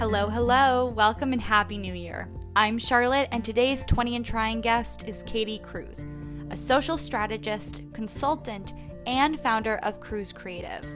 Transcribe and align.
Hello, 0.00 0.30
hello. 0.30 0.86
Welcome 0.86 1.34
and 1.34 1.42
Happy 1.42 1.76
New 1.76 1.92
Year. 1.92 2.26
I'm 2.56 2.78
Charlotte, 2.78 3.28
and 3.32 3.44
today's 3.44 3.84
20 3.84 4.16
and 4.16 4.24
Trying 4.24 4.62
guest 4.62 5.06
is 5.06 5.22
Katie 5.24 5.58
Cruz, 5.58 6.06
a 6.48 6.56
social 6.56 6.96
strategist, 6.96 7.82
consultant, 7.92 8.72
and 9.04 9.38
founder 9.38 9.76
of 9.82 10.00
Cruz 10.00 10.32
Creative. 10.32 10.86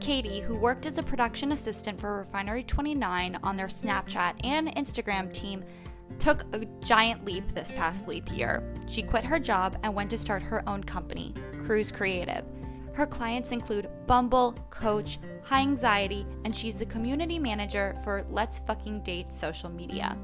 Katie, 0.00 0.40
who 0.40 0.56
worked 0.56 0.84
as 0.86 0.98
a 0.98 1.02
production 1.04 1.52
assistant 1.52 2.00
for 2.00 2.16
Refinery 2.16 2.64
29 2.64 3.38
on 3.44 3.54
their 3.54 3.68
Snapchat 3.68 4.34
and 4.42 4.74
Instagram 4.74 5.32
team, 5.32 5.62
took 6.18 6.42
a 6.52 6.66
giant 6.84 7.24
leap 7.24 7.46
this 7.52 7.70
past 7.70 8.08
leap 8.08 8.36
year. 8.36 8.64
She 8.88 9.02
quit 9.02 9.22
her 9.22 9.38
job 9.38 9.78
and 9.84 9.94
went 9.94 10.10
to 10.10 10.18
start 10.18 10.42
her 10.42 10.68
own 10.68 10.82
company, 10.82 11.34
Cruz 11.64 11.92
Creative. 11.92 12.44
Her 12.92 13.06
clients 13.06 13.52
include 13.52 13.88
Bumble, 14.06 14.54
Coach, 14.70 15.18
High 15.44 15.60
Anxiety, 15.60 16.26
and 16.44 16.54
she's 16.54 16.76
the 16.76 16.86
community 16.86 17.38
manager 17.38 17.94
for 18.02 18.26
Let's 18.30 18.58
Fucking 18.60 19.00
Date 19.00 19.32
social 19.32 19.70
media. 19.70 20.16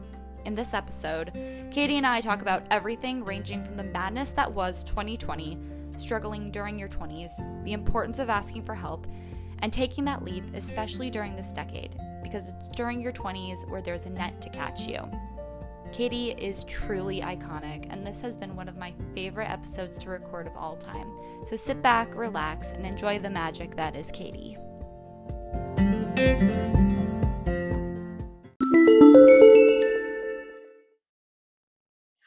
In 0.44 0.54
this 0.54 0.74
episode, 0.74 1.32
Katie 1.70 1.96
and 1.96 2.06
I 2.06 2.20
talk 2.20 2.42
about 2.42 2.66
everything 2.70 3.24
ranging 3.24 3.62
from 3.62 3.76
the 3.76 3.84
madness 3.84 4.30
that 4.30 4.52
was 4.52 4.84
2020, 4.84 5.58
struggling 5.98 6.50
during 6.50 6.78
your 6.78 6.88
20s, 6.88 7.64
the 7.64 7.72
importance 7.72 8.18
of 8.18 8.30
asking 8.30 8.62
for 8.62 8.74
help, 8.74 9.06
and 9.60 9.72
taking 9.72 10.04
that 10.04 10.24
leap, 10.24 10.44
especially 10.54 11.08
during 11.08 11.34
this 11.34 11.52
decade, 11.52 11.96
because 12.22 12.48
it's 12.48 12.68
during 12.68 13.00
your 13.00 13.12
20s 13.12 13.68
where 13.70 13.80
there's 13.80 14.06
a 14.06 14.10
net 14.10 14.40
to 14.40 14.50
catch 14.50 14.86
you. 14.86 15.08
Katie 15.92 16.32
is 16.32 16.64
truly 16.64 17.20
iconic, 17.20 17.86
and 17.90 18.06
this 18.06 18.20
has 18.20 18.36
been 18.36 18.54
one 18.54 18.68
of 18.68 18.76
my 18.76 18.92
favorite 19.14 19.50
episodes 19.50 19.96
to 19.98 20.10
record 20.10 20.46
of 20.46 20.56
all 20.56 20.76
time. 20.76 21.10
So 21.44 21.56
sit 21.56 21.80
back, 21.82 22.14
relax, 22.14 22.72
and 22.72 22.84
enjoy 22.84 23.18
the 23.18 23.30
magic 23.30 23.74
that 23.76 23.96
is 23.96 24.10
Katie. 24.10 24.58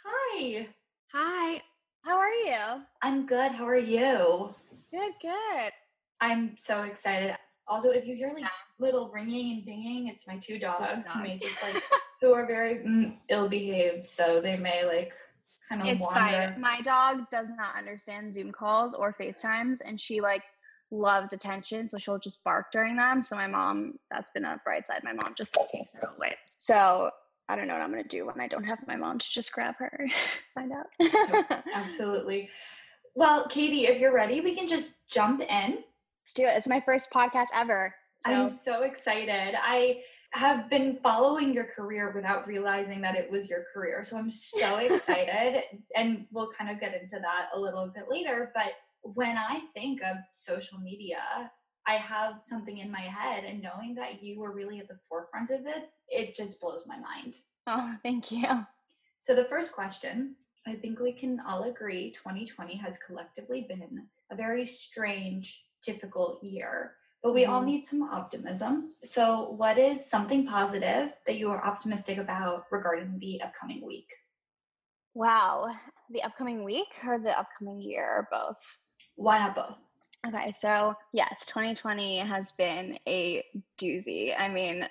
Hi. 0.04 0.68
Hi. 1.14 1.62
How 2.04 2.18
are 2.18 2.32
you? 2.32 2.84
I'm 3.02 3.26
good. 3.26 3.52
How 3.52 3.68
are 3.68 3.78
you? 3.78 4.54
Good, 4.92 5.14
good. 5.22 5.72
I'm 6.22 6.58
so 6.58 6.84
excited. 6.84 7.36
Also, 7.68 7.92
if 7.92 8.06
you 8.08 8.16
hear 8.16 8.34
like 8.34 8.50
little 8.80 9.12
ringing 9.14 9.52
and 9.52 9.66
dinging, 9.66 10.08
it's 10.08 10.28
my 10.28 10.38
two 10.38 10.58
dogs 10.58 11.08
who 11.08 11.14
dog. 11.14 11.24
may 11.24 11.38
just 11.38 11.62
like 11.62 11.84
who 12.22 12.34
are 12.34 12.46
very 12.46 12.76
mm, 12.80 13.16
ill-behaved, 13.30 14.06
so 14.06 14.42
they 14.42 14.58
may 14.58 14.86
like 14.86 15.14
kind 15.70 15.82
of 15.82 15.88
It's 15.88 16.02
wander. 16.02 16.20
fine. 16.20 16.62
My 16.62 16.82
dog 16.82 17.30
does 17.30 17.48
not 17.50 17.76
understand 17.78 18.34
Zoom 18.34 18.52
calls 18.52 18.94
or 18.94 19.14
FaceTimes, 19.20 19.80
and 19.86 20.00
she 20.00 20.22
like 20.22 20.44
loves 20.92 21.34
attention, 21.34 21.88
so 21.88 21.98
she'll 21.98 22.20
just 22.20 22.44
bark 22.44 22.72
during 22.72 22.96
them. 22.98 23.22
So 23.22 23.36
my 23.36 23.48
mom, 23.48 23.94
that's 24.10 24.32
been 24.32 24.46
a 24.46 24.60
bright 24.64 24.88
side. 24.88 25.02
My 25.04 25.14
mom 25.14 25.34
just 25.38 25.56
takes 25.72 25.94
her 25.94 26.10
away. 26.18 26.36
So 26.58 27.12
I 27.48 27.56
don't 27.56 27.68
know 27.68 27.74
what 27.74 27.82
I'm 27.84 27.90
gonna 27.92 28.04
do 28.04 28.26
when 28.26 28.40
I 28.42 28.48
don't 28.48 28.64
have 28.64 28.80
my 28.88 28.96
mom 28.96 29.20
to 29.20 29.26
just 29.32 29.52
grab 29.52 29.76
her, 29.78 30.08
find 30.56 30.72
out. 30.72 31.64
Absolutely. 31.74 32.50
Well, 33.16 33.48
Katie, 33.48 33.88
if 33.88 34.00
you're 34.00 34.14
ready, 34.14 34.42
we 34.42 34.56
can 34.56 34.68
just 34.68 34.94
jump 35.10 35.42
in. 35.42 35.48
Let's 35.50 36.34
do 36.36 36.44
it. 36.44 36.52
It's 36.56 36.68
my 36.68 36.82
first 36.86 37.10
podcast 37.14 37.48
ever. 37.56 37.94
So 38.26 38.32
I'm 38.34 38.48
so 38.48 38.84
excited. 38.84 39.56
I 39.62 40.02
have 40.32 40.70
been 40.70 41.00
following 41.02 41.54
your 41.54 41.64
career 41.64 42.12
without 42.14 42.48
realizing 42.48 43.02
that 43.02 43.16
it 43.16 43.30
was 43.32 43.50
your 43.50 43.66
career. 43.74 44.04
So 44.04 44.18
I'm 44.18 44.30
so 44.30 44.78
excited. 44.80 45.64
and 45.96 46.26
we'll 46.32 46.50
kind 46.50 46.70
of 46.70 46.80
get 46.80 47.00
into 47.00 47.20
that 47.20 47.50
a 47.54 47.60
little 47.60 47.88
bit 47.88 48.06
later. 48.10 48.52
But 48.54 48.74
when 49.02 49.38
I 49.38 49.62
think 49.74 50.04
of 50.04 50.18
social 50.34 50.80
media, 50.80 51.52
I 51.88 51.94
have 51.94 52.42
something 52.42 52.78
in 52.78 52.92
my 52.92 53.02
head, 53.02 53.46
and 53.46 53.64
knowing 53.64 53.96
that 53.96 54.22
you 54.22 54.40
were 54.40 54.52
really 54.52 54.80
at 54.80 54.88
the 54.88 55.00
forefront 55.08 55.50
of 55.50 55.66
it, 55.66 55.90
it 56.08 56.36
just 56.36 56.60
blows 56.62 56.84
my 56.86 57.00
mind. 57.00 57.38
oh, 57.66 57.96
thank 58.04 58.32
you. 58.32 58.46
So, 59.20 59.34
the 59.34 59.46
first 59.46 59.74
question 59.74 60.36
I 60.68 60.76
think 60.76 61.00
we 61.00 61.14
can 61.14 61.40
all 61.48 61.64
agree 61.64 62.12
2020 62.12 62.76
has 62.78 63.00
collectively 63.00 63.66
been 63.68 64.04
a 64.30 64.36
very 64.36 64.66
strange, 64.66 65.66
difficult 65.84 66.44
year, 66.44 66.94
but 67.22 67.34
we 67.34 67.46
all 67.46 67.62
Mhm. 67.62 67.66
need 67.66 67.86
some 67.86 68.04
optimism. 68.04 68.90
So, 69.04 69.50
what 69.52 69.78
is 69.78 70.06
something 70.10 70.46
positive 70.46 71.14
that 71.26 71.38
you 71.38 71.52
are 71.52 71.64
optimistic 71.64 72.18
about 72.18 72.66
regarding 72.72 73.20
the 73.20 73.42
upcoming 73.42 73.86
week? 73.86 74.14
Wow. 75.14 75.76
The 76.12 76.24
upcoming 76.24 76.64
week 76.64 76.88
or 77.06 77.20
the 77.20 77.38
upcoming 77.38 77.82
year 77.82 78.06
or 78.06 78.28
both? 78.32 78.80
Why 79.16 79.40
not 79.40 79.56
both? 79.56 79.78
Okay, 80.28 80.52
so 80.52 80.96
yes, 81.14 81.46
2020 81.46 82.20
has 82.20 82.52
been 82.54 82.98
a 83.08 83.44
doozy. 83.80 84.36
I 84.38 84.50
mean, 84.50 84.88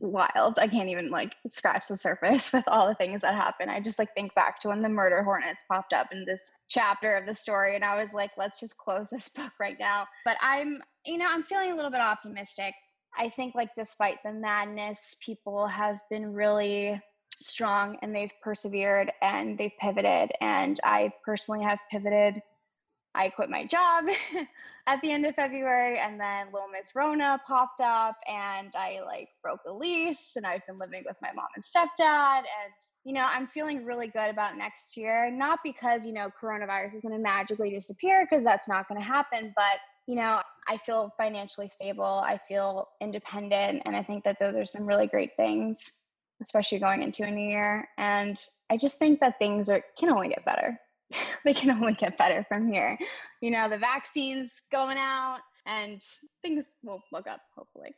wild. 0.00 0.58
I 0.58 0.68
can't 0.68 0.88
even 0.90 1.10
like 1.10 1.34
scratch 1.48 1.88
the 1.88 1.96
surface 1.96 2.52
with 2.52 2.64
all 2.68 2.86
the 2.86 2.94
things 2.94 3.22
that 3.22 3.34
happened. 3.34 3.70
I 3.70 3.80
just 3.80 3.98
like 3.98 4.14
think 4.14 4.34
back 4.34 4.60
to 4.60 4.68
when 4.68 4.82
the 4.82 4.88
murder 4.88 5.22
hornets 5.22 5.64
popped 5.68 5.92
up 5.92 6.08
in 6.12 6.24
this 6.24 6.50
chapter 6.68 7.16
of 7.16 7.26
the 7.26 7.34
story 7.34 7.74
and 7.74 7.84
I 7.84 8.00
was 8.00 8.12
like, 8.12 8.30
let's 8.36 8.60
just 8.60 8.76
close 8.76 9.06
this 9.10 9.28
book 9.36 9.52
right 9.60 9.76
now. 9.78 10.06
But 10.24 10.36
I'm, 10.40 10.82
you 11.08 11.18
know, 11.18 11.26
I'm 11.28 11.42
feeling 11.42 11.72
a 11.72 11.74
little 11.74 11.90
bit 11.90 12.00
optimistic. 12.00 12.74
I 13.16 13.30
think 13.30 13.54
like 13.54 13.70
despite 13.74 14.18
the 14.24 14.32
madness, 14.32 15.16
people 15.24 15.66
have 15.66 15.96
been 16.10 16.32
really 16.32 17.00
strong 17.40 17.96
and 18.02 18.14
they've 18.14 18.32
persevered 18.42 19.10
and 19.22 19.56
they've 19.56 19.72
pivoted 19.80 20.32
and 20.40 20.78
I 20.84 21.12
personally 21.24 21.64
have 21.64 21.78
pivoted 21.90 22.42
I 23.18 23.30
quit 23.30 23.50
my 23.50 23.64
job 23.64 24.04
at 24.86 25.00
the 25.00 25.10
end 25.10 25.26
of 25.26 25.34
February 25.34 25.98
and 25.98 26.20
then 26.20 26.46
Little 26.52 26.68
Miss 26.68 26.94
Rona 26.94 27.40
popped 27.44 27.80
up 27.80 28.16
and 28.28 28.72
I 28.76 29.00
like 29.04 29.28
broke 29.42 29.58
a 29.66 29.72
lease 29.72 30.34
and 30.36 30.46
I've 30.46 30.64
been 30.68 30.78
living 30.78 31.02
with 31.04 31.16
my 31.20 31.32
mom 31.32 31.48
and 31.56 31.64
stepdad 31.64 32.38
and 32.38 32.72
you 33.04 33.12
know 33.12 33.26
I'm 33.28 33.48
feeling 33.48 33.84
really 33.84 34.06
good 34.06 34.30
about 34.30 34.56
next 34.56 34.96
year 34.96 35.32
not 35.32 35.58
because 35.64 36.06
you 36.06 36.12
know 36.12 36.30
coronavirus 36.40 36.94
is 36.94 37.02
going 37.02 37.14
to 37.14 37.20
magically 37.20 37.70
disappear 37.70 38.24
because 38.24 38.44
that's 38.44 38.68
not 38.68 38.88
going 38.88 39.00
to 39.00 39.06
happen 39.06 39.52
but 39.56 39.78
you 40.06 40.14
know 40.14 40.40
I 40.68 40.76
feel 40.76 41.12
financially 41.18 41.66
stable 41.66 42.04
I 42.04 42.38
feel 42.46 42.88
independent 43.00 43.82
and 43.84 43.96
I 43.96 44.04
think 44.04 44.22
that 44.24 44.38
those 44.38 44.54
are 44.54 44.64
some 44.64 44.86
really 44.86 45.08
great 45.08 45.34
things 45.36 45.90
especially 46.40 46.78
going 46.78 47.02
into 47.02 47.24
a 47.24 47.30
new 47.32 47.50
year 47.50 47.88
and 47.98 48.40
I 48.70 48.76
just 48.76 49.00
think 49.00 49.18
that 49.18 49.40
things 49.40 49.68
are 49.68 49.82
can 49.98 50.08
only 50.08 50.28
get 50.28 50.44
better 50.44 50.78
they 51.44 51.54
can 51.54 51.70
only 51.70 51.94
get 51.94 52.16
better 52.16 52.44
from 52.48 52.72
here. 52.72 52.98
You 53.40 53.50
know, 53.50 53.68
the 53.68 53.78
vaccine's 53.78 54.52
going 54.70 54.98
out 54.98 55.40
and 55.66 56.02
things 56.42 56.76
will 56.82 57.02
look 57.12 57.26
up, 57.26 57.40
hopefully. 57.56 57.94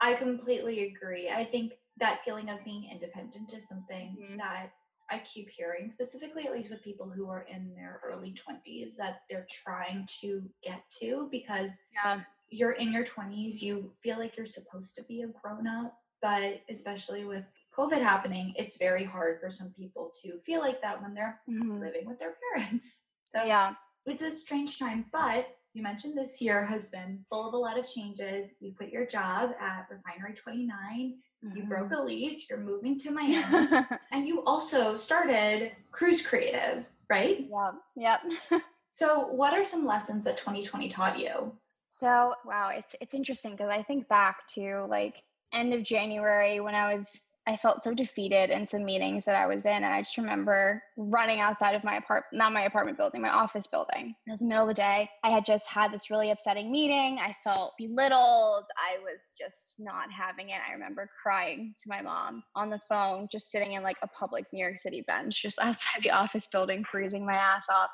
I 0.00 0.14
completely 0.14 0.84
agree. 0.84 1.30
I 1.30 1.44
think 1.44 1.74
that 1.98 2.24
feeling 2.24 2.50
of 2.50 2.64
being 2.64 2.88
independent 2.90 3.52
is 3.52 3.68
something 3.68 4.16
Mhm. 4.20 4.38
that 4.38 4.72
I 5.10 5.18
keep 5.18 5.50
hearing, 5.50 5.90
specifically 5.90 6.46
at 6.46 6.52
least 6.52 6.70
with 6.70 6.82
people 6.82 7.08
who 7.10 7.28
are 7.28 7.42
in 7.42 7.74
their 7.74 8.00
early 8.04 8.32
20s, 8.32 8.96
that 8.96 9.22
they're 9.28 9.46
trying 9.50 10.06
to 10.20 10.50
get 10.62 10.82
to 11.00 11.28
because 11.30 11.78
Yeah. 11.92 12.24
you're 12.48 12.72
in 12.72 12.92
your 12.92 13.04
20s, 13.04 13.62
you 13.62 13.92
feel 13.92 14.18
like 14.18 14.36
you're 14.36 14.46
supposed 14.46 14.94
to 14.96 15.04
be 15.04 15.22
a 15.22 15.28
grown 15.28 15.66
up, 15.66 15.98
but 16.20 16.62
especially 16.68 17.24
with 17.24 17.44
COVID 17.76 18.00
happening, 18.02 18.52
it's 18.56 18.76
very 18.76 19.04
hard 19.04 19.40
for 19.40 19.48
some 19.50 19.70
people 19.70 20.12
to 20.22 20.38
feel 20.38 20.60
like 20.60 20.80
that 20.82 21.00
when 21.00 21.14
they're 21.14 21.40
Mhm. 21.48 21.80
living 21.80 22.06
with 22.06 22.18
their 22.18 22.34
parents. 22.52 23.00
So 23.32 23.42
Yeah. 23.44 23.74
it's 24.04 24.20
a 24.20 24.30
strange 24.30 24.78
time, 24.78 25.06
but 25.10 25.56
you 25.72 25.82
mentioned 25.82 26.18
this 26.18 26.38
year 26.42 26.62
has 26.66 26.90
been 26.90 27.24
full 27.30 27.48
of 27.48 27.54
a 27.54 27.56
lot 27.56 27.78
of 27.78 27.88
changes. 27.88 28.52
You 28.60 28.74
quit 28.74 28.90
your 28.90 29.06
job 29.06 29.54
at 29.58 29.88
Refinery 29.88 30.34
29, 30.34 31.18
you 31.54 31.64
broke 31.64 31.86
Mm-hmm. 31.86 31.94
a 31.94 32.02
lease, 32.04 32.50
you're 32.50 32.58
moving 32.60 32.98
to 32.98 33.10
Miami, 33.18 33.68
and 34.10 34.28
you 34.28 34.44
also 34.44 34.98
started 34.98 35.72
Cruz 35.92 36.20
Creative, 36.26 36.86
right? 37.08 37.48
yep. 37.48 37.74
Yep. 37.96 38.20
So, 38.90 39.28
what 39.28 39.54
are 39.54 39.64
some 39.64 39.86
lessons 39.86 40.24
that 40.24 40.36
2020 40.36 40.88
taught 40.88 41.18
you? 41.18 41.56
So, 41.88 42.34
wow, 42.44 42.68
it's 42.68 42.94
it's 43.00 43.14
interesting 43.14 43.52
because 43.52 43.70
I 43.70 43.82
think 43.82 44.06
back 44.08 44.46
to 44.56 44.84
like 44.90 45.22
end 45.54 45.72
of 45.72 45.82
January 45.82 46.60
when 46.60 46.74
I 46.74 46.94
was 46.94 47.22
I 47.46 47.56
felt 47.56 47.82
so 47.82 47.92
defeated 47.92 48.50
in 48.50 48.66
some 48.66 48.84
meetings 48.84 49.24
that 49.24 49.34
I 49.34 49.46
was 49.46 49.66
in 49.66 49.72
and 49.72 49.86
I 49.86 50.00
just 50.00 50.16
remember 50.16 50.82
running 50.96 51.40
outside 51.40 51.74
of 51.74 51.82
my 51.82 51.96
apartment 51.96 52.38
not 52.38 52.52
my 52.52 52.62
apartment 52.62 52.96
building, 52.96 53.20
my 53.20 53.30
office 53.30 53.66
building. 53.66 54.14
It 54.26 54.30
was 54.30 54.40
the 54.40 54.46
middle 54.46 54.62
of 54.62 54.68
the 54.68 54.74
day. 54.74 55.10
I 55.24 55.30
had 55.30 55.44
just 55.44 55.68
had 55.68 55.92
this 55.92 56.10
really 56.10 56.30
upsetting 56.30 56.70
meeting. 56.70 57.18
I 57.18 57.34
felt 57.42 57.72
belittled. 57.78 58.64
I 58.78 58.98
was 59.02 59.32
just 59.36 59.74
not 59.78 60.06
having 60.12 60.50
it. 60.50 60.60
I 60.68 60.72
remember 60.72 61.10
crying 61.20 61.74
to 61.78 61.88
my 61.88 62.00
mom 62.00 62.44
on 62.54 62.70
the 62.70 62.80
phone, 62.88 63.28
just 63.30 63.50
sitting 63.50 63.72
in 63.72 63.82
like 63.82 63.98
a 64.02 64.08
public 64.08 64.46
New 64.52 64.60
York 64.60 64.78
City 64.78 65.02
bench, 65.06 65.42
just 65.42 65.58
outside 65.60 66.02
the 66.02 66.10
office 66.10 66.46
building, 66.46 66.84
freezing 66.84 67.26
my 67.26 67.34
ass 67.34 67.66
off 67.70 67.90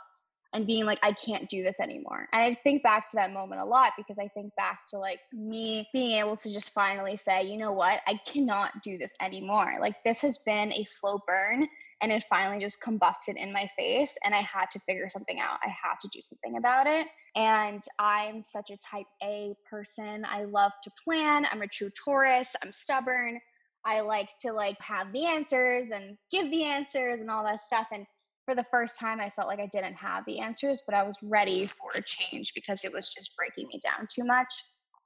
and 0.55 0.67
being 0.67 0.87
like, 0.87 0.99
I 1.03 1.13
can't 1.13 1.49
do 1.49 1.63
this 1.63 1.79
anymore. 1.79 2.27
And 2.33 2.43
I 2.43 2.53
think 2.55 2.83
back 2.83 3.09
to 3.11 3.17
that 3.17 3.33
moment 3.33 3.61
a 3.61 3.65
lot 3.65 3.93
because 3.97 4.19
I 4.19 4.29
think 4.29 4.55
back 4.57 4.81
to 4.91 4.99
like 4.99 5.21
me 5.33 5.87
being 5.93 6.19
able 6.19 6.37
to 6.37 6.53
just 6.53 6.73
finally 6.73 7.17
say, 7.17 7.45
you 7.45 7.59
know 7.59 7.73
what, 7.73 8.01
I 8.07 8.19
cannot 8.27 8.83
do 8.83 8.97
this 8.97 9.13
anymore. 9.21 9.77
Like, 9.81 9.97
this 10.05 10.21
has 10.23 10.39
been 10.39 10.73
a 10.73 10.85
slow 10.85 11.21
burn 11.27 11.69
and 12.01 12.13
it 12.13 12.25
finally 12.31 12.63
just 12.63 12.81
combusted 12.81 13.37
in 13.37 13.53
my 13.53 13.69
face 13.77 14.17
and 14.25 14.35
i 14.35 14.41
had 14.41 14.71
to 14.71 14.79
figure 14.81 15.09
something 15.09 15.41
out. 15.41 15.59
I 15.65 15.69
had 15.69 15.97
to 16.01 16.09
do 16.13 16.21
something 16.21 16.57
about 16.57 16.87
it. 16.87 17.07
And 17.35 17.83
i'm 17.99 18.43
such 18.43 18.71
a 18.71 18.77
type 18.77 19.07
a 19.23 19.55
person. 19.69 20.25
I 20.25 20.45
love 20.45 20.73
to 20.85 20.91
plan. 21.05 21.47
I'm 21.51 21.63
a 21.63 21.69
true 21.69 21.91
taurus. 21.91 22.55
I'm 22.63 22.73
stubborn. 22.73 23.41
I 23.85 24.01
like 24.01 24.29
to 24.43 24.53
like 24.53 24.81
have 24.81 25.13
the 25.13 25.27
answers 25.27 25.91
and 25.91 26.17
give 26.31 26.51
the 26.51 26.65
answers 26.65 27.21
and 27.21 27.31
all 27.31 27.45
that 27.45 27.65
stuff. 27.65 27.89
And 27.93 28.07
for 28.49 28.55
the 28.55 28.65
first 28.71 28.99
time 28.99 29.21
i 29.21 29.31
felt 29.31 29.49
like 29.49 29.61
i 29.61 29.69
didn't 29.73 29.95
have 29.95 30.25
the 30.25 30.39
answers 30.39 30.83
but 30.87 30.95
i 30.95 31.03
was 31.03 31.17
ready 31.23 31.67
for 31.67 31.91
a 31.95 32.03
change 32.03 32.53
because 32.55 32.85
it 32.85 32.93
was 32.93 33.13
just 33.13 33.37
breaking 33.37 33.69
me 33.69 33.79
down 33.83 34.07
too 34.11 34.25
much 34.25 34.55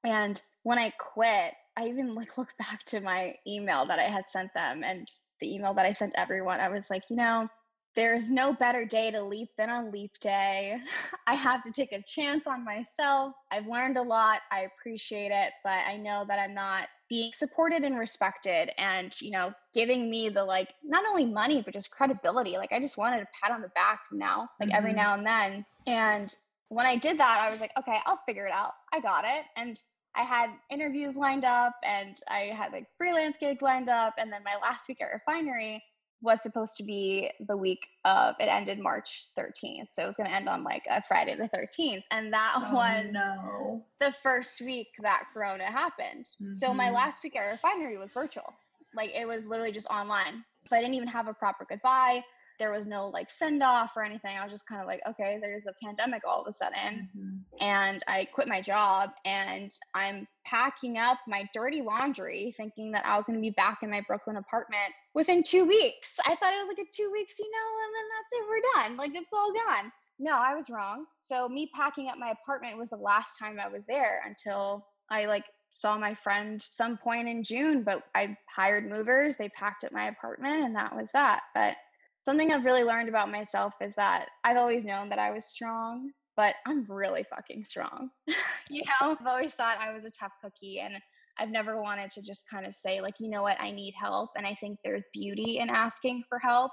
and 0.05 0.41
when 0.63 0.79
i 0.79 0.93
quit 0.99 1.55
i 1.77 1.87
even 1.87 2.15
like 2.15 2.29
look 2.39 2.51
back 2.59 2.85
to 2.87 3.01
my 3.01 3.35
email 3.49 3.87
that 3.87 3.99
i 3.99 4.05
had 4.05 4.29
sent 4.31 4.53
them 4.55 4.85
and 4.85 5.09
the 5.43 5.55
email 5.55 5.75
that 5.75 5.85
I 5.85 5.93
sent 5.93 6.15
everyone. 6.17 6.61
I 6.61 6.71
was 6.71 6.89
like, 6.89 7.03
you 7.11 7.17
know, 7.17 7.49
there's 7.95 8.31
no 8.31 8.55
better 8.55 8.87
day 8.87 9.11
to 9.11 9.23
leap 9.23 9.51
than 9.59 9.69
on 9.69 9.91
leap 9.91 10.13
day. 10.21 10.79
I 11.27 11.35
have 11.35 11.63
to 11.65 11.73
take 11.73 11.93
a 11.93 12.03
chance 12.07 12.47
on 12.47 12.65
myself. 12.65 13.35
I've 13.51 13.67
learned 13.67 13.99
a 13.99 14.03
lot. 14.03 14.41
I 14.51 14.61
appreciate 14.61 15.31
it, 15.31 15.53
but 15.63 15.85
I 15.87 15.99
know 15.99 16.25
that 16.27 16.39
I'm 16.39 16.55
not 16.55 16.89
being 17.13 17.31
supported 17.35 17.85
and 17.85 17.99
respected 17.99 18.71
and, 18.79 19.21
you 19.21 19.31
know, 19.31 19.53
giving 19.75 20.09
me 20.09 20.31
the 20.31 20.43
like 20.43 20.71
not 20.83 21.05
only 21.11 21.27
money 21.27 21.61
but 21.61 21.75
just 21.75 21.91
credibility. 21.91 22.57
Like 22.57 22.73
I 22.73 22.81
just 22.81 22.97
wanted 22.97 23.21
a 23.21 23.27
pat 23.39 23.53
on 23.55 23.61
the 23.61 23.69
back 23.69 24.09
from 24.09 24.17
now, 24.17 24.49
like 24.59 24.71
mm-hmm. 24.71 24.79
every 24.79 24.95
now 24.95 25.13
and 25.13 25.27
then. 25.27 25.67
And 25.87 26.35
when 26.71 26.87
I 26.87 26.97
did 26.97 27.19
that, 27.19 27.39
I 27.43 27.51
was 27.51 27.61
like, 27.61 27.73
okay, 27.79 27.99
I'll 28.07 28.23
figure 28.25 28.47
it 28.47 28.53
out. 28.55 28.73
I 28.95 29.01
got 29.01 29.27
it. 29.27 29.45
And 29.57 29.79
I 30.15 30.23
had 30.23 30.49
interviews 30.71 31.15
lined 31.15 31.45
up 31.45 31.75
and 31.85 32.19
I 32.29 32.51
had 32.57 32.73
like 32.73 32.87
freelance 32.97 33.37
gigs 33.37 33.61
lined 33.61 33.91
up. 33.91 34.15
And 34.17 34.33
then 34.33 34.41
my 34.43 34.57
last 34.63 34.89
week 34.89 35.03
at 35.03 35.13
Refinery 35.13 35.85
was 36.23 36.43
supposed 36.43 36.77
to 36.77 36.85
be 36.85 37.31
the 37.49 37.57
week 37.57 37.89
of 38.05 38.37
it 38.39 38.45
ended 38.45 38.79
March 38.79 39.29
13th. 39.37 39.89
So 39.91 40.05
it 40.05 40.07
was 40.07 40.17
going 40.17 40.29
to 40.29 40.35
end 40.35 40.49
on 40.49 40.63
like 40.63 40.85
a 40.89 41.03
Friday 41.03 41.37
the 41.37 41.49
13th. 41.49 42.05
And 42.11 42.33
that 42.33 42.55
oh, 42.57 42.75
was 42.75 43.07
no. 43.11 43.85
the 44.01 44.15
first 44.23 44.61
week 44.61 44.89
that 45.03 45.25
Corona 45.35 45.65
happened. 45.65 46.27
Mm-hmm. 46.41 46.53
So 46.53 46.73
my 46.73 46.87
mm-hmm. 46.87 46.95
last 46.95 47.23
week 47.25 47.37
at 47.37 47.51
Refinery 47.51 47.99
was 47.99 48.13
virtual. 48.13 48.55
Like 48.95 49.11
it 49.15 49.27
was 49.27 49.47
literally 49.49 49.73
just 49.73 49.89
online. 49.89 50.45
So 50.65 50.77
I 50.77 50.81
didn't 50.81 50.95
even 50.95 51.09
have 51.09 51.27
a 51.27 51.35
proper 51.35 51.67
goodbye 51.69 52.23
there 52.59 52.73
was 52.73 52.87
no 52.87 53.09
like 53.09 53.31
send 53.31 53.63
off 53.63 53.91
or 53.97 54.05
anything. 54.05 54.37
I 54.37 54.45
was 54.45 54.53
just 54.53 54.67
kind 54.67 54.81
of 54.81 54.87
like, 54.87 55.01
okay, 55.09 55.39
there's 55.41 55.67
a 55.67 55.75
pandemic 55.85 56.23
all 56.27 56.43
of 56.43 56.47
a 56.47 56.53
sudden. 56.53 57.09
Mm-hmm. 57.17 57.37
And 57.61 58.03
I 58.07 58.27
quit 58.33 58.49
my 58.49 58.61
job 58.61 59.11
and 59.25 59.73
I'm 59.95 60.27
packing 60.45 60.99
up 60.99 61.19
my 61.27 61.49
dirty 61.55 61.83
laundry 61.83 62.55
thinking 62.57 62.93
that 62.93 63.05
I 63.07 63.17
was 63.17 63.27
going 63.27 63.39
to 63.39 63.43
be 63.43 63.51
back 63.51 63.79
in 63.83 63.91
my 63.91 64.03
Brooklyn 64.07 64.37
apartment 64.37 64.93
within 65.15 65.43
two 65.43 65.65
weeks. 65.65 66.17
I 66.25 66.35
thought 66.37 66.55
it 66.55 66.61
was 66.61 66.69
like 66.69 66.87
a 66.87 66.91
two 66.95 67.11
weeks, 67.13 67.35
you 67.39 67.51
know, 67.51 67.69
and 67.85 67.93
then 67.97 68.07
that's 68.13 68.33
it, 68.33 68.49
we're 68.49 68.83
done. 68.83 68.97
Like 68.97 69.11
it's 69.15 69.31
all 69.33 69.53
gone. 69.53 69.93
No, 70.19 70.33
I 70.33 70.55
was 70.55 70.71
wrong. 70.71 71.07
So 71.21 71.49
me 71.49 71.71
packing 71.75 72.09
up 72.09 72.17
my 72.19 72.31
apartment 72.31 72.79
was 72.79 72.91
the 72.91 72.97
last 72.97 73.39
time 73.39 73.59
I 73.59 73.69
was 73.69 73.87
there 73.87 74.23
until 74.27 74.87
I 75.11 75.27
like 75.27 75.45
saw 75.73 75.99
my 75.99 76.15
friend 76.15 76.65
some 76.71 76.99
point 76.99 77.29
in 77.29 77.43
June, 77.43 77.83
but 77.83 78.03
I 78.15 78.37
hired 78.55 78.89
movers, 78.89 79.35
they 79.37 79.49
packed 79.49 79.85
up 79.85 79.93
my 79.93 80.07
apartment 80.09 80.65
and 80.65 80.77
that 80.77 80.95
was 80.95 81.09
that. 81.15 81.43
But 81.55 81.75
something 82.25 82.53
I've 82.53 82.65
really 82.65 82.85
learned 82.85 83.09
about 83.09 83.31
myself 83.31 83.75
is 83.81 83.95
that 83.97 84.29
I've 84.45 84.57
always 84.57 84.85
known 84.85 85.09
that 85.09 85.19
I 85.19 85.31
was 85.31 85.47
strong, 85.47 86.11
but 86.37 86.55
I'm 86.67 86.87
really 86.89 87.25
fucking 87.25 87.65
strong. 87.65 88.11
you 88.71 88.83
know, 88.83 89.17
I've 89.21 89.27
always 89.27 89.55
thought 89.55 89.79
I 89.81 89.93
was 89.93 90.05
a 90.05 90.11
tough 90.11 90.33
cookie 90.43 90.81
and 90.81 90.95
I've 91.39 91.51
never 91.51 91.81
wanted 91.81 92.11
to 92.11 92.23
just 92.23 92.49
kind 92.49 92.67
of 92.67 92.75
say, 92.75 93.01
like, 93.01 93.15
you 93.19 93.29
know 93.29 93.43
what, 93.43 93.61
I 93.61 93.71
need 93.71 93.95
help. 94.01 94.31
And 94.37 94.47
I 94.47 94.57
think 94.61 94.79
there's 94.85 95.05
beauty 95.13 95.59
in 95.59 95.71
asking 95.71 96.23
for 96.29 96.39
help. 96.39 96.73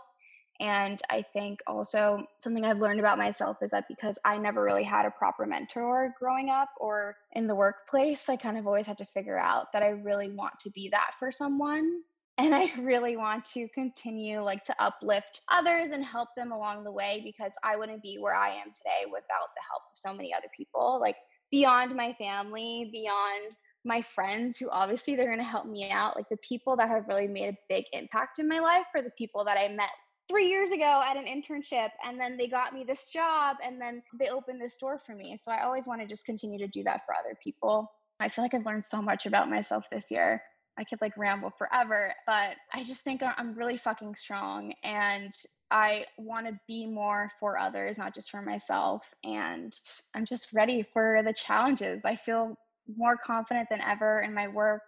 And 0.60 1.02
I 1.10 1.24
think 1.34 1.62
also 1.68 2.26
something 2.38 2.66
I've 2.66 2.80
learned 2.80 3.00
about 3.00 3.18
myself 3.18 3.58
is 3.62 3.72
that 3.72 3.86
because 3.88 4.20
I 4.26 4.38
never 4.38 4.62
really 4.62 4.84
had 4.84 5.06
a 5.06 5.12
proper 5.12 5.46
mentor 5.46 6.14
growing 6.20 6.50
up 6.50 6.68
or 6.82 7.16
in 7.32 7.48
the 7.48 7.56
workplace, 7.56 8.28
I 8.28 8.36
kind 8.36 8.58
of 8.58 8.68
always 8.68 8.86
had 8.86 8.98
to 8.98 9.06
figure 9.06 9.40
out 9.40 9.68
that 9.72 9.84
I 9.84 9.90
really 9.90 10.32
want 10.32 10.60
to 10.60 10.70
be 10.72 10.90
that 10.90 11.12
for 11.18 11.32
someone 11.32 12.02
and 12.40 12.56
i 12.56 12.72
really 12.80 13.18
want 13.18 13.44
to 13.44 13.68
continue 13.74 14.40
like 14.42 14.64
to 14.64 14.76
uplift 14.80 15.42
others 15.52 15.92
and 15.92 16.04
help 16.04 16.30
them 16.36 16.52
along 16.52 16.84
the 16.84 16.92
way 16.92 17.22
because 17.24 17.52
i 17.64 17.76
wouldn't 17.76 18.02
be 18.02 18.18
where 18.20 18.36
i 18.36 18.50
am 18.50 18.72
today 18.72 19.06
without 19.06 19.50
the 19.56 19.62
help 19.70 19.84
of 19.92 19.96
so 19.96 20.14
many 20.14 20.34
other 20.34 20.48
people 20.56 21.00
like 21.00 21.18
beyond 21.52 21.94
my 21.96 22.14
family 22.14 22.90
beyond 22.94 23.58
my 23.86 24.02
friends 24.02 24.58
who 24.58 24.70
obviously 24.70 25.16
they're 25.16 25.26
going 25.26 25.38
to 25.38 25.44
help 25.44 25.66
me 25.66 25.90
out 25.90 26.16
like 26.16 26.28
the 26.30 26.38
people 26.38 26.76
that 26.76 26.90
have 26.90 27.08
really 27.08 27.28
made 27.28 27.50
a 27.50 27.58
big 27.68 27.86
impact 27.94 28.40
in 28.40 28.48
my 28.48 28.60
life 28.60 28.86
are 28.96 29.02
the 29.02 29.12
people 29.18 29.44
that 29.44 29.58
i 29.58 29.68
met 29.68 29.90
three 30.30 30.48
years 30.48 30.72
ago 30.72 31.02
at 31.04 31.18
an 31.18 31.26
internship 31.26 31.90
and 32.06 32.20
then 32.20 32.38
they 32.38 32.48
got 32.48 32.74
me 32.74 32.86
this 32.88 33.10
job 33.10 33.58
and 33.66 33.82
then 33.82 34.02
they 34.20 34.30
opened 34.30 34.62
this 34.62 34.78
door 34.78 35.00
for 35.06 35.16
me 35.16 35.36
so 35.38 35.52
i 35.52 35.64
always 35.64 35.88
want 35.88 36.00
to 36.00 36.08
just 36.08 36.26
continue 36.26 36.60
to 36.60 36.68
do 36.68 36.84
that 36.84 37.02
for 37.06 37.16
other 37.16 37.36
people. 37.44 37.92
I 38.22 38.30
feel 38.30 38.44
like 38.44 38.54
i've 38.54 38.66
learned 38.66 38.84
so 38.84 39.02
much 39.02 39.26
about 39.26 39.50
myself 39.50 39.86
this 39.92 40.12
year 40.12 40.42
I 40.80 40.86
could 40.86 41.02
like 41.02 41.18
ramble 41.18 41.52
forever, 41.58 42.14
but 42.26 42.56
I 42.74 42.84
just 42.86 43.04
think 43.04 43.22
I'm 43.22 43.54
really 43.54 43.78
fucking 43.78 44.16
strong 44.16 44.74
and 44.84 45.34
I 45.70 46.06
want 46.18 46.48
to 46.48 46.60
be 46.68 46.88
more 46.88 47.30
for 47.40 47.60
others, 47.60 47.98
not 47.98 48.16
just 48.16 48.32
for 48.32 48.42
myself. 48.42 49.04
And 49.24 49.78
I'm 50.16 50.26
just 50.26 50.54
ready 50.54 50.84
for 50.94 51.22
the 51.24 51.34
challenges. 51.34 52.06
I 52.06 52.16
feel 52.16 52.58
more 52.96 53.18
confident 53.18 53.68
than 53.70 53.82
ever 53.82 54.20
in 54.20 54.34
my 54.34 54.48
work. 54.48 54.82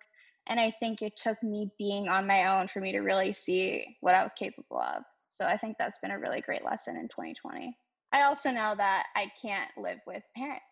And 0.47 0.59
I 0.59 0.73
think 0.79 1.01
it 1.01 1.17
took 1.17 1.41
me 1.43 1.69
being 1.77 2.07
on 2.07 2.25
my 2.25 2.57
own 2.57 2.67
for 2.69 2.79
me 2.79 2.93
to 2.93 2.99
really 2.99 3.33
see 3.33 3.97
what 3.99 4.15
I 4.15 4.23
was 4.23 4.33
capable 4.33 4.79
of. 4.79 5.03
So 5.27 5.45
I 5.45 5.57
think 5.57 5.75
that's 5.77 5.99
been 5.99 6.11
a 6.11 6.19
really 6.19 6.41
great 6.41 6.63
lesson 6.63 6.95
in 6.95 7.09
2020. 7.09 7.77
I 8.13 8.23
also 8.23 8.49
know 8.49 8.73
that 8.75 9.07
I 9.15 9.29
can't 9.41 9.69
live 9.77 9.99
with 10.07 10.23
parents. 10.35 10.63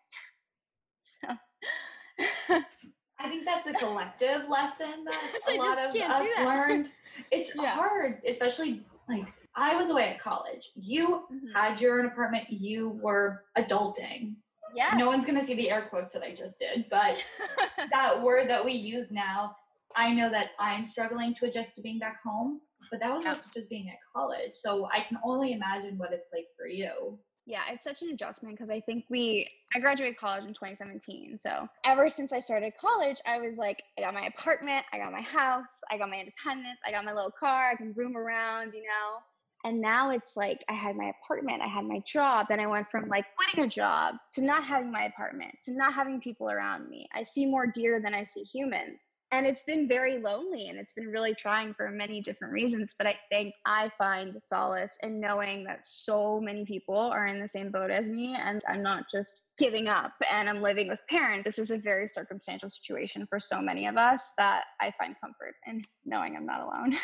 So 1.22 2.56
I 3.22 3.28
think 3.28 3.44
that's 3.44 3.66
a 3.66 3.72
collective 3.72 4.48
lesson 4.48 5.04
that 5.04 5.38
a 5.48 5.56
lot 5.56 5.78
of 5.78 5.94
us 5.94 6.28
learned. 6.38 6.90
It's 7.30 7.52
yeah. 7.60 7.70
hard, 7.70 8.20
especially 8.26 8.82
like 9.08 9.26
I 9.56 9.76
was 9.76 9.90
away 9.90 10.08
at 10.08 10.18
college. 10.18 10.70
You 10.74 11.24
mm-hmm. 11.32 11.48
had 11.54 11.80
your 11.80 12.00
own 12.00 12.06
apartment. 12.06 12.44
You 12.48 12.90
were 13.02 13.44
adulting. 13.58 14.34
Yeah. 14.74 14.94
No 14.96 15.06
one's 15.06 15.26
gonna 15.26 15.44
see 15.44 15.54
the 15.54 15.70
air 15.70 15.86
quotes 15.90 16.12
that 16.12 16.22
I 16.22 16.32
just 16.32 16.58
did, 16.58 16.86
but 16.90 17.18
that 17.90 18.22
word 18.22 18.48
that 18.48 18.64
we 18.64 18.72
use 18.72 19.10
now, 19.10 19.56
I 19.96 20.12
know 20.12 20.30
that 20.30 20.50
I'm 20.58 20.86
struggling 20.86 21.34
to 21.34 21.46
adjust 21.46 21.74
to 21.74 21.82
being 21.82 21.98
back 21.98 22.22
home. 22.22 22.60
But 22.90 23.00
that 23.00 23.14
was 23.14 23.24
also 23.24 23.46
just 23.54 23.70
being 23.70 23.88
at 23.88 23.98
college. 24.16 24.52
So 24.54 24.88
I 24.92 25.00
can 25.00 25.16
only 25.24 25.52
imagine 25.52 25.96
what 25.96 26.12
it's 26.12 26.30
like 26.32 26.46
for 26.56 26.66
you. 26.66 27.18
Yeah, 27.50 27.62
it's 27.68 27.82
such 27.82 28.02
an 28.02 28.10
adjustment 28.10 28.54
because 28.54 28.70
I 28.70 28.78
think 28.78 29.06
we, 29.10 29.44
I 29.74 29.80
graduated 29.80 30.16
college 30.16 30.44
in 30.44 30.54
2017. 30.54 31.40
So 31.42 31.66
ever 31.84 32.08
since 32.08 32.32
I 32.32 32.38
started 32.38 32.74
college, 32.80 33.16
I 33.26 33.40
was 33.40 33.56
like, 33.58 33.82
I 33.98 34.02
got 34.02 34.14
my 34.14 34.22
apartment, 34.22 34.86
I 34.92 34.98
got 34.98 35.10
my 35.10 35.20
house, 35.20 35.80
I 35.90 35.98
got 35.98 36.10
my 36.10 36.20
independence, 36.20 36.78
I 36.86 36.92
got 36.92 37.04
my 37.04 37.12
little 37.12 37.32
car, 37.32 37.70
I 37.72 37.74
can 37.74 37.92
roam 37.96 38.16
around, 38.16 38.72
you 38.72 38.82
know? 38.82 39.18
And 39.64 39.80
now 39.80 40.10
it's 40.10 40.36
like 40.36 40.60
I 40.68 40.74
had 40.74 40.94
my 40.94 41.10
apartment, 41.24 41.60
I 41.60 41.66
had 41.66 41.86
my 41.86 41.98
job, 42.06 42.46
then 42.48 42.60
I 42.60 42.68
went 42.68 42.88
from 42.88 43.08
like 43.08 43.24
quitting 43.36 43.64
a 43.64 43.68
job 43.68 44.14
to 44.34 44.42
not 44.42 44.62
having 44.62 44.92
my 44.92 45.06
apartment 45.06 45.52
to 45.64 45.72
not 45.72 45.92
having 45.92 46.20
people 46.20 46.48
around 46.48 46.88
me. 46.88 47.08
I 47.12 47.24
see 47.24 47.46
more 47.46 47.66
deer 47.66 48.00
than 48.00 48.14
I 48.14 48.26
see 48.26 48.42
humans 48.44 49.04
and 49.32 49.46
it's 49.46 49.62
been 49.62 49.86
very 49.86 50.18
lonely 50.18 50.68
and 50.68 50.78
it's 50.78 50.92
been 50.92 51.08
really 51.08 51.34
trying 51.34 51.72
for 51.74 51.90
many 51.90 52.20
different 52.20 52.52
reasons 52.52 52.94
but 52.96 53.06
i 53.06 53.16
think 53.30 53.54
i 53.66 53.90
find 53.96 54.34
solace 54.46 54.96
in 55.02 55.20
knowing 55.20 55.64
that 55.64 55.86
so 55.86 56.40
many 56.40 56.64
people 56.64 56.96
are 56.96 57.26
in 57.26 57.40
the 57.40 57.48
same 57.48 57.70
boat 57.70 57.90
as 57.90 58.08
me 58.08 58.36
and 58.38 58.62
i'm 58.68 58.82
not 58.82 59.04
just 59.10 59.42
giving 59.58 59.88
up 59.88 60.12
and 60.30 60.48
i'm 60.48 60.62
living 60.62 60.88
with 60.88 61.00
parents 61.08 61.44
this 61.44 61.58
is 61.58 61.70
a 61.70 61.78
very 61.78 62.06
circumstantial 62.06 62.68
situation 62.68 63.26
for 63.28 63.38
so 63.38 63.60
many 63.60 63.86
of 63.86 63.96
us 63.96 64.32
that 64.36 64.64
i 64.80 64.92
find 65.00 65.14
comfort 65.20 65.54
in 65.66 65.82
knowing 66.04 66.36
i'm 66.36 66.46
not 66.46 66.60
alone 66.60 66.96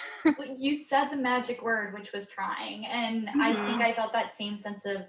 you 0.56 0.74
said 0.74 1.08
the 1.08 1.16
magic 1.16 1.62
word 1.62 1.94
which 1.94 2.12
was 2.12 2.28
trying 2.28 2.86
and 2.86 3.28
mm-hmm. 3.28 3.40
i 3.40 3.52
think 3.52 3.66
mm-hmm. 3.66 3.82
i 3.82 3.92
felt 3.92 4.12
that 4.12 4.32
same 4.32 4.56
sense 4.56 4.84
of 4.84 5.04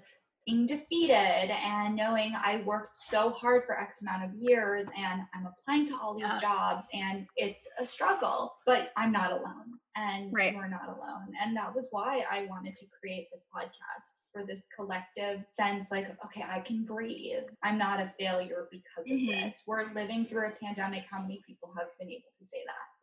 being 0.48 0.66
defeated 0.66 1.14
and 1.14 1.94
knowing 1.94 2.34
I 2.34 2.62
worked 2.64 2.96
so 2.96 3.30
hard 3.30 3.64
for 3.64 3.78
X 3.78 4.00
amount 4.00 4.24
of 4.24 4.30
years 4.34 4.88
and 4.96 5.22
I'm 5.34 5.46
applying 5.46 5.86
to 5.88 5.98
all 6.00 6.14
these 6.14 6.22
yeah. 6.22 6.38
jobs 6.38 6.86
and 6.94 7.26
it's 7.36 7.66
a 7.78 7.84
struggle, 7.84 8.54
but 8.64 8.90
I'm 8.96 9.12
not 9.12 9.32
alone 9.32 9.78
and 9.96 10.32
right. 10.32 10.54
we're 10.54 10.68
not 10.68 10.86
alone. 10.86 11.32
And 11.42 11.54
that 11.56 11.74
was 11.74 11.88
why 11.90 12.24
I 12.30 12.46
wanted 12.48 12.76
to 12.76 12.86
create 12.98 13.28
this 13.30 13.46
podcast 13.54 14.14
for 14.32 14.46
this 14.46 14.66
collective 14.74 15.44
sense 15.52 15.90
like, 15.90 16.08
okay, 16.24 16.44
I 16.48 16.60
can 16.60 16.84
breathe. 16.84 17.44
I'm 17.62 17.76
not 17.76 18.00
a 18.00 18.06
failure 18.06 18.68
because 18.70 19.10
mm-hmm. 19.10 19.28
of 19.28 19.44
this. 19.44 19.64
We're 19.66 19.92
living 19.92 20.24
through 20.24 20.48
a 20.48 20.64
pandemic. 20.64 21.04
How 21.10 21.20
many 21.20 21.42
people 21.46 21.72
have 21.76 21.88
been 21.98 22.08
able 22.08 22.30
to 22.38 22.44
say 22.44 22.58
that? 22.66 22.97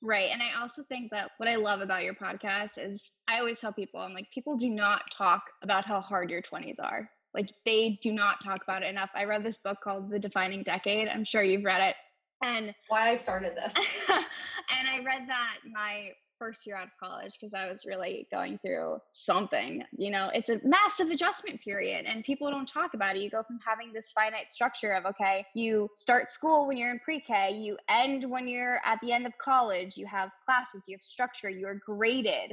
Right. 0.00 0.30
And 0.32 0.42
I 0.42 0.60
also 0.60 0.82
think 0.84 1.10
that 1.10 1.32
what 1.38 1.48
I 1.48 1.56
love 1.56 1.80
about 1.80 2.04
your 2.04 2.14
podcast 2.14 2.78
is 2.78 3.12
I 3.26 3.40
always 3.40 3.60
tell 3.60 3.72
people, 3.72 4.00
I'm 4.00 4.12
like, 4.12 4.30
people 4.32 4.56
do 4.56 4.70
not 4.70 5.02
talk 5.16 5.42
about 5.62 5.84
how 5.84 6.00
hard 6.00 6.30
your 6.30 6.42
20s 6.42 6.76
are. 6.80 7.10
Like, 7.34 7.50
they 7.66 7.98
do 8.00 8.12
not 8.12 8.42
talk 8.42 8.62
about 8.62 8.82
it 8.82 8.88
enough. 8.88 9.10
I 9.14 9.24
read 9.24 9.44
this 9.44 9.58
book 9.58 9.78
called 9.82 10.10
The 10.10 10.18
Defining 10.18 10.62
Decade. 10.62 11.08
I'm 11.08 11.24
sure 11.24 11.42
you've 11.42 11.64
read 11.64 11.82
it. 11.82 11.96
And 12.44 12.72
why 12.86 13.08
I 13.08 13.16
started 13.16 13.56
this. 13.56 13.74
and 14.08 14.88
I 14.88 15.02
read 15.04 15.28
that 15.28 15.56
my 15.70 16.12
first 16.38 16.66
year 16.66 16.76
out 16.76 16.84
of 16.84 16.90
college 17.00 17.36
because 17.38 17.54
I 17.54 17.68
was 17.68 17.84
really 17.86 18.26
going 18.32 18.58
through 18.58 18.98
something. 19.12 19.84
You 19.96 20.10
know, 20.10 20.30
it's 20.32 20.50
a 20.50 20.60
massive 20.64 21.10
adjustment 21.10 21.60
period 21.60 22.06
and 22.06 22.24
people 22.24 22.50
don't 22.50 22.68
talk 22.68 22.94
about 22.94 23.16
it. 23.16 23.22
You 23.22 23.30
go 23.30 23.42
from 23.42 23.58
having 23.66 23.92
this 23.92 24.10
finite 24.10 24.52
structure 24.52 24.92
of, 24.92 25.06
okay, 25.06 25.44
you 25.54 25.90
start 25.94 26.30
school 26.30 26.66
when 26.66 26.76
you're 26.76 26.90
in 26.90 27.00
pre 27.00 27.20
K, 27.20 27.54
you 27.56 27.76
end 27.88 28.28
when 28.28 28.48
you're 28.48 28.80
at 28.84 28.98
the 29.02 29.12
end 29.12 29.26
of 29.26 29.32
college, 29.38 29.96
you 29.96 30.06
have 30.06 30.30
classes, 30.44 30.84
you 30.86 30.96
have 30.96 31.02
structure, 31.02 31.48
you 31.48 31.66
are 31.66 31.80
graded 31.84 32.52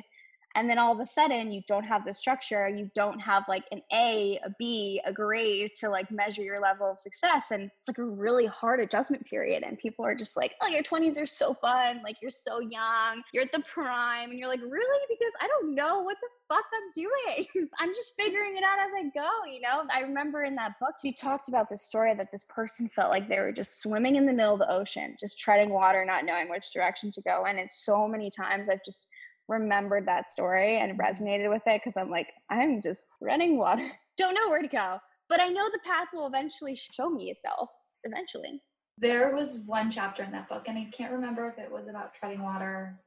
and 0.56 0.70
then 0.70 0.78
all 0.78 0.94
of 0.94 1.00
a 1.00 1.06
sudden 1.06 1.52
you 1.52 1.62
don't 1.68 1.84
have 1.84 2.06
the 2.06 2.14
structure 2.14 2.68
you 2.68 2.90
don't 2.96 3.20
have 3.20 3.44
like 3.48 3.66
an 3.72 3.82
a 3.94 4.40
a 4.44 4.50
b 4.58 5.02
a 5.06 5.14
grade 5.14 5.72
to 5.78 5.90
like 5.90 6.10
measure 6.10 6.42
your 6.42 6.60
level 6.60 6.90
of 6.90 7.00
success 7.00 7.52
and 7.52 7.64
it's 7.64 7.90
like 7.90 7.98
a 7.98 8.04
really 8.04 8.46
hard 8.46 8.80
adjustment 8.80 9.24
period 9.26 9.64
and 9.64 9.78
people 9.78 10.06
are 10.06 10.16
just 10.16 10.38
like 10.38 10.54
oh 10.64 10.68
your 10.68 10.82
20s 10.82 11.22
are 11.22 11.26
so 11.26 11.54
fun 11.54 12.02
like 12.04 12.22
you're 12.22 12.32
so 12.32 12.60
young 12.60 13.22
you're 13.34 13.44
at 13.44 13.52
the 13.52 13.64
prime 13.72 14.30
and 14.30 14.40
you're 14.40 14.48
like 14.48 14.62
really? 14.62 15.06
Because 15.10 15.34
i 15.42 15.48
don't 15.48 15.76
know 15.76 16.02
what 16.02 16.18
the 16.22 16.28
fuck 16.48 16.64
i'm 16.74 16.92
doing. 16.94 17.68
I'm 17.80 17.90
just 17.90 18.14
figuring 18.18 18.56
it 18.56 18.64
out 18.64 18.80
as 18.80 18.92
i 18.98 19.04
go 19.14 19.52
you 19.52 19.62
know? 19.62 19.84
I 19.94 20.02
remember 20.02 20.44
in 20.44 20.56
that 20.56 20.74
book 20.80 20.96
she 21.02 21.12
talked 21.12 21.50
about 21.50 21.70
the 21.70 21.78
story 21.78 22.14
that 22.16 22.32
this 22.32 22.46
person 22.50 22.88
felt 22.88 23.10
like 23.10 23.28
they 23.28 23.40
were 23.40 23.52
just 23.52 23.82
swimming 23.82 24.16
in 24.16 24.26
the 24.26 24.34
middle 24.34 24.54
of 24.54 24.60
the 24.60 24.72
ocean 24.72 25.16
just 25.20 25.40
treading 25.40 25.70
water 25.70 26.06
not 26.06 26.26
knowing 26.26 26.50
which 26.50 26.72
direction 26.72 27.12
to 27.12 27.22
go 27.22 27.46
and 27.46 27.60
so 27.70 28.08
many 28.08 28.30
times 28.30 28.70
i've 28.70 28.84
just 28.84 29.08
remembered 29.48 30.08
that 30.08 30.30
story 30.30 30.78
and 30.78 31.00
resonated 31.00 31.50
with 31.50 31.62
it 31.66 31.82
because 31.84 31.98
I'm 31.98 32.10
like, 32.10 32.28
I'm 32.50 32.82
just 32.82 33.06
running 33.22 33.58
water. 33.58 33.88
Don't 34.18 34.34
know 34.34 34.50
where 34.50 34.62
to 34.62 34.68
go, 34.68 34.98
but 35.30 35.42
I 35.42 35.48
know 35.48 35.68
the 35.72 35.80
path 35.86 36.08
will 36.14 36.28
eventually 36.28 36.76
show 36.76 37.10
me 37.10 37.32
itself 37.32 37.70
eventually. 38.04 38.62
There 38.98 39.36
was 39.36 39.60
one 39.66 39.92
chapter 39.92 40.24
in 40.24 40.32
that 40.32 40.48
book, 40.48 40.68
and 40.68 40.78
I 40.78 40.86
can't 40.86 41.12
remember 41.12 41.50
if 41.50 41.60
it 41.60 41.70
was 41.70 41.88
about 41.90 42.14
treading 42.14 42.42
water, 42.42 42.98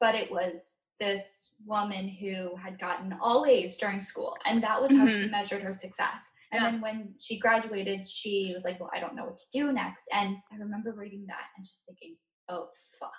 but 0.00 0.14
it 0.14 0.30
was 0.30 0.76
this 0.98 1.52
woman 1.66 2.08
who 2.08 2.56
had 2.56 2.78
gotten 2.78 3.14
all 3.20 3.44
A's 3.44 3.76
during 3.76 4.00
school, 4.00 4.34
and 4.46 4.62
that 4.62 4.80
was 4.80 4.90
how 4.90 5.06
mm-hmm. 5.06 5.22
she 5.22 5.28
measured 5.28 5.62
her 5.62 5.74
success. 5.74 6.30
And 6.52 6.62
yeah. 6.62 6.70
then 6.70 6.80
when 6.80 7.14
she 7.20 7.38
graduated, 7.38 8.08
she 8.08 8.52
was 8.54 8.64
like, 8.64 8.80
Well, 8.80 8.90
I 8.94 8.98
don't 8.98 9.14
know 9.14 9.24
what 9.24 9.36
to 9.36 9.44
do 9.52 9.72
next. 9.72 10.06
And 10.12 10.36
I 10.50 10.56
remember 10.56 10.92
reading 10.96 11.26
that 11.28 11.44
and 11.56 11.64
just 11.64 11.82
thinking, 11.86 12.16
Oh, 12.48 12.66
fuck. 12.98 13.12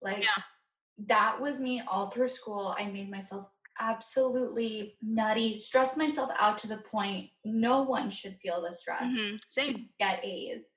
Like, 0.00 0.22
yeah 0.22 0.42
that 0.98 1.40
was 1.40 1.60
me 1.60 1.82
all 1.90 2.08
through 2.08 2.28
school. 2.28 2.74
I 2.78 2.86
made 2.86 3.10
myself 3.10 3.46
absolutely 3.80 4.96
nutty, 5.02 5.56
stressed 5.56 5.96
myself 5.96 6.30
out 6.38 6.58
to 6.58 6.68
the 6.68 6.78
point 6.78 7.30
no 7.44 7.82
one 7.82 8.10
should 8.10 8.36
feel 8.36 8.62
the 8.62 8.72
stress 8.72 9.10
mm-hmm. 9.10 9.36
to 9.58 9.80
get 9.98 10.24
A's. 10.24 10.70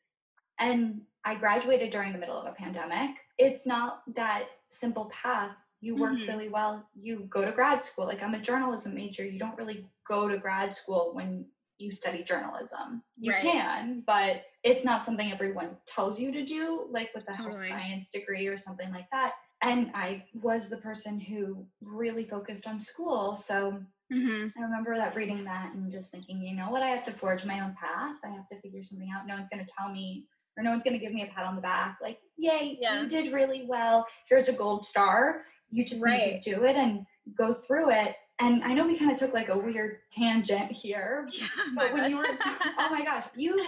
And 0.60 1.02
I 1.24 1.36
graduated 1.36 1.92
during 1.92 2.14
the 2.14 2.20
middle 2.20 2.38
of 2.38 2.48
a 2.48 2.56
pandemic. 2.56 3.12
It's 3.38 3.68
not 3.68 4.02
that 4.16 4.46
simple 4.70 5.06
path. 5.06 5.56
You 5.80 5.96
work 5.96 6.14
mm-hmm. 6.14 6.28
really 6.28 6.50
well, 6.50 6.90
you 6.96 7.28
go 7.30 7.46
to 7.46 7.52
grad 7.52 7.84
school. 7.84 8.06
Like 8.06 8.24
I'm 8.24 8.34
a 8.34 8.40
journalism 8.40 8.96
major. 8.96 9.24
You 9.24 9.38
don't 9.38 9.58
really 9.58 9.86
go 10.08 10.28
to 10.28 10.38
grad 10.38 10.74
school 10.74 11.12
when 11.14 11.46
you 11.78 11.92
study 11.92 12.24
journalism. 12.24 13.04
You 13.20 13.34
right. 13.34 13.42
can, 13.42 14.04
but 14.08 14.46
it's 14.64 14.84
not 14.84 15.06
something 15.06 15.32
everyone 15.32 15.78
tells 15.86 16.20
you 16.20 16.32
to 16.32 16.44
do, 16.44 16.88
like 16.90 17.12
with 17.14 17.26
a 17.30 17.34
totally. 17.34 17.54
health 17.54 17.68
science 17.68 18.10
degree 18.10 18.48
or 18.48 18.58
something 18.58 18.92
like 18.92 19.08
that 19.12 19.34
and 19.62 19.92
I 19.94 20.24
was 20.34 20.70
the 20.70 20.78
person 20.78 21.20
who 21.20 21.66
really 21.82 22.24
focused 22.24 22.68
on 22.68 22.80
school. 22.80 23.36
So 23.36 23.82
mm-hmm. 24.14 24.48
I 24.58 24.62
remember 24.62 24.96
that 24.96 25.16
reading 25.16 25.44
that 25.46 25.74
and 25.74 25.92
just 25.92 26.12
thinking, 26.12 26.42
you 26.42 26.56
know 26.56 26.70
what, 26.70 26.84
I 26.84 26.88
have 26.88 27.04
to 27.06 27.12
forge 27.12 27.44
my 27.46 27.60
own 27.60 27.76
path. 27.80 28.18
I 28.24 28.30
have 28.30 28.48
to 28.50 28.60
figure 28.62 28.84
something 28.84 29.10
out. 29.16 29.26
No 29.26 29.34
one's 29.34 29.50
going 29.50 29.66
to 29.66 29.72
tell 29.78 29.92
me, 29.92 30.26
or 30.58 30.64
no 30.64 30.70
one's 30.70 30.84
going 30.84 30.94
to 30.94 31.04
give 31.04 31.14
me 31.14 31.24
a 31.24 31.28
pat 31.28 31.46
on 31.46 31.56
the 31.56 31.62
back. 31.62 31.98
Like, 32.02 32.20
yay, 32.38 32.78
yeah. 32.80 33.02
you 33.02 33.10
did 33.10 33.34
really 33.34 33.66
well. 33.68 34.06
Here's 34.30 34.48
a 34.48 34.54
gold 34.54 34.86
star. 34.86 35.44
You 35.72 35.84
just 35.84 36.04
right. 36.04 36.34
need 36.34 36.42
to 36.44 36.56
do 36.56 36.64
it 36.66 36.76
and 36.76 37.06
go 37.36 37.54
through 37.54 37.92
it. 37.92 38.16
And 38.40 38.64
I 38.64 38.76
know 38.76 38.86
we 38.86 38.98
kind 38.98 39.12
of 39.12 39.18
took 39.18 39.34
like 39.34 39.50
a 39.50 39.58
weird 39.58 39.98
tangent 40.12 40.72
here, 40.72 41.28
yeah, 41.34 41.48
but 41.76 41.92
when 41.92 42.12
you 42.12 42.18
were, 42.18 42.28
oh 42.78 42.90
my 42.92 43.04
gosh, 43.04 43.24
you 43.36 43.66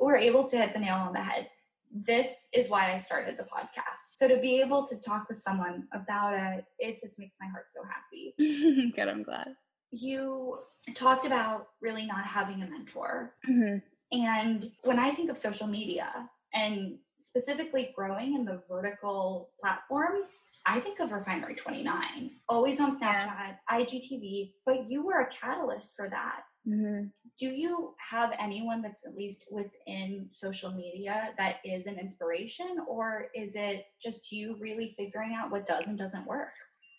were 0.00 0.16
able 0.16 0.42
to 0.48 0.56
hit 0.56 0.72
the 0.72 0.80
nail 0.80 0.96
on 0.96 1.12
the 1.12 1.22
head 1.22 1.48
this 1.90 2.46
is 2.52 2.68
why 2.68 2.92
I 2.92 2.96
started 2.96 3.36
the 3.36 3.44
podcast. 3.44 4.16
So 4.16 4.28
to 4.28 4.38
be 4.38 4.60
able 4.60 4.86
to 4.86 5.00
talk 5.00 5.28
with 5.28 5.38
someone 5.38 5.88
about 5.92 6.34
it, 6.34 6.64
it 6.78 7.00
just 7.00 7.18
makes 7.18 7.36
my 7.40 7.48
heart 7.48 7.66
so 7.68 7.80
happy. 7.84 8.92
Good, 8.96 9.08
I'm 9.08 9.22
glad. 9.22 9.54
You 9.90 10.58
talked 10.94 11.26
about 11.26 11.68
really 11.82 12.06
not 12.06 12.24
having 12.24 12.62
a 12.62 12.66
mentor. 12.66 13.34
Mm-hmm. 13.48 13.78
And 14.12 14.70
when 14.82 14.98
I 14.98 15.10
think 15.10 15.30
of 15.30 15.36
social 15.36 15.66
media 15.66 16.28
and 16.54 16.98
specifically 17.18 17.92
growing 17.94 18.34
in 18.34 18.44
the 18.44 18.62
vertical 18.68 19.50
platform, 19.60 20.22
I 20.66 20.78
think 20.78 21.00
of 21.00 21.12
Refinery 21.12 21.54
29, 21.54 22.30
always 22.48 22.80
on 22.80 22.92
Snapchat, 22.92 23.00
yeah. 23.00 23.54
IGTV, 23.70 24.52
but 24.66 24.90
you 24.90 25.04
were 25.04 25.20
a 25.20 25.30
catalyst 25.30 25.94
for 25.96 26.08
that. 26.10 26.42
Mm-hmm. 26.68 27.06
Do 27.38 27.46
you 27.46 27.94
have 28.10 28.32
anyone 28.38 28.82
that's 28.82 29.06
at 29.06 29.16
least 29.16 29.46
within 29.50 30.28
social 30.30 30.72
media 30.72 31.30
that 31.38 31.56
is 31.64 31.86
an 31.86 31.98
inspiration, 31.98 32.78
or 32.86 33.28
is 33.34 33.54
it 33.54 33.86
just 34.00 34.30
you 34.30 34.56
really 34.60 34.94
figuring 34.98 35.34
out 35.34 35.50
what 35.50 35.66
does 35.66 35.86
and 35.86 35.98
doesn't 35.98 36.26
work? 36.26 36.52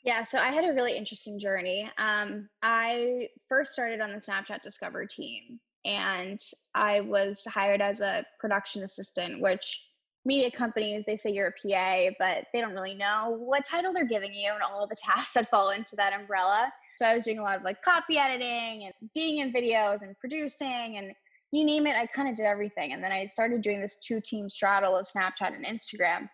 Yeah, 0.04 0.24
so 0.24 0.40
I 0.40 0.48
had 0.48 0.66
a 0.66 0.74
really 0.74 0.98
interesting 0.98 1.40
journey. 1.40 1.90
Um, 2.00 2.50
I 2.64 3.30
first 3.48 3.74
started 3.74 4.02
on 4.02 4.12
the 4.12 4.20
Snapchat 4.20 4.64
Discover 4.64 5.06
team, 5.06 5.60
and 5.86 6.40
I 6.74 7.02
was 7.02 7.46
hired 7.46 7.82
as 7.82 8.02
a 8.02 8.26
production 8.40 8.84
assistant, 8.84 9.42
which 9.42 9.88
media 10.26 10.50
companies 10.52 11.04
they 11.06 11.18
say 11.18 11.32
you're 11.32 11.48
a 11.48 11.70
PA, 11.70 12.16
but 12.20 12.46
they 12.54 12.62
don't 12.62 12.74
really 12.74 12.96
know 12.96 13.36
what 13.38 13.66
title 13.66 13.94
they're 13.94 14.06
giving 14.06 14.34
you 14.34 14.52
and 14.52 14.64
all 14.64 14.88
the 14.88 14.96
tasks 15.04 15.34
that 15.34 15.50
fall 15.50 15.70
into 15.70 15.96
that 15.96 16.14
umbrella. 16.14 16.72
So 17.02 17.08
I 17.08 17.16
was 17.16 17.24
doing 17.24 17.40
a 17.40 17.42
lot 17.42 17.58
of 17.58 17.64
like 17.64 17.82
copy 17.82 18.20
editing 18.20 18.84
and 18.84 18.94
being 19.16 19.40
in 19.40 19.52
videos 19.52 20.04
and 20.04 20.16
producing 20.20 20.98
and 20.98 21.14
you 21.52 21.66
name 21.66 21.88
it, 21.88 21.96
I 21.96 22.06
kind 22.06 22.30
of 22.30 22.36
did 22.36 22.46
everything. 22.46 22.94
And 22.94 23.04
then 23.04 23.12
I 23.12 23.26
started 23.26 23.64
doing 23.64 23.82
this 23.82 23.98
two 23.98 24.22
team 24.22 24.48
straddle 24.48 24.96
of 24.96 25.08
Snapchat 25.08 25.56
and 25.56 25.66
Instagram. 25.66 26.30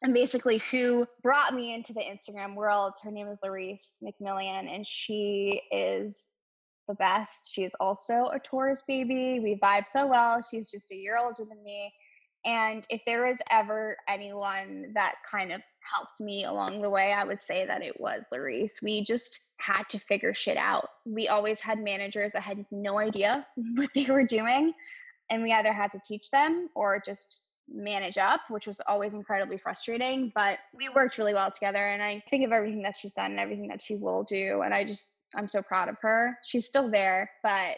And 0.00 0.14
basically, 0.14 0.62
who 0.70 1.06
brought 1.22 1.52
me 1.52 1.74
into 1.74 1.92
the 1.92 2.00
Instagram 2.00 2.54
world, 2.54 2.94
her 3.02 3.10
name 3.10 3.28
is 3.28 3.38
Larice 3.44 3.90
McMillian, 4.02 4.74
and 4.74 4.86
she 4.86 5.60
is 5.70 6.24
the 6.88 6.94
best. 6.94 7.52
She 7.52 7.64
is 7.64 7.74
also 7.78 8.30
a 8.32 8.38
Taurus 8.38 8.82
baby. 8.88 9.40
We 9.40 9.60
vibe 9.62 9.86
so 9.86 10.06
well. 10.06 10.40
She's 10.40 10.70
just 10.70 10.90
a 10.90 10.96
year 10.96 11.18
older 11.18 11.44
than 11.46 11.62
me. 11.62 11.92
And 12.48 12.86
if 12.88 13.04
there 13.04 13.26
was 13.26 13.42
ever 13.50 13.98
anyone 14.08 14.92
that 14.94 15.16
kind 15.30 15.52
of 15.52 15.60
helped 15.80 16.18
me 16.18 16.44
along 16.44 16.80
the 16.80 16.88
way, 16.88 17.12
I 17.12 17.22
would 17.22 17.42
say 17.42 17.66
that 17.66 17.82
it 17.82 18.00
was 18.00 18.22
Larice. 18.32 18.80
We 18.82 19.04
just 19.04 19.38
had 19.58 19.82
to 19.90 19.98
figure 19.98 20.32
shit 20.32 20.56
out. 20.56 20.88
We 21.04 21.28
always 21.28 21.60
had 21.60 21.78
managers 21.78 22.32
that 22.32 22.40
had 22.40 22.64
no 22.70 22.98
idea 22.98 23.46
what 23.74 23.90
they 23.94 24.06
were 24.06 24.24
doing. 24.24 24.72
And 25.28 25.42
we 25.42 25.52
either 25.52 25.74
had 25.74 25.90
to 25.90 26.00
teach 26.08 26.30
them 26.30 26.70
or 26.74 27.02
just 27.04 27.42
manage 27.70 28.16
up, 28.16 28.40
which 28.48 28.66
was 28.66 28.80
always 28.86 29.12
incredibly 29.12 29.58
frustrating. 29.58 30.32
But 30.34 30.58
we 30.74 30.88
worked 30.88 31.18
really 31.18 31.34
well 31.34 31.50
together. 31.50 31.76
And 31.76 32.02
I 32.02 32.22
think 32.30 32.46
of 32.46 32.52
everything 32.52 32.80
that 32.84 32.96
she's 32.96 33.12
done 33.12 33.32
and 33.32 33.40
everything 33.40 33.68
that 33.68 33.82
she 33.82 33.96
will 33.96 34.24
do. 34.24 34.62
And 34.62 34.72
I 34.72 34.84
just, 34.84 35.12
I'm 35.34 35.48
so 35.48 35.62
proud 35.62 35.88
of 35.88 35.96
her. 36.00 36.38
She's 36.42 36.66
still 36.66 36.90
there, 36.90 37.30
but 37.42 37.76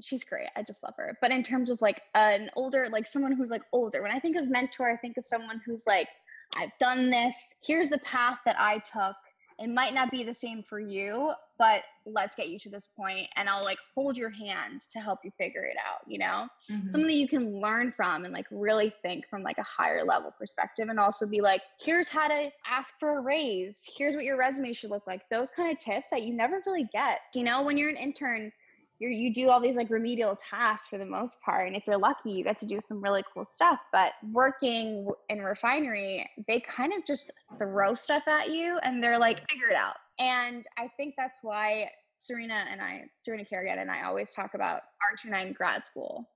she's 0.00 0.24
great. 0.24 0.48
I 0.56 0.62
just 0.62 0.82
love 0.82 0.94
her. 0.96 1.16
But 1.20 1.30
in 1.30 1.42
terms 1.42 1.70
of 1.70 1.80
like 1.80 2.02
an 2.14 2.50
older, 2.56 2.88
like 2.90 3.06
someone 3.06 3.32
who's 3.32 3.50
like 3.50 3.62
older, 3.72 4.02
when 4.02 4.10
I 4.10 4.18
think 4.18 4.36
of 4.36 4.48
mentor, 4.48 4.90
I 4.90 4.96
think 4.96 5.16
of 5.16 5.24
someone 5.24 5.60
who's 5.64 5.86
like, 5.86 6.08
I've 6.56 6.76
done 6.78 7.10
this. 7.10 7.54
Here's 7.64 7.90
the 7.90 7.98
path 7.98 8.38
that 8.44 8.56
I 8.58 8.78
took 8.78 9.16
it 9.58 9.68
might 9.68 9.94
not 9.94 10.10
be 10.10 10.22
the 10.24 10.34
same 10.34 10.62
for 10.62 10.78
you 10.80 11.30
but 11.58 11.82
let's 12.06 12.36
get 12.36 12.48
you 12.48 12.58
to 12.58 12.70
this 12.70 12.88
point 12.96 13.26
and 13.36 13.48
i'll 13.48 13.64
like 13.64 13.78
hold 13.94 14.16
your 14.16 14.30
hand 14.30 14.82
to 14.90 14.98
help 15.00 15.18
you 15.24 15.30
figure 15.38 15.64
it 15.64 15.76
out 15.76 16.00
you 16.06 16.18
know? 16.18 16.46
Mm-hmm. 16.70 16.90
something 16.90 17.06
that 17.06 17.14
you 17.14 17.28
can 17.28 17.60
learn 17.60 17.92
from 17.92 18.24
and 18.24 18.32
like 18.32 18.46
really 18.50 18.92
think 19.02 19.26
from 19.28 19.42
like 19.42 19.58
a 19.58 19.62
higher 19.62 20.04
level 20.04 20.32
perspective 20.38 20.88
and 20.88 20.98
also 20.98 21.26
be 21.26 21.40
like 21.40 21.62
here's 21.80 22.08
how 22.08 22.28
to 22.28 22.50
ask 22.66 22.94
for 22.98 23.18
a 23.18 23.20
raise. 23.20 23.84
Here's 23.96 24.14
what 24.14 24.24
your 24.24 24.36
resume 24.36 24.72
should 24.72 24.90
look 24.90 25.06
like. 25.06 25.28
Those 25.30 25.50
kind 25.50 25.70
of 25.70 25.78
tips 25.78 26.10
that 26.10 26.22
you 26.22 26.34
never 26.34 26.62
really 26.66 26.88
get 26.92 27.20
you 27.34 27.44
know 27.44 27.62
when 27.62 27.76
you're 27.76 27.90
an 27.90 27.96
intern 27.96 28.52
you 28.98 29.08
you 29.08 29.32
do 29.32 29.48
all 29.48 29.60
these 29.60 29.76
like 29.76 29.90
remedial 29.90 30.36
tasks 30.36 30.88
for 30.88 30.98
the 30.98 31.06
most 31.06 31.40
part 31.42 31.66
and 31.66 31.76
if 31.76 31.84
you're 31.86 31.98
lucky 31.98 32.32
you 32.32 32.44
get 32.44 32.56
to 32.56 32.66
do 32.66 32.80
some 32.82 33.02
really 33.02 33.22
cool 33.32 33.44
stuff 33.44 33.78
but 33.92 34.12
working 34.32 35.08
in 35.28 35.40
refinery 35.40 36.28
they 36.46 36.60
kind 36.60 36.92
of 36.92 37.04
just 37.04 37.30
throw 37.58 37.94
stuff 37.94 38.22
at 38.26 38.50
you 38.50 38.78
and 38.82 39.02
they're 39.02 39.18
like 39.18 39.40
figure 39.50 39.68
it 39.70 39.76
out. 39.76 39.96
And 40.18 40.64
i 40.76 40.88
think 40.96 41.14
that's 41.16 41.38
why 41.42 41.90
serena 42.18 42.64
and 42.70 42.80
i 42.80 43.04
serena 43.18 43.44
Kerrigan 43.44 43.78
and 43.78 43.90
i 43.90 44.04
always 44.04 44.32
talk 44.32 44.54
about 44.54 44.82
r29 45.14 45.54
grad 45.54 45.86
school. 45.86 46.28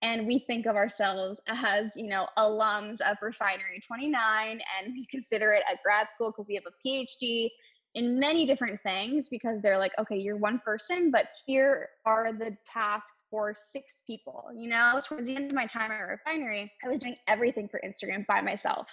And 0.00 0.28
we 0.28 0.38
think 0.38 0.66
of 0.66 0.76
ourselves 0.76 1.40
as 1.48 1.96
you 1.96 2.08
know 2.08 2.28
alums 2.36 3.00
of 3.00 3.16
refinery 3.20 3.80
29 3.86 4.60
and 4.80 4.92
we 4.92 5.06
consider 5.10 5.52
it 5.52 5.62
a 5.72 5.76
grad 5.84 6.10
school 6.10 6.30
because 6.30 6.46
we 6.48 6.54
have 6.54 6.64
a 6.66 6.88
phd 6.88 7.48
in 7.94 8.18
many 8.18 8.46
different 8.46 8.80
things 8.82 9.28
because 9.28 9.60
they're 9.62 9.78
like, 9.78 9.92
okay, 9.98 10.18
you're 10.18 10.36
one 10.36 10.60
person, 10.64 11.10
but 11.10 11.28
here 11.46 11.88
are 12.04 12.32
the 12.32 12.56
tasks 12.64 13.12
for 13.30 13.54
six 13.54 14.02
people. 14.06 14.44
You 14.54 14.68
know, 14.68 15.00
towards 15.08 15.26
the 15.26 15.36
end 15.36 15.50
of 15.50 15.54
my 15.54 15.66
time 15.66 15.90
at 15.90 15.98
refinery, 16.00 16.70
I 16.84 16.88
was 16.88 17.00
doing 17.00 17.16
everything 17.26 17.68
for 17.68 17.80
Instagram 17.84 18.26
by 18.26 18.40
myself. 18.40 18.86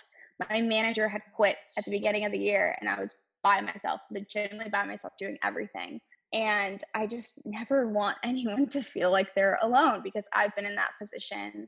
My 0.50 0.62
manager 0.62 1.08
had 1.08 1.22
quit 1.36 1.58
at 1.78 1.86
the 1.86 1.92
beginning 1.92 2.25
of 2.25 2.32
the 2.32 2.38
year 2.38 2.78
and 2.80 2.90
I 2.90 3.00
was 3.00 3.14
by 3.44 3.62
myself, 3.62 4.02
legitimately 4.12 4.72
by 4.72 4.86
myself 4.86 5.14
doing 5.20 5.38
everything. 5.44 6.00
And 6.34 6.84
I 6.94 7.06
just 7.06 7.40
never 7.46 7.88
want 7.88 8.18
anyone 8.24 8.68
to 8.70 8.82
feel 8.82 9.12
like 9.12 9.36
they're 9.36 9.60
alone 9.62 10.02
because 10.04 10.25
I've 10.34 10.56
been 10.56 10.66
in 10.66 10.75
that 10.75 10.92
position 11.00 11.68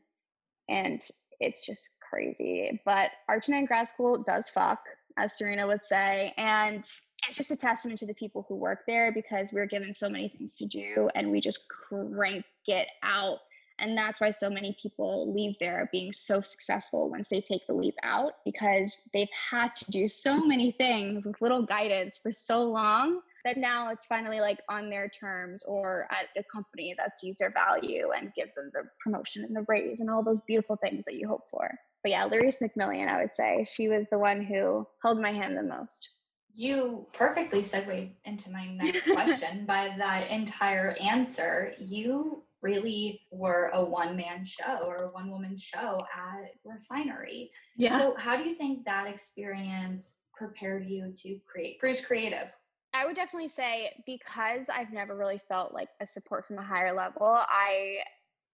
and 0.70 1.02
it's 1.40 1.66
just 1.66 1.92
crazy. 2.02 2.82
But 2.86 3.12
Arch9 3.30 3.68
grad 3.68 3.88
school 3.88 4.24
does 4.24 4.50
fuck, 4.50 4.80
as 5.18 5.38
Serena 5.38 5.68
would 5.68 5.84
say. 5.84 6.34
And 6.38 6.80
it's 7.28 7.38
just 7.38 7.52
a 7.52 7.58
testament 7.58 8.00
to 8.00 8.06
the 8.06 8.14
people 8.14 8.46
who 8.48 8.56
work 8.56 8.84
there 8.88 9.12
because 9.12 9.50
we're 9.52 9.66
given 9.66 9.94
so 9.94 10.10
many 10.10 10.30
things 10.30 10.58
to 10.58 10.66
do 10.66 11.10
and 11.16 11.32
we 11.32 11.42
just 11.42 11.68
crank 11.68 12.46
it 12.68 12.88
out. 13.04 13.40
And 13.80 13.96
that's 13.96 14.20
why 14.20 14.32
so 14.32 14.50
many 14.50 14.76
people 14.82 15.32
leave 15.34 15.56
there 15.60 15.88
being 15.92 16.12
so 16.12 16.42
successful 16.42 17.10
once 17.10 17.30
they 17.30 17.42
take 17.42 17.68
the 17.68 17.74
leap 17.74 17.94
out 18.02 18.34
because 18.44 19.02
they've 19.14 19.30
had 19.52 19.76
to 19.76 19.92
do 19.92 20.08
so 20.08 20.44
many 20.44 20.72
things 20.72 21.28
with 21.28 21.40
little 21.42 21.62
guidance 21.62 22.18
for 22.18 22.32
so 22.32 22.64
long 22.64 23.22
that 23.46 23.58
now 23.58 23.90
it's 23.90 24.06
finally 24.06 24.40
like 24.40 24.60
on 24.68 24.90
their 24.90 25.08
terms 25.08 25.64
or 25.68 26.08
at 26.10 26.28
a 26.38 26.44
company 26.52 26.96
that 26.98 27.20
sees 27.20 27.38
their 27.38 27.52
value 27.52 28.10
and 28.18 28.34
gives 28.34 28.56
them 28.56 28.72
the 28.74 28.82
promotion 29.00 29.44
and 29.44 29.56
the 29.56 29.66
raise 29.68 30.00
and 30.00 30.10
all 30.10 30.24
those 30.24 30.42
beautiful 30.42 30.76
things 30.78 31.06
that 31.06 31.16
you 31.16 31.28
hope 31.28 31.44
for. 31.52 31.70
But 32.08 32.12
yeah, 32.12 32.30
Larice 32.30 32.62
McMillian, 32.62 33.10
I 33.10 33.20
would 33.20 33.34
say 33.34 33.66
she 33.70 33.90
was 33.90 34.08
the 34.08 34.18
one 34.18 34.42
who 34.42 34.88
held 35.04 35.22
my 35.22 35.34
hand 35.34 35.58
the 35.58 35.62
most. 35.62 36.08
You 36.56 37.06
perfectly 37.12 37.62
segued 37.62 38.14
into 38.24 38.50
my 38.50 38.66
next 38.66 39.04
question 39.12 39.66
by 39.66 39.94
that 39.98 40.32
entire 40.32 40.96
answer. 41.02 41.74
You 41.78 42.44
really 42.62 43.20
were 43.30 43.72
a 43.74 43.84
one 43.84 44.16
man 44.16 44.46
show 44.46 44.86
or 44.86 45.04
a 45.04 45.08
one 45.10 45.30
woman 45.30 45.58
show 45.58 46.00
at 46.16 46.52
Refinery. 46.64 47.52
Yeah. 47.76 48.00
So, 48.00 48.16
how 48.18 48.38
do 48.38 48.48
you 48.48 48.56
think 48.56 48.86
that 48.86 49.08
experience 49.08 50.14
prepared 50.34 50.86
you 50.86 51.14
to 51.24 51.40
create 51.46 51.78
Cruz 51.78 52.00
Creative? 52.00 52.48
I 52.94 53.06
would 53.06 53.18
definitely 53.18 53.50
say 53.50 53.92
because 54.06 54.70
I've 54.70 54.94
never 54.94 55.14
really 55.14 55.42
felt 55.50 55.74
like 55.74 55.90
a 56.00 56.08
support 56.08 56.48
from 56.48 56.58
a 56.58 56.64
higher 56.64 56.94
level, 56.94 57.38
I 57.38 57.98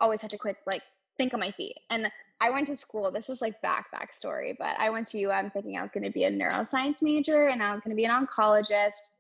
always 0.02 0.22
had 0.22 0.32
to 0.32 0.40
quit 0.40 0.58
like 0.66 0.82
think 1.20 1.36
on 1.36 1.40
my 1.40 1.52
feet. 1.52 1.78
And 1.92 2.12
I 2.44 2.50
went 2.50 2.68
to 2.68 2.76
school. 2.76 3.10
This 3.10 3.30
is 3.30 3.42
like 3.42 3.62
back 3.62 3.90
back 3.90 4.12
story, 4.12 4.54
but 4.60 4.76
I 4.78 4.90
went 4.90 5.08
to 5.08 5.24
UM 5.24 5.50
thinking 5.50 5.78
I 5.78 5.82
was 5.82 5.92
going 5.92 6.04
to 6.04 6.12
be 6.12 6.26
a 6.26 6.32
neuroscience 6.32 7.02
major 7.02 7.48
and 7.48 7.64
I 7.64 7.72
was 7.72 7.80
going 7.80 7.92
to 7.92 7.96
be 7.96 8.04
an 8.04 8.12
oncologist. 8.12 9.12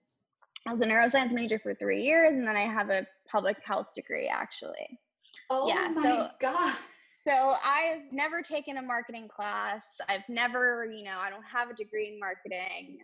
I 0.68 0.74
was 0.74 0.82
a 0.82 0.86
neuroscience 0.86 1.32
major 1.32 1.58
for 1.58 1.74
three 1.74 2.04
years, 2.04 2.34
and 2.34 2.46
then 2.46 2.58
I 2.58 2.64
have 2.64 2.90
a 2.90 3.08
public 3.30 3.58
health 3.66 3.94
degree 3.96 4.28
actually. 4.28 5.00
Oh 5.50 5.70
yeah, 5.70 5.90
my 5.94 6.02
so, 6.02 6.28
god. 6.42 6.76
So 7.26 7.54
I've 7.64 8.12
never 8.12 8.42
taken 8.42 8.76
a 8.76 8.82
marketing 8.82 9.30
class. 9.30 10.02
I've 10.10 10.28
never, 10.28 10.86
you 10.86 11.06
know, 11.06 11.18
I 11.18 11.30
don't 11.30 11.46
have 11.46 11.70
a 11.70 11.74
degree 11.74 12.12
in 12.12 12.20
marketing 12.20 13.00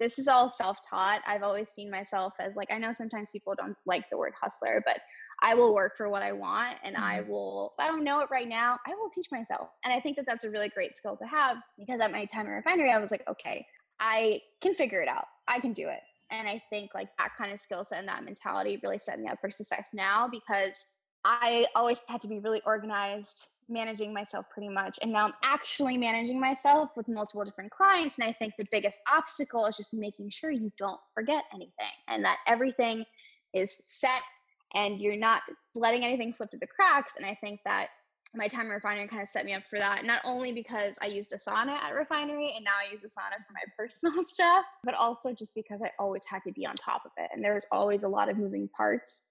this 0.00 0.18
is 0.18 0.26
all 0.26 0.48
self-taught 0.48 1.20
i've 1.26 1.42
always 1.42 1.68
seen 1.68 1.90
myself 1.90 2.32
as 2.40 2.56
like 2.56 2.70
i 2.72 2.78
know 2.78 2.92
sometimes 2.92 3.30
people 3.30 3.54
don't 3.54 3.76
like 3.86 4.08
the 4.10 4.16
word 4.16 4.32
hustler 4.40 4.82
but 4.84 5.00
i 5.42 5.54
will 5.54 5.74
work 5.74 5.96
for 5.96 6.08
what 6.08 6.22
i 6.22 6.32
want 6.32 6.76
and 6.84 6.94
mm-hmm. 6.94 7.04
i 7.04 7.20
will 7.22 7.72
if 7.78 7.84
i 7.84 7.88
don't 7.88 8.04
know 8.04 8.20
it 8.20 8.28
right 8.30 8.48
now 8.48 8.78
i 8.86 8.94
will 8.94 9.10
teach 9.10 9.26
myself 9.30 9.68
and 9.84 9.92
i 9.92 10.00
think 10.00 10.16
that 10.16 10.26
that's 10.26 10.44
a 10.44 10.50
really 10.50 10.68
great 10.68 10.96
skill 10.96 11.16
to 11.16 11.24
have 11.24 11.58
because 11.78 12.00
at 12.00 12.12
my 12.12 12.24
time 12.24 12.46
in 12.46 12.52
refinery 12.52 12.90
i 12.90 12.98
was 12.98 13.10
like 13.10 13.22
okay 13.28 13.64
i 14.00 14.40
can 14.60 14.74
figure 14.74 15.00
it 15.00 15.08
out 15.08 15.26
i 15.48 15.58
can 15.58 15.72
do 15.72 15.88
it 15.88 16.00
and 16.30 16.48
i 16.48 16.62
think 16.70 16.90
like 16.94 17.08
that 17.18 17.30
kind 17.36 17.52
of 17.52 17.60
skill 17.60 17.84
set 17.84 17.98
and 17.98 18.08
that 18.08 18.24
mentality 18.24 18.78
really 18.82 18.98
set 18.98 19.18
me 19.18 19.28
up 19.28 19.38
for 19.40 19.50
success 19.50 19.90
now 19.94 20.28
because 20.28 20.84
i 21.24 21.66
always 21.74 21.98
had 22.08 22.20
to 22.20 22.28
be 22.28 22.38
really 22.38 22.62
organized 22.64 23.48
managing 23.70 24.12
myself 24.12 24.46
pretty 24.52 24.68
much. 24.68 24.98
And 25.00 25.12
now 25.12 25.26
I'm 25.26 25.32
actually 25.42 25.96
managing 25.96 26.40
myself 26.40 26.90
with 26.96 27.08
multiple 27.08 27.44
different 27.44 27.70
clients. 27.70 28.18
And 28.18 28.28
I 28.28 28.32
think 28.32 28.54
the 28.58 28.66
biggest 28.70 28.98
obstacle 29.10 29.64
is 29.66 29.76
just 29.76 29.94
making 29.94 30.30
sure 30.30 30.50
you 30.50 30.70
don't 30.78 31.00
forget 31.14 31.44
anything 31.54 31.94
and 32.08 32.24
that 32.24 32.38
everything 32.46 33.04
is 33.54 33.80
set 33.84 34.22
and 34.74 35.00
you're 35.00 35.16
not 35.16 35.42
letting 35.74 36.04
anything 36.04 36.34
slip 36.34 36.50
through 36.50 36.60
the 36.60 36.66
cracks. 36.66 37.14
And 37.16 37.26
I 37.26 37.34
think 37.34 37.60
that 37.64 37.88
my 38.34 38.46
time 38.46 38.66
in 38.66 38.72
refinery 38.72 39.08
kind 39.08 39.22
of 39.22 39.28
set 39.28 39.44
me 39.44 39.54
up 39.54 39.64
for 39.68 39.78
that. 39.78 40.04
Not 40.04 40.20
only 40.24 40.52
because 40.52 40.96
I 41.02 41.06
used 41.06 41.32
Asana 41.32 41.72
at 41.72 41.94
refinery 41.94 42.52
and 42.54 42.64
now 42.64 42.72
I 42.78 42.90
use 42.90 43.02
Asana 43.02 43.36
for 43.44 43.52
my 43.52 43.62
personal 43.76 44.22
stuff, 44.22 44.64
but 44.84 44.94
also 44.94 45.32
just 45.32 45.54
because 45.54 45.82
I 45.82 45.90
always 45.98 46.24
had 46.24 46.42
to 46.44 46.52
be 46.52 46.64
on 46.64 46.76
top 46.76 47.02
of 47.04 47.12
it. 47.16 47.30
And 47.32 47.44
there 47.44 47.54
was 47.54 47.66
always 47.72 48.04
a 48.04 48.08
lot 48.08 48.28
of 48.28 48.38
moving 48.38 48.68
parts 48.76 49.22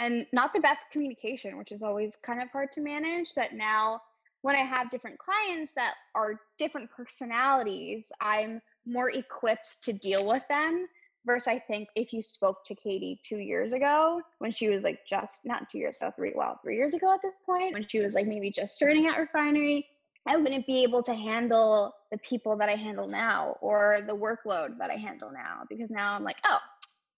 and 0.00 0.26
not 0.32 0.52
the 0.52 0.60
best 0.60 0.86
communication, 0.90 1.58
which 1.58 1.72
is 1.72 1.82
always 1.82 2.16
kind 2.16 2.42
of 2.42 2.50
hard 2.50 2.72
to 2.72 2.80
manage. 2.80 3.34
That 3.34 3.54
now, 3.54 4.00
when 4.42 4.56
I 4.56 4.64
have 4.64 4.90
different 4.90 5.18
clients 5.18 5.74
that 5.74 5.94
are 6.14 6.40
different 6.58 6.90
personalities, 6.90 8.10
I'm 8.20 8.62
more 8.86 9.10
equipped 9.10 9.82
to 9.84 9.92
deal 9.92 10.26
with 10.26 10.42
them. 10.48 10.86
Versus, 11.26 11.48
I 11.48 11.58
think 11.58 11.88
if 11.94 12.12
you 12.12 12.22
spoke 12.22 12.64
to 12.64 12.74
Katie 12.74 13.20
two 13.22 13.36
years 13.36 13.72
ago, 13.72 14.22
when 14.38 14.50
she 14.50 14.68
was 14.68 14.84
like 14.84 15.00
just 15.06 15.44
not 15.44 15.68
two 15.68 15.78
years 15.78 15.98
ago, 15.98 16.10
three, 16.16 16.32
well, 16.34 16.58
three 16.64 16.76
years 16.76 16.94
ago 16.94 17.12
at 17.12 17.20
this 17.22 17.34
point, 17.44 17.74
when 17.74 17.86
she 17.86 18.00
was 18.00 18.14
like 18.14 18.26
maybe 18.26 18.50
just 18.50 18.74
starting 18.74 19.06
at 19.06 19.18
refinery, 19.18 19.86
I 20.26 20.36
wouldn't 20.36 20.66
be 20.66 20.82
able 20.82 21.02
to 21.04 21.14
handle 21.14 21.94
the 22.10 22.18
people 22.18 22.56
that 22.58 22.68
I 22.68 22.76
handle 22.76 23.08
now 23.08 23.56
or 23.60 24.00
the 24.06 24.16
workload 24.16 24.78
that 24.78 24.90
I 24.90 24.96
handle 24.96 25.30
now 25.32 25.62
because 25.68 25.90
now 25.90 26.14
I'm 26.14 26.24
like, 26.24 26.36
oh, 26.44 26.58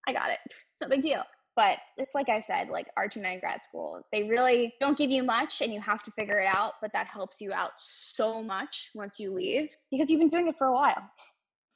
I 0.07 0.13
got 0.13 0.31
it. 0.31 0.39
It's 0.47 0.83
no 0.83 0.89
big 0.89 1.03
deal. 1.03 1.23
But 1.55 1.79
it's 1.99 2.15
like 2.15 2.29
I 2.31 2.41
said, 2.41 2.71
like 2.71 2.87
Arch9 2.99 3.41
grad 3.41 3.63
school, 3.63 4.01
they 4.11 4.25
really 4.25 4.75
don't 4.81 4.97
give 4.97 5.11
you 5.11 5.23
much 5.23 5.61
and 5.61 5.73
you 5.73 5.81
have 5.81 6.03
to 6.05 6.11
figure 6.13 6.41
it 6.41 6.47
out, 6.47 6.75
but 6.81 6.93
that 6.95 7.07
helps 7.07 7.41
you 7.41 7.53
out 7.53 7.73
so 7.77 8.43
much 8.43 8.91
once 8.95 9.21
you 9.21 9.33
leave 9.33 9.69
because 9.91 10.09
you've 10.09 10.21
been 10.21 10.31
doing 10.31 10.49
it 10.49 10.57
for 10.57 10.69
a 10.69 10.73
while. 10.73 11.11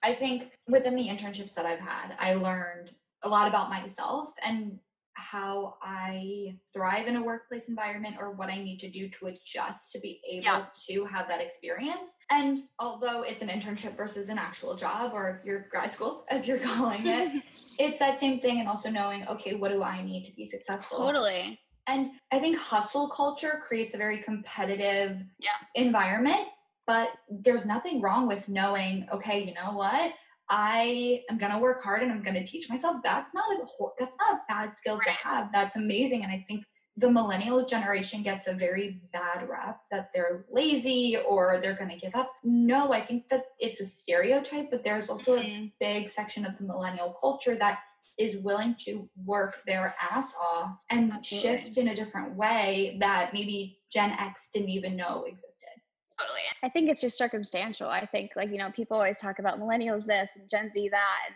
I 0.02 0.14
think 0.14 0.52
within 0.68 0.96
the 0.96 1.08
internships 1.08 1.54
that 1.54 1.66
I've 1.66 1.80
had, 1.80 2.16
I 2.18 2.34
learned 2.34 2.92
a 3.22 3.28
lot 3.28 3.48
about 3.48 3.70
myself 3.70 4.30
and 4.44 4.78
how 5.16 5.76
I 5.82 6.58
thrive 6.74 7.06
in 7.06 7.16
a 7.16 7.22
workplace 7.22 7.68
environment 7.68 8.16
or 8.20 8.32
what 8.32 8.50
I 8.50 8.62
need 8.62 8.78
to 8.80 8.90
do 8.90 9.08
to 9.08 9.26
adjust 9.26 9.90
to 9.92 10.00
be 10.00 10.20
able 10.30 10.44
yeah. 10.44 10.66
to 10.88 11.04
have 11.06 11.26
that 11.28 11.40
experience. 11.40 12.14
And 12.30 12.64
although 12.78 13.22
it's 13.22 13.40
an 13.40 13.48
internship 13.48 13.96
versus 13.96 14.28
an 14.28 14.38
actual 14.38 14.74
job 14.74 15.12
or 15.14 15.42
your 15.44 15.68
grad 15.70 15.92
school, 15.92 16.26
as 16.30 16.46
you're 16.46 16.58
calling 16.58 17.06
it, 17.06 17.42
it's 17.78 17.98
that 17.98 18.20
same 18.20 18.40
thing. 18.40 18.60
And 18.60 18.68
also 18.68 18.90
knowing, 18.90 19.26
okay, 19.26 19.54
what 19.54 19.70
do 19.70 19.82
I 19.82 20.04
need 20.04 20.24
to 20.24 20.32
be 20.32 20.44
successful? 20.44 20.98
Totally. 20.98 21.58
And 21.88 22.10
I 22.32 22.38
think 22.38 22.58
hustle 22.58 23.08
culture 23.08 23.62
creates 23.62 23.94
a 23.94 23.96
very 23.96 24.18
competitive 24.18 25.24
yeah. 25.38 25.50
environment, 25.74 26.48
but 26.86 27.08
there's 27.28 27.66
nothing 27.66 28.00
wrong 28.00 28.26
with 28.26 28.48
knowing, 28.48 29.06
okay, 29.12 29.42
you 29.42 29.54
know 29.54 29.72
what? 29.72 30.12
I 30.48 31.22
am 31.28 31.38
gonna 31.38 31.58
work 31.58 31.82
hard 31.82 32.02
and 32.02 32.12
I'm 32.12 32.22
gonna 32.22 32.46
teach 32.46 32.68
myself. 32.68 32.98
That's 33.02 33.34
not 33.34 33.44
a 33.52 33.64
that's 33.98 34.16
not 34.18 34.36
a 34.36 34.40
bad 34.48 34.76
skill 34.76 34.96
right. 34.96 35.06
to 35.06 35.10
have. 35.10 35.50
That's 35.52 35.76
amazing. 35.76 36.22
And 36.22 36.30
I 36.30 36.44
think 36.46 36.64
the 36.96 37.10
millennial 37.10 37.64
generation 37.64 38.22
gets 38.22 38.46
a 38.46 38.54
very 38.54 39.00
bad 39.12 39.48
rap 39.48 39.80
that 39.90 40.10
they're 40.14 40.46
lazy 40.50 41.16
or 41.28 41.58
they're 41.60 41.74
going 41.74 41.90
to 41.90 41.96
give 41.96 42.14
up. 42.14 42.32
No, 42.42 42.92
I 42.92 43.02
think 43.02 43.28
that 43.28 43.44
it's 43.58 43.80
a 43.80 43.84
stereotype, 43.84 44.70
but 44.70 44.82
there's 44.82 45.10
also 45.10 45.36
mm-hmm. 45.36 45.64
a 45.64 45.72
big 45.78 46.08
section 46.08 46.46
of 46.46 46.56
the 46.56 46.64
millennial 46.64 47.14
culture 47.20 47.54
that 47.56 47.80
is 48.18 48.38
willing 48.38 48.74
to 48.78 49.10
work 49.26 49.60
their 49.66 49.94
ass 50.00 50.32
off 50.40 50.82
and 50.90 51.12
Absolutely. 51.12 51.58
shift 51.58 51.76
in 51.76 51.88
a 51.88 51.94
different 51.94 52.34
way 52.34 52.96
that 52.98 53.34
maybe 53.34 53.78
Gen 53.92 54.12
X 54.12 54.48
didn't 54.54 54.70
even 54.70 54.96
know 54.96 55.24
existed. 55.24 55.75
Totally. 56.18 56.40
I 56.62 56.68
think 56.68 56.88
it's 56.90 57.00
just 57.00 57.18
circumstantial. 57.18 57.88
I 57.88 58.06
think 58.06 58.32
like, 58.36 58.50
you 58.50 58.58
know, 58.58 58.70
people 58.70 58.96
always 58.96 59.18
talk 59.18 59.38
about 59.38 59.60
millennials 59.60 60.06
this 60.06 60.30
and 60.36 60.48
Gen 60.48 60.72
Z 60.72 60.88
that 60.88 61.18
and 61.26 61.34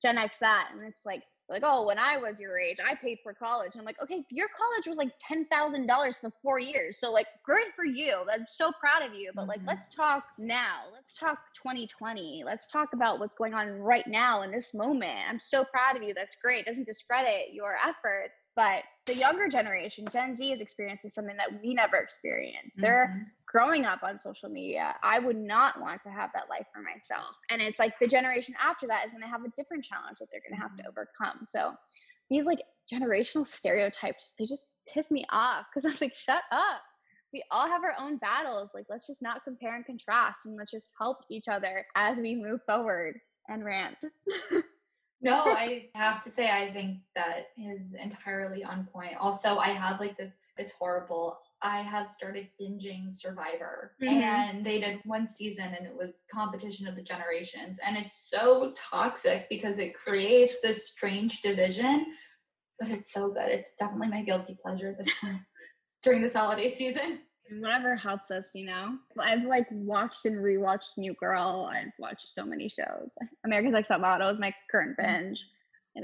Gen 0.00 0.18
X 0.18 0.38
that. 0.38 0.70
And 0.72 0.82
it's 0.82 1.04
like, 1.04 1.22
like, 1.50 1.62
oh, 1.64 1.84
when 1.84 1.98
I 1.98 2.16
was 2.16 2.38
your 2.38 2.58
age, 2.58 2.76
I 2.84 2.94
paid 2.94 3.18
for 3.24 3.34
college. 3.34 3.72
And 3.72 3.80
I'm 3.80 3.84
like, 3.84 4.00
okay, 4.00 4.24
your 4.30 4.46
college 4.56 4.86
was 4.86 4.96
like 4.96 5.10
ten 5.20 5.44
thousand 5.46 5.86
dollars 5.86 6.18
for 6.20 6.30
four 6.42 6.60
years. 6.60 6.98
So 6.98 7.10
like 7.10 7.26
great 7.44 7.74
for 7.74 7.84
you. 7.84 8.14
I'm 8.32 8.46
so 8.48 8.70
proud 8.78 9.02
of 9.02 9.18
you. 9.18 9.32
But 9.34 9.42
mm-hmm. 9.42 9.50
like 9.50 9.60
let's 9.66 9.88
talk 9.88 10.22
now. 10.38 10.82
Let's 10.92 11.18
talk 11.18 11.38
2020. 11.54 12.44
Let's 12.46 12.68
talk 12.68 12.92
about 12.92 13.18
what's 13.18 13.34
going 13.34 13.52
on 13.52 13.72
right 13.72 14.06
now 14.06 14.42
in 14.42 14.52
this 14.52 14.72
moment. 14.72 15.18
I'm 15.28 15.40
so 15.40 15.64
proud 15.64 15.96
of 15.96 16.04
you. 16.04 16.14
That's 16.14 16.36
great. 16.36 16.60
It 16.60 16.66
doesn't 16.66 16.86
discredit 16.86 17.52
your 17.52 17.76
efforts. 17.84 18.34
But 18.54 18.84
the 19.06 19.16
younger 19.16 19.48
generation, 19.48 20.06
Gen 20.10 20.34
Z, 20.34 20.52
is 20.52 20.60
experiencing 20.60 21.10
something 21.10 21.36
that 21.36 21.60
we 21.62 21.74
never 21.74 21.96
experienced. 21.96 22.76
Mm-hmm. 22.76 22.82
They're 22.82 23.32
growing 23.50 23.84
up 23.84 24.02
on 24.02 24.18
social 24.18 24.48
media. 24.48 24.94
I 25.02 25.18
would 25.18 25.36
not 25.36 25.80
want 25.80 26.00
to 26.02 26.10
have 26.10 26.30
that 26.34 26.48
life 26.48 26.66
for 26.72 26.82
myself. 26.82 27.34
And 27.50 27.60
it's 27.60 27.78
like 27.78 27.94
the 28.00 28.06
generation 28.06 28.54
after 28.62 28.86
that 28.86 29.04
is 29.04 29.12
going 29.12 29.22
to 29.22 29.28
have 29.28 29.44
a 29.44 29.50
different 29.56 29.84
challenge 29.84 30.18
that 30.20 30.28
they're 30.30 30.42
going 30.48 30.56
to 30.56 30.62
have 30.62 30.76
to 30.76 30.82
mm-hmm. 30.84 30.90
overcome. 30.90 31.44
So 31.46 31.72
these 32.30 32.46
like 32.46 32.60
generational 32.92 33.46
stereotypes, 33.46 34.34
they 34.38 34.46
just 34.46 34.66
piss 34.92 35.10
me 35.10 35.24
off 35.30 35.66
because 35.72 35.84
I'm 35.84 35.96
like, 36.00 36.14
shut 36.14 36.42
up. 36.52 36.82
We 37.32 37.42
all 37.50 37.66
have 37.66 37.84
our 37.84 37.94
own 38.00 38.18
battles. 38.18 38.70
Like, 38.74 38.86
let's 38.88 39.06
just 39.06 39.22
not 39.22 39.44
compare 39.44 39.76
and 39.76 39.86
contrast 39.86 40.46
and 40.46 40.56
let's 40.56 40.72
just 40.72 40.90
help 40.98 41.18
each 41.30 41.46
other 41.48 41.84
as 41.94 42.18
we 42.18 42.34
move 42.34 42.60
forward 42.66 43.18
and 43.48 43.64
rant. 43.64 43.98
no, 45.20 45.44
I 45.46 45.90
have 45.94 46.22
to 46.24 46.30
say, 46.30 46.50
I 46.50 46.72
think 46.72 46.98
that 47.14 47.48
is 47.56 47.94
entirely 47.94 48.64
on 48.64 48.88
point. 48.92 49.12
Also, 49.20 49.58
I 49.58 49.68
have 49.68 50.00
like 50.00 50.16
this, 50.16 50.36
it's 50.56 50.72
horrible 50.72 51.38
I 51.62 51.78
have 51.78 52.08
started 52.08 52.48
binging 52.60 53.14
Survivor, 53.14 53.92
mm-hmm. 54.02 54.22
and 54.22 54.64
they 54.64 54.80
did 54.80 55.00
one 55.04 55.26
season, 55.26 55.66
and 55.76 55.86
it 55.86 55.94
was 55.94 56.24
competition 56.32 56.86
of 56.86 56.96
the 56.96 57.02
generations, 57.02 57.78
and 57.84 57.96
it's 57.96 58.30
so 58.30 58.72
toxic 58.74 59.46
because 59.50 59.78
it 59.78 59.94
creates 59.94 60.54
this 60.62 60.88
strange 60.88 61.42
division. 61.42 62.06
But 62.78 62.88
it's 62.88 63.12
so 63.12 63.30
good. 63.30 63.48
It's 63.48 63.74
definitely 63.78 64.08
my 64.08 64.22
guilty 64.22 64.56
pleasure 64.60 64.96
this 64.96 65.10
during 66.02 66.22
this 66.22 66.32
holiday 66.32 66.70
season. 66.70 67.18
Whatever 67.58 67.94
helps 67.96 68.30
us, 68.30 68.50
you 68.54 68.66
know. 68.66 68.96
I've 69.18 69.42
like 69.42 69.66
watched 69.70 70.24
and 70.24 70.36
rewatched 70.36 70.96
New 70.96 71.14
Girl. 71.14 71.68
I've 71.70 71.92
watched 71.98 72.28
so 72.34 72.46
many 72.46 72.68
shows. 72.68 73.08
America's 73.44 73.72
Next 73.72 73.88
Top 73.88 74.00
Model 74.00 74.28
is 74.28 74.40
my 74.40 74.54
current 74.70 74.96
mm-hmm. 74.98 75.32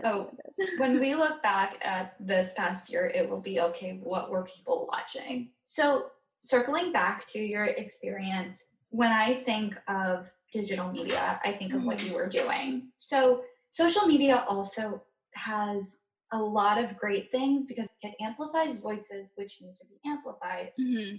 Oh, 0.05 0.31
when 0.79 0.99
we 0.99 1.14
look 1.16 1.42
back 1.42 1.79
at 1.83 2.14
this 2.20 2.53
past 2.57 2.90
year, 2.90 3.11
it 3.14 3.29
will 3.29 3.40
be 3.40 3.61
okay, 3.61 4.01
what 4.03 4.31
were 4.31 4.44
people 4.44 4.88
watching? 4.90 5.51
So, 5.64 6.07
circling 6.42 6.92
back 6.92 7.27
to 7.29 7.38
your 7.38 7.64
experience, 7.64 8.64
when 8.90 9.12
I 9.12 9.35
think 9.35 9.77
of 9.88 10.31
digital 10.53 10.90
media, 10.90 11.40
I 11.44 11.53
think 11.53 11.75
of 11.75 11.85
what 11.85 12.05
you 12.05 12.14
were 12.14 12.29
doing. 12.29 12.90
So, 12.96 13.42
social 13.70 14.07
media 14.07 14.44
also 14.49 15.03
has 15.35 15.99
a 16.33 16.38
lot 16.38 16.83
of 16.83 16.96
great 16.96 17.31
things 17.31 17.66
because 17.66 17.88
it 18.03 18.14
amplifies 18.20 18.81
voices 18.81 19.33
which 19.37 19.61
need 19.61 19.77
to 19.77 19.87
be 19.87 19.96
amplified. 20.09 20.72
Mm-hmm. 20.81 21.16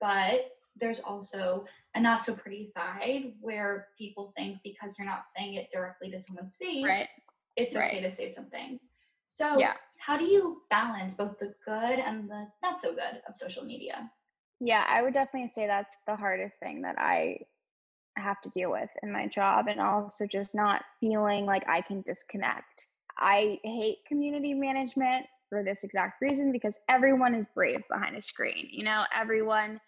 But 0.00 0.50
there's 0.80 1.00
also 1.00 1.66
a 1.94 2.00
not 2.00 2.24
so 2.24 2.34
pretty 2.34 2.64
side 2.64 3.34
where 3.40 3.88
people 3.98 4.32
think 4.36 4.58
because 4.64 4.94
you're 4.98 5.06
not 5.06 5.28
saying 5.28 5.54
it 5.54 5.68
directly 5.72 6.10
to 6.10 6.18
someone's 6.18 6.56
face, 6.56 6.84
right 6.84 7.08
it's 7.56 7.74
right. 7.74 7.92
okay 7.92 8.02
to 8.02 8.10
say 8.10 8.28
some 8.28 8.46
things. 8.46 8.88
So, 9.28 9.58
yeah. 9.58 9.74
how 9.98 10.16
do 10.16 10.24
you 10.24 10.62
balance 10.70 11.14
both 11.14 11.38
the 11.38 11.54
good 11.64 11.98
and 11.98 12.28
the 12.28 12.48
not 12.62 12.80
so 12.80 12.92
good 12.92 13.22
of 13.28 13.34
social 13.34 13.64
media? 13.64 14.10
Yeah, 14.60 14.84
I 14.88 15.02
would 15.02 15.14
definitely 15.14 15.48
say 15.48 15.66
that's 15.66 15.96
the 16.06 16.16
hardest 16.16 16.58
thing 16.58 16.82
that 16.82 16.96
I 16.98 17.38
have 18.16 18.40
to 18.42 18.50
deal 18.50 18.70
with 18.70 18.90
in 19.02 19.12
my 19.12 19.26
job, 19.28 19.68
and 19.68 19.80
also 19.80 20.26
just 20.26 20.54
not 20.54 20.84
feeling 20.98 21.46
like 21.46 21.66
I 21.68 21.80
can 21.80 22.02
disconnect. 22.02 22.86
I 23.18 23.58
hate 23.62 23.98
community 24.06 24.52
management 24.52 25.26
for 25.48 25.62
this 25.62 25.84
exact 25.84 26.20
reason 26.20 26.52
because 26.52 26.78
everyone 26.88 27.34
is 27.34 27.46
brave 27.54 27.82
behind 27.90 28.16
a 28.16 28.22
screen. 28.22 28.68
You 28.70 28.84
know, 28.84 29.04
everyone 29.14 29.80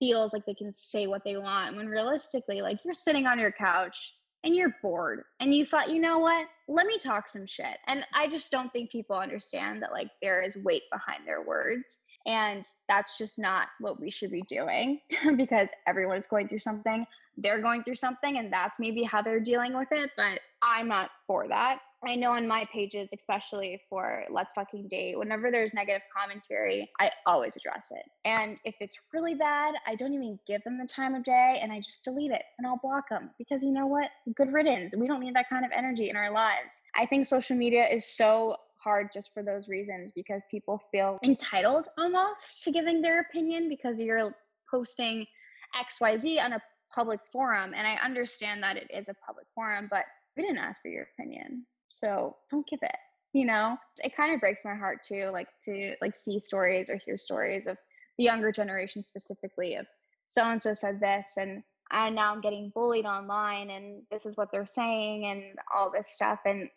feels 0.00 0.32
like 0.32 0.44
they 0.46 0.54
can 0.54 0.74
say 0.74 1.06
what 1.06 1.22
they 1.24 1.36
want 1.36 1.76
when 1.76 1.86
realistically, 1.86 2.62
like 2.62 2.84
you're 2.84 2.94
sitting 2.94 3.26
on 3.26 3.38
your 3.38 3.52
couch 3.52 4.14
and 4.44 4.54
you're 4.54 4.76
bored 4.82 5.24
and 5.40 5.54
you 5.54 5.64
thought, 5.64 5.90
you 5.90 6.00
know 6.00 6.18
what? 6.18 6.46
Let 6.68 6.86
me 6.86 6.98
talk 6.98 7.28
some 7.28 7.46
shit. 7.46 7.78
And 7.86 8.06
I 8.14 8.28
just 8.28 8.52
don't 8.52 8.72
think 8.72 8.90
people 8.90 9.16
understand 9.16 9.82
that 9.82 9.92
like 9.92 10.10
there 10.22 10.42
is 10.42 10.56
weight 10.58 10.82
behind 10.92 11.26
their 11.26 11.42
words. 11.42 11.98
And 12.26 12.66
that's 12.88 13.18
just 13.18 13.38
not 13.38 13.68
what 13.80 14.00
we 14.00 14.10
should 14.10 14.30
be 14.30 14.42
doing 14.42 15.00
because 15.36 15.70
everyone 15.86 16.18
is 16.18 16.26
going 16.26 16.48
through 16.48 16.60
something. 16.60 17.06
They're 17.36 17.60
going 17.60 17.82
through 17.82 17.96
something, 17.96 18.38
and 18.38 18.52
that's 18.52 18.78
maybe 18.78 19.02
how 19.02 19.20
they're 19.20 19.40
dealing 19.40 19.76
with 19.76 19.88
it. 19.90 20.10
But 20.16 20.40
I'm 20.62 20.86
not 20.88 21.10
for 21.26 21.48
that. 21.48 21.80
I 22.06 22.16
know 22.16 22.32
on 22.32 22.46
my 22.46 22.66
pages, 22.72 23.10
especially 23.16 23.80
for 23.88 24.24
Let's 24.30 24.52
Fucking 24.52 24.88
Date, 24.88 25.18
whenever 25.18 25.50
there's 25.50 25.74
negative 25.74 26.02
commentary, 26.16 26.90
I 27.00 27.10
always 27.26 27.56
address 27.56 27.88
it. 27.90 28.04
And 28.24 28.58
if 28.64 28.74
it's 28.80 28.96
really 29.12 29.34
bad, 29.34 29.74
I 29.86 29.94
don't 29.94 30.12
even 30.12 30.38
give 30.46 30.62
them 30.64 30.78
the 30.78 30.86
time 30.86 31.14
of 31.14 31.24
day 31.24 31.60
and 31.62 31.72
I 31.72 31.78
just 31.78 32.04
delete 32.04 32.30
it 32.30 32.42
and 32.58 32.66
I'll 32.66 32.80
block 32.82 33.08
them 33.08 33.30
because 33.38 33.62
you 33.62 33.72
know 33.72 33.86
what? 33.86 34.10
Good 34.34 34.52
riddance. 34.52 34.94
We 34.96 35.08
don't 35.08 35.20
need 35.20 35.34
that 35.34 35.48
kind 35.48 35.64
of 35.64 35.70
energy 35.74 36.10
in 36.10 36.16
our 36.16 36.32
lives. 36.32 36.72
I 36.96 37.06
think 37.06 37.26
social 37.26 37.56
media 37.56 37.88
is 37.88 38.16
so 38.16 38.56
hard 38.82 39.10
just 39.12 39.32
for 39.32 39.42
those 39.42 39.68
reasons 39.68 40.12
because 40.14 40.42
people 40.50 40.80
feel 40.92 41.18
entitled 41.24 41.88
almost 41.98 42.62
to 42.64 42.70
giving 42.70 43.00
their 43.00 43.20
opinion 43.20 43.68
because 43.68 44.00
you're 44.00 44.34
posting 44.70 45.26
XYZ 45.74 46.42
on 46.42 46.52
a 46.52 46.62
public 46.94 47.20
forum. 47.32 47.72
And 47.74 47.86
I 47.86 47.94
understand 48.04 48.62
that 48.62 48.76
it 48.76 48.88
is 48.90 49.08
a 49.08 49.14
public 49.26 49.46
forum, 49.54 49.88
but 49.90 50.04
we 50.36 50.42
didn't 50.42 50.58
ask 50.58 50.82
for 50.82 50.88
your 50.88 51.06
opinion. 51.18 51.64
So 51.88 52.36
don't 52.50 52.66
give 52.66 52.80
it. 52.82 52.96
You 53.32 53.46
know, 53.46 53.76
it 54.02 54.16
kind 54.16 54.32
of 54.32 54.40
breaks 54.40 54.64
my 54.64 54.74
heart 54.74 54.98
too, 55.02 55.30
like 55.32 55.48
to 55.64 55.94
like 56.00 56.14
see 56.14 56.38
stories 56.38 56.88
or 56.88 56.96
hear 56.96 57.18
stories 57.18 57.66
of 57.66 57.76
the 58.16 58.24
younger 58.24 58.52
generation 58.52 59.02
specifically 59.02 59.74
of 59.74 59.86
so 60.26 60.42
and 60.42 60.62
so 60.62 60.72
said 60.72 61.00
this 61.00 61.32
and 61.36 61.62
and 61.90 62.14
now 62.14 62.32
I'm 62.32 62.40
getting 62.40 62.72
bullied 62.74 63.04
online 63.04 63.70
and 63.70 64.02
this 64.10 64.24
is 64.26 64.36
what 64.36 64.50
they're 64.50 64.66
saying 64.66 65.26
and 65.26 65.42
all 65.74 65.92
this 65.92 66.10
stuff. 66.14 66.40
And 66.44 66.68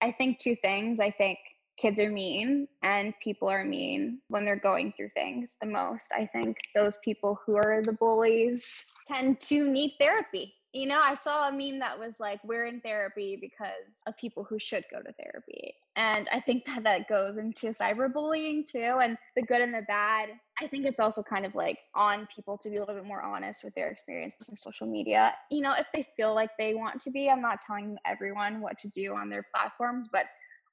I 0.00 0.12
think 0.12 0.38
two 0.38 0.54
things. 0.56 1.00
I 1.00 1.10
think 1.10 1.38
kids 1.76 1.98
are 2.00 2.10
mean 2.10 2.68
and 2.82 3.14
people 3.22 3.48
are 3.48 3.64
mean 3.64 4.20
when 4.28 4.44
they're 4.44 4.56
going 4.56 4.92
through 4.92 5.10
things 5.14 5.56
the 5.60 5.66
most. 5.66 6.12
I 6.12 6.26
think 6.26 6.56
those 6.74 6.98
people 6.98 7.40
who 7.44 7.56
are 7.56 7.82
the 7.82 7.92
bullies 7.92 8.84
tend 9.08 9.40
to 9.40 9.70
need 9.70 9.96
therapy 9.98 10.54
you 10.72 10.86
know, 10.86 11.00
I 11.02 11.14
saw 11.14 11.48
a 11.48 11.52
meme 11.52 11.80
that 11.80 11.98
was 11.98 12.20
like, 12.20 12.40
we're 12.44 12.66
in 12.66 12.80
therapy 12.80 13.36
because 13.40 14.02
of 14.06 14.16
people 14.16 14.44
who 14.44 14.58
should 14.58 14.84
go 14.92 15.00
to 15.00 15.12
therapy. 15.14 15.74
And 15.96 16.28
I 16.32 16.38
think 16.38 16.64
that 16.66 16.84
that 16.84 17.08
goes 17.08 17.38
into 17.38 17.68
cyberbullying 17.68 18.66
too, 18.66 18.98
and 19.02 19.18
the 19.34 19.42
good 19.42 19.60
and 19.60 19.74
the 19.74 19.82
bad. 19.82 20.28
I 20.62 20.68
think 20.68 20.86
it's 20.86 21.00
also 21.00 21.22
kind 21.22 21.44
of 21.44 21.54
like 21.54 21.78
on 21.94 22.28
people 22.34 22.56
to 22.58 22.70
be 22.70 22.76
a 22.76 22.80
little 22.80 22.94
bit 22.94 23.04
more 23.04 23.22
honest 23.22 23.64
with 23.64 23.74
their 23.74 23.88
experiences 23.88 24.48
in 24.48 24.56
social 24.56 24.86
media. 24.86 25.34
You 25.50 25.62
know, 25.62 25.72
if 25.76 25.86
they 25.92 26.06
feel 26.16 26.34
like 26.34 26.50
they 26.58 26.74
want 26.74 27.00
to 27.00 27.10
be, 27.10 27.28
I'm 27.28 27.42
not 27.42 27.60
telling 27.60 27.96
everyone 28.06 28.60
what 28.60 28.78
to 28.78 28.88
do 28.88 29.14
on 29.14 29.28
their 29.28 29.44
platforms, 29.52 30.08
but 30.12 30.26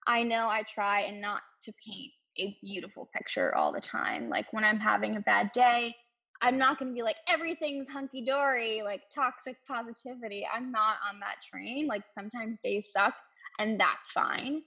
I 0.06 0.24
know 0.24 0.48
I 0.48 0.64
try 0.64 1.02
and 1.02 1.20
not 1.20 1.42
to 1.64 1.74
paint 1.86 2.12
a 2.40 2.56
beautiful 2.64 3.10
picture 3.14 3.56
all 3.56 3.74
the 3.74 3.82
time. 3.82 4.30
Like 4.30 4.54
when 4.54 4.64
I'm 4.64 4.80
having 4.80 5.16
a 5.16 5.22
bad 5.22 5.52
day, 5.54 5.96
I'm 6.42 6.58
not 6.58 6.80
going 6.80 6.92
to 6.92 6.96
be 6.96 7.04
like 7.04 7.18
everything's 7.28 7.88
hunky 7.88 8.24
dory, 8.24 8.82
like 8.84 9.02
toxic 9.14 9.58
positivity. 9.68 10.48
I'm 10.54 10.72
not 10.72 10.98
on 11.08 11.20
that 11.20 11.38
train. 11.42 11.88
Like 11.88 12.04
sometimes 12.12 12.60
days 12.64 12.92
suck 12.92 13.16
and 13.60 13.80
that's 13.80 14.12
fine. 14.12 14.62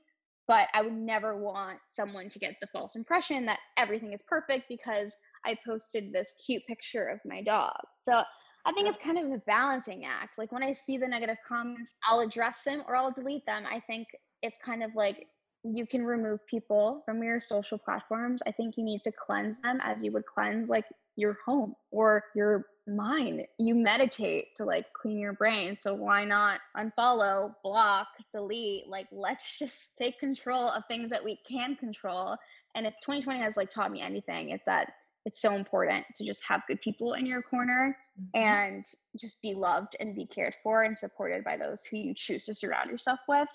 But 0.48 0.66
I 0.74 0.83
would 0.83 0.96
never 0.96 1.37
want 1.37 1.78
someone 1.88 2.28
to 2.30 2.38
get 2.40 2.56
the 2.61 2.66
false 2.66 2.96
impression 2.96 3.46
that 3.46 3.61
everything 3.76 4.12
is 4.12 4.22
perfect 4.26 4.64
because 4.68 5.14
I 5.46 5.56
posted 5.64 6.12
this 6.12 6.35
cute 6.44 6.62
picture 6.66 7.06
of 7.06 7.20
my 7.24 7.40
dog. 7.42 7.76
So 8.02 8.20
I 8.66 8.72
think 8.72 8.88
it's 8.88 8.98
kind 8.98 9.18
of 9.18 9.30
a 9.30 9.42
balancing 9.46 10.04
act. 10.04 10.38
Like 10.38 10.50
when 10.50 10.64
I 10.64 10.72
see 10.72 10.98
the 10.98 11.06
negative 11.06 11.38
comments, 11.46 11.94
I'll 12.04 12.20
address 12.20 12.62
them 12.64 12.83
or 12.88 12.96
I'll 12.96 13.12
delete 13.12 13.46
them. 13.46 13.62
I 13.64 13.80
think 13.80 14.09
it's 14.42 14.59
kind 14.64 14.83
of 14.83 14.90
like 14.96 15.26
you 15.62 15.87
can 15.87 16.05
remove 16.05 16.46
people 16.46 17.03
from 17.05 17.23
your 17.23 17.40
social 17.40 17.79
platforms. 17.79 18.40
I 18.46 18.53
think 18.53 18.77
you 18.77 18.85
need 18.85 19.03
to 19.03 19.12
cleanse 19.12 19.61
them 19.61 19.79
as 19.83 20.03
you 20.03 20.12
would 20.12 20.27
cleanse 20.27 20.68
like 20.68 20.87
your 21.16 21.37
home 21.44 21.75
or 21.90 22.25
your 22.35 22.66
mind. 22.87 23.44
You 23.59 23.75
meditate 23.75 24.55
to 24.57 24.64
like 24.64 24.87
clean 25.01 25.18
your 25.18 25.35
brain. 25.35 25.77
So 25.77 25.94
why 25.94 26.25
not 26.25 26.61
unfollow, 26.77 27.55
block, 27.62 28.09
delete? 28.35 28.88
Like 28.88 29.07
let's 29.12 29.59
just 29.59 29.90
take 29.96 30.18
control 30.18 30.68
of 30.68 30.85
things 30.88 31.11
that 31.11 31.25
we 31.25 31.38
can 31.49 31.77
control. 31.77 32.37
And 32.75 32.87
if 32.87 32.94
2020 33.03 33.40
has 33.40 33.57
like 33.57 33.70
taught 33.70 33.92
me 33.92 34.01
anything, 34.01 34.51
it's 34.51 34.64
that 34.64 34.92
it's 35.27 35.42
so 35.42 35.55
important 35.55 36.07
to 36.14 36.25
just 36.25 36.42
have 36.49 36.62
good 36.66 36.81
people 36.81 37.12
in 37.12 37.27
your 37.27 37.42
corner 37.42 37.96
mm-hmm. 38.18 38.42
and 38.42 38.85
just 39.20 39.40
be 39.42 39.53
loved 39.53 39.96
and 40.01 40.16
be 40.16 40.27
cared 40.27 40.57
for 40.62 40.85
and 40.85 40.96
supported 40.96 41.44
by 41.44 41.57
those 41.57 41.85
who 41.85 41.99
you 41.99 42.14
choose 42.14 42.46
to 42.46 42.55
surround 42.55 42.90
yourself 42.90 43.20
with. 43.29 43.49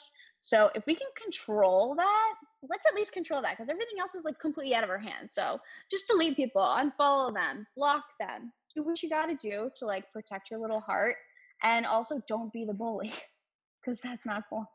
So 0.45 0.69
if 0.75 0.85
we 0.85 0.93
can 0.93 1.07
control 1.19 1.95
that, 1.95 2.33
let's 2.69 2.85
at 2.85 2.93
least 2.93 3.13
control 3.13 3.41
that 3.41 3.57
because 3.57 3.67
everything 3.67 3.99
else 3.99 4.13
is 4.13 4.25
like 4.25 4.37
completely 4.39 4.75
out 4.75 4.83
of 4.83 4.91
our 4.91 4.99
hands. 4.99 5.33
So 5.33 5.57
just 5.89 6.07
delete 6.07 6.35
people, 6.35 6.61
unfollow 6.61 7.33
them, 7.33 7.65
block 7.75 8.03
them, 8.19 8.53
do 8.75 8.83
what 8.83 9.01
you 9.01 9.09
got 9.09 9.25
to 9.25 9.35
do 9.41 9.71
to 9.77 9.87
like 9.87 10.13
protect 10.13 10.51
your 10.51 10.59
little 10.59 10.81
heart, 10.81 11.15
and 11.63 11.87
also 11.87 12.21
don't 12.27 12.53
be 12.53 12.63
the 12.63 12.75
bully 12.75 13.11
because 13.83 13.99
that's 14.01 14.27
not 14.27 14.43
cool. 14.47 14.69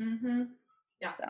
Mm-hmm. 0.00 0.42
Yeah. 1.00 1.12
So. 1.12 1.28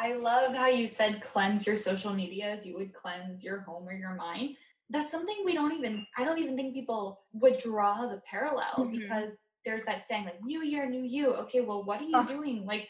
I 0.00 0.14
love 0.14 0.52
how 0.56 0.66
you 0.66 0.88
said 0.88 1.20
cleanse 1.20 1.64
your 1.64 1.76
social 1.76 2.12
media 2.12 2.46
as 2.46 2.66
you 2.66 2.76
would 2.76 2.92
cleanse 2.92 3.44
your 3.44 3.60
home 3.60 3.88
or 3.88 3.92
your 3.92 4.16
mind. 4.16 4.56
That's 4.90 5.12
something 5.12 5.36
we 5.44 5.54
don't 5.54 5.74
even, 5.74 6.04
I 6.16 6.24
don't 6.24 6.40
even 6.40 6.56
think 6.56 6.74
people 6.74 7.20
would 7.34 7.58
draw 7.58 8.08
the 8.08 8.20
parallel 8.28 8.74
mm-hmm. 8.78 8.98
because 8.98 9.36
there's 9.64 9.84
that 9.84 10.04
saying 10.04 10.24
like 10.24 10.42
new 10.42 10.64
year, 10.64 10.90
new 10.90 11.04
you. 11.04 11.34
Okay, 11.34 11.60
well, 11.60 11.84
what 11.84 12.00
are 12.00 12.04
you 12.04 12.16
oh. 12.16 12.26
doing? 12.26 12.66
Like, 12.66 12.88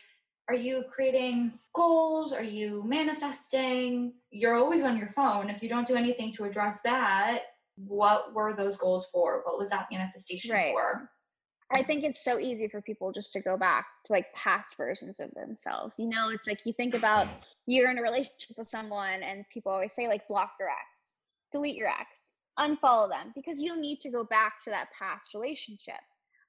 are 0.49 0.55
you 0.55 0.85
creating 0.91 1.53
goals? 1.75 2.33
Are 2.33 2.43
you 2.43 2.83
manifesting? 2.87 4.15
You're 4.31 4.57
always 4.57 4.83
on 4.83 4.97
your 4.97 5.09
phone. 5.09 5.51
If 5.51 5.63
you 5.63 5.69
don't 5.69 5.87
do 5.87 5.95
anything 5.95 6.33
to 6.33 6.45
address 6.45 6.81
that, 6.83 7.41
what 7.77 8.35
were 8.35 8.55
those 8.55 8.77
goals 8.77 9.09
for? 9.13 9.43
What 9.45 9.59
was 9.59 9.69
that 9.71 9.89
manifestation 9.93 10.53
right. 10.53 10.73
for? 10.73 11.11
I 11.71 11.83
think 11.83 12.03
it's 12.03 12.25
so 12.25 12.39
easy 12.39 12.67
for 12.67 12.81
people 12.81 13.13
just 13.13 13.33
to 13.35 13.41
go 13.41 13.59
back 13.59 13.87
to 14.07 14.13
like 14.15 14.33
past 14.33 14.75
versions 14.79 15.21
of 15.21 15.31
themselves. 15.35 15.93
You 15.99 16.09
know, 16.09 16.31
it's 16.31 16.47
like 16.47 16.65
you 16.65 16.73
think 16.73 16.95
about 16.95 17.29
you're 17.67 17.91
in 17.91 17.99
a 17.99 18.03
relationship 18.03 18.57
with 18.57 18.69
someone 18.69 19.23
and 19.23 19.45
people 19.53 19.71
always 19.71 19.93
say 19.93 20.09
like 20.09 20.27
block 20.29 20.53
your 20.59 20.71
ex, 20.71 21.13
delete 21.53 21.77
your 21.77 21.89
ex, 21.89 22.33
unfollow 22.59 23.11
them 23.11 23.33
because 23.35 23.61
you 23.61 23.69
don't 23.69 23.83
need 23.83 24.01
to 24.01 24.11
go 24.11 24.25
back 24.25 24.55
to 24.65 24.71
that 24.71 24.89
past 24.99 25.35
relationship. 25.35 26.01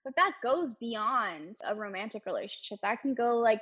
But 0.03 0.15
that 0.15 0.33
goes 0.43 0.73
beyond 0.75 1.57
a 1.65 1.75
romantic 1.75 2.25
relationship. 2.25 2.79
That 2.81 3.01
can 3.01 3.13
go 3.13 3.37
like 3.37 3.61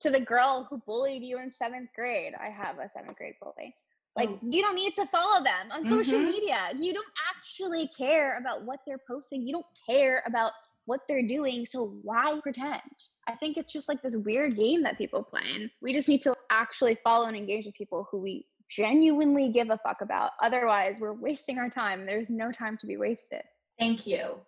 to 0.00 0.10
the 0.10 0.20
girl 0.20 0.66
who 0.68 0.78
bullied 0.86 1.22
you 1.24 1.38
in 1.38 1.50
seventh 1.50 1.90
grade. 1.94 2.34
I 2.38 2.50
have 2.50 2.78
a 2.78 2.88
seventh 2.88 3.16
grade 3.16 3.34
bully. 3.40 3.74
Like 4.16 4.30
Oh. 4.30 4.38
you 4.42 4.62
don't 4.62 4.74
need 4.74 4.94
to 4.96 5.06
follow 5.06 5.42
them 5.44 5.70
on 5.70 5.86
social 5.86 6.18
Mhm. 6.18 6.24
media. 6.24 6.70
You 6.76 6.92
don't 6.92 7.06
actually 7.34 7.88
care 7.88 8.36
about 8.38 8.64
what 8.64 8.80
they're 8.86 9.00
posting. 9.06 9.46
You 9.46 9.52
don't 9.52 9.66
care 9.88 10.22
about 10.26 10.52
what 10.86 11.00
they're 11.06 11.26
doing. 11.26 11.66
So 11.66 11.88
why 12.02 12.40
pretend? 12.42 12.80
I 13.26 13.36
think 13.36 13.56
it's 13.56 13.72
just 13.72 13.88
like 13.88 14.02
this 14.02 14.16
weird 14.16 14.56
game 14.56 14.82
that 14.82 14.98
people 14.98 15.22
play. 15.22 15.42
And 15.54 15.70
we 15.80 15.92
just 15.92 16.08
need 16.08 16.22
to 16.22 16.34
actually 16.50 16.96
follow 17.04 17.26
and 17.26 17.36
engage 17.36 17.66
with 17.66 17.74
people 17.74 18.08
who 18.10 18.18
we 18.18 18.46
genuinely 18.68 19.50
give 19.50 19.70
a 19.70 19.78
fuck 19.78 20.00
about. 20.00 20.32
Otherwise, 20.42 21.00
we're 21.00 21.12
wasting 21.12 21.58
our 21.58 21.70
time. 21.70 22.06
There's 22.06 22.30
no 22.30 22.50
time 22.50 22.76
to 22.78 22.86
be 22.86 22.96
wasted. 22.96 23.42
Thank 23.78 24.06
you. 24.06 24.40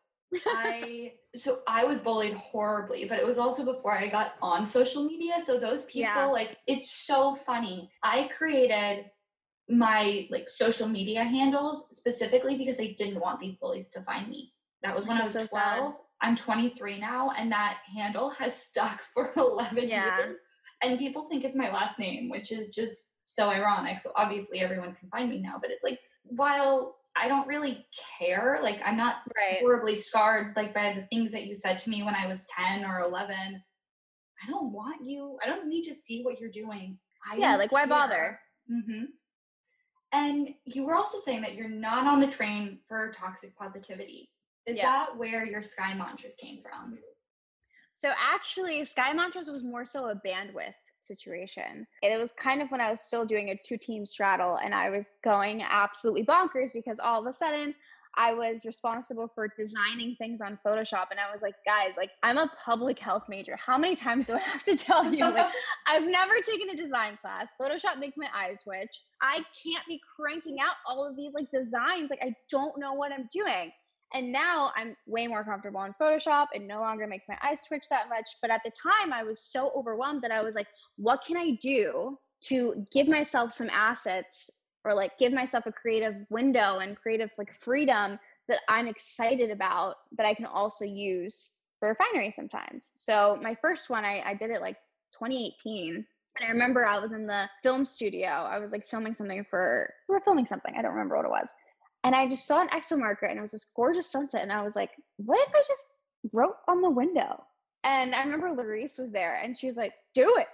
I 0.47 1.13
so 1.35 1.61
I 1.69 1.85
was 1.85 2.01
bullied 2.01 2.35
horribly, 2.35 3.05
but 3.05 3.19
it 3.19 3.27
was 3.27 3.39
also 3.39 3.65
before 3.65 3.97
I 3.97 4.09
got 4.09 4.35
on 4.43 4.65
social 4.67 5.05
media. 5.05 5.35
So 5.45 5.59
those 5.59 5.85
people, 5.85 6.03
Yeah. 6.03 6.27
like, 6.27 6.59
it's 6.67 6.91
so 6.91 7.35
funny. 7.35 7.91
I 8.03 8.25
created 8.25 9.07
my 9.69 10.27
like 10.31 10.49
social 10.51 10.89
media 10.89 11.23
handles 11.23 11.87
specifically 11.97 12.57
because 12.57 12.81
I 12.81 12.95
didn't 12.99 13.21
want 13.21 13.39
these 13.39 13.57
bullies 13.57 13.89
to 13.91 14.03
find 14.03 14.29
me. 14.29 14.53
That 14.83 14.95
was 14.97 15.07
when 15.07 15.19
I 15.19 15.23
was 15.23 15.33
so 15.33 15.47
sad. 15.47 15.79
12. 15.79 15.95
I'm 16.23 16.37
23 16.37 16.99
now, 16.99 17.31
and 17.37 17.51
that 17.53 17.79
handle 17.95 18.31
has 18.31 18.55
stuck 18.61 19.01
for 19.15 19.33
11 19.37 19.89
Yeah. 19.89 20.17
years. 20.19 20.37
And 20.83 20.99
people 20.99 21.25
think 21.25 21.45
it's 21.45 21.55
my 21.57 21.71
last 21.71 21.99
name, 21.99 22.29
which 22.29 22.51
is 22.53 22.69
just 22.69 23.13
so 23.27 23.51
ironic. 23.51 24.01
So 24.01 24.13
obviously 24.17 24.61
everyone 24.61 24.95
can 24.95 25.09
find 25.11 25.29
me 25.31 25.39
now, 25.39 25.59
but 25.61 25.71
it's 25.71 25.85
like 25.85 26.01
while 26.25 26.97
I 27.17 27.29
don't 27.29 27.47
really 27.49 27.87
care, 28.19 28.61
like 28.63 28.81
I'm 28.87 28.97
not 28.97 29.23
Right. 29.37 29.59
horribly 29.61 29.97
scarred 29.97 30.55
like 30.57 30.73
by 30.73 30.93
the 30.93 31.03
things 31.07 31.33
that 31.33 31.47
you 31.47 31.55
said 31.55 31.79
to 31.81 31.91
me 31.91 32.03
when 32.03 32.15
I 32.15 32.27
was 32.27 32.47
10 32.47 32.85
or 32.85 33.01
11. 33.01 33.63
I 34.43 34.51
don't 34.51 34.73
want 34.73 35.05
you. 35.05 35.39
I 35.45 35.47
don't 35.47 35.67
need 35.69 35.83
to 35.83 35.95
see 35.95 36.23
what 36.23 36.41
you're 36.41 36.51
doing. 36.51 36.99
I 37.31 37.37
Yeah, 37.37 37.57
like, 37.57 37.73
why 37.73 37.85
bother? 37.85 38.41
Mm-hmm. 38.71 39.05
And 40.13 40.49
you 40.65 40.85
were 40.85 40.95
also 40.95 41.19
saying 41.19 41.43
that 41.43 41.55
you're 41.55 41.69
not 41.69 42.07
on 42.07 42.21
the 42.21 42.27
train 42.27 42.81
for 42.87 43.11
toxic 43.13 43.55
positivity. 43.57 44.31
Is 44.67 44.79
Yeah. 44.79 44.85
that 44.85 45.17
where 45.17 45.45
your 45.45 45.61
sky 45.63 45.95
mantras 45.95 46.37
came 46.37 46.63
from? 46.63 46.99
So 47.95 48.11
actually, 48.19 48.83
Sky 48.87 49.13
Mantras 49.13 49.51
was 49.51 49.63
more 49.63 49.85
so 49.85 50.09
a 50.09 50.15
bandwidth 50.27 50.73
situation. 51.01 51.87
It 52.03 52.21
was 52.21 52.33
kind 52.33 52.63
of 52.63 52.71
when 52.71 52.81
I 52.81 52.91
was 52.91 53.01
still 53.01 53.25
doing 53.25 53.51
a 53.51 53.61
two 53.65 53.79
team 53.79 54.07
straddle 54.07 54.57
and 54.57 54.75
I 54.75 54.91
was 54.91 55.11
going 55.23 55.63
absolutely 55.63 56.25
bonkers 56.25 56.73
because 56.73 56.99
all 57.01 57.21
of 57.21 57.27
a 57.27 57.33
sudden 57.33 57.75
I 58.17 58.35
was 58.35 58.65
responsible 58.65 59.31
for 59.35 59.49
designing 59.57 60.17
things 60.17 60.41
on 60.41 60.59
Photoshop. 60.67 61.07
And 61.11 61.21
I 61.21 61.33
was 61.33 61.43
like, 61.43 61.55
guys, 61.65 61.91
like 61.97 62.11
I'm 62.23 62.39
a 62.39 62.51
public 62.65 62.99
health 62.99 63.25
major. 63.29 63.57
How 63.57 63.79
many 63.79 63.95
times 63.95 64.27
do 64.27 64.35
I 64.35 64.39
have 64.39 64.65
to 64.65 64.77
tell 64.85 65.13
you? 65.13 65.25
Like, 65.25 65.53
I've 65.87 66.07
never 66.07 66.35
taken 66.47 66.71
a 66.71 66.77
design 66.77 67.19
class. 67.21 67.49
Photoshop 67.61 67.99
makes 67.99 68.17
my 68.17 68.29
eyes 68.35 68.57
twitch. 68.65 69.05
I 69.23 69.37
can't 69.63 69.87
be 69.87 70.01
cranking 70.17 70.57
out 70.61 70.75
all 70.87 71.09
of 71.09 71.17
these 71.17 71.33
like 71.35 71.51
designs. 71.51 72.11
Like, 72.11 72.23
I 72.23 72.35
don't 72.51 72.79
know 72.79 72.95
what 72.95 73.13
I'm 73.13 73.29
doing. 73.33 73.71
And 74.13 74.33
now 74.33 74.73
I'm 74.75 74.97
way 75.07 75.27
more 75.27 75.45
comfortable 75.45 75.83
in 75.85 75.95
Photoshop. 76.01 76.47
It 76.53 76.63
no 76.63 76.81
longer 76.81 77.07
makes 77.07 77.29
my 77.29 77.37
eyes 77.43 77.63
twitch 77.67 77.85
that 77.91 78.09
much. 78.09 78.37
But 78.43 78.51
at 78.51 78.63
the 78.65 78.71
time, 78.71 79.13
I 79.13 79.23
was 79.23 79.41
so 79.43 79.73
overwhelmed 79.77 80.23
that 80.23 80.33
I 80.33 80.43
was 80.43 80.55
like, 80.55 80.67
what 80.97 81.25
can 81.25 81.37
I 81.37 81.59
do 81.63 82.19
to 82.43 82.87
give 82.91 83.07
myself 83.07 83.53
some 83.53 83.71
assets 83.71 84.51
or 84.85 84.95
like 84.95 85.19
give 85.19 85.33
myself 85.33 85.67
a 85.67 85.73
creative 85.73 86.15
window 86.31 86.79
and 86.79 86.97
creative 86.97 87.31
like 87.39 87.53
freedom 87.61 88.19
that 88.49 88.61
I'm 88.69 88.89
excited 88.89 89.51
about 89.51 89.97
that 90.17 90.27
I 90.27 90.35
can 90.35 90.47
also 90.47 90.85
use 90.85 91.53
for 91.79 91.89
refinery 91.91 92.31
sometimes. 92.31 92.93
So 92.97 93.39
my 93.43 93.57
first 93.61 93.91
one, 93.91 94.05
I, 94.05 94.23
I 94.25 94.35
did 94.35 94.51
it 94.51 94.61
like 94.61 94.77
2018. 95.13 96.05
And 96.39 96.49
I 96.49 96.51
remember 96.51 96.87
I 96.87 96.99
was 96.99 97.13
in 97.13 97.27
the 97.27 97.49
film 97.63 97.85
studio. 97.85 98.29
I 98.29 98.59
was 98.59 98.73
like 98.73 98.87
filming 98.87 99.15
something 99.15 99.45
for, 99.49 99.93
we 100.09 100.15
were 100.15 100.21
filming 100.21 100.47
something. 100.47 100.75
I 100.77 100.83
don't 100.83 100.93
remember 100.93 101.17
what 101.17 101.27
it 101.27 101.31
was. 101.31 101.53
And 102.05 102.15
I 102.15 102.29
just 102.29 102.47
saw 102.47 102.61
an 102.63 102.69
expo 102.69 102.99
marker 102.99 103.27
and 103.27 103.39
it 103.39 103.43
was 103.43 103.51
this 103.51 103.67
gorgeous 103.77 104.11
sunset. 104.11 104.43
And 104.43 104.53
I 104.53 104.63
was 104.63 104.75
like, 104.77 104.91
what 105.17 105.39
if 105.49 105.55
I 105.55 105.63
just 105.67 105.85
wrote 106.33 106.57
on 106.69 106.81
the 106.81 106.91
window? 106.91 107.45
And 107.85 108.15
I 108.15 108.23
remember 108.25 108.49
Larice 108.51 108.99
was 108.99 109.13
there 109.13 109.41
and 109.43 109.57
she 109.57 109.67
was 109.67 109.77
like, 109.77 109.93
do 110.15 110.37
it, 110.39 110.49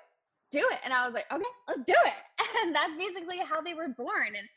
do 0.50 0.58
it. 0.58 0.78
And 0.84 0.92
I 0.92 1.06
was 1.06 1.14
like, 1.14 1.26
okay, 1.32 1.44
let's 1.68 1.82
do 1.86 1.94
it. 2.06 2.12
And 2.62 2.74
that's 2.74 2.96
basically 2.96 3.38
how 3.38 3.60
they 3.60 3.74
were 3.74 3.88
born. 3.88 4.28
And 4.28 4.48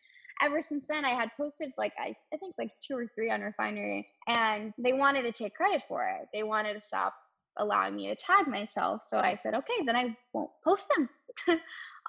ever 0.42 0.62
since 0.62 0.86
then, 0.88 1.04
I 1.04 1.10
had 1.10 1.30
posted 1.36 1.72
like, 1.78 1.92
I, 2.00 2.16
I 2.34 2.38
think 2.38 2.56
like 2.58 2.70
two 2.82 2.96
or 2.96 3.08
three 3.14 3.30
on 3.30 3.42
Refinery 3.42 4.08
and 4.28 4.74
they 4.78 4.94
wanted 4.94 5.24
to 5.24 5.32
take 5.32 5.54
credit 5.56 5.82
for 5.88 6.02
it. 6.08 6.28
They 6.34 6.44
wanted 6.44 6.76
to 6.76 6.82
stop 6.82 7.14
allowing 7.58 7.96
me 7.96 8.08
to 8.08 8.16
tag 8.16 8.48
myself. 8.48 9.04
So 9.06 9.18
I 9.20 9.38
said, 9.44 9.54
okay, 9.54 9.84
then 9.86 9.96
I 9.98 10.16
won't 10.34 10.52
post 10.64 10.88
them 10.96 11.10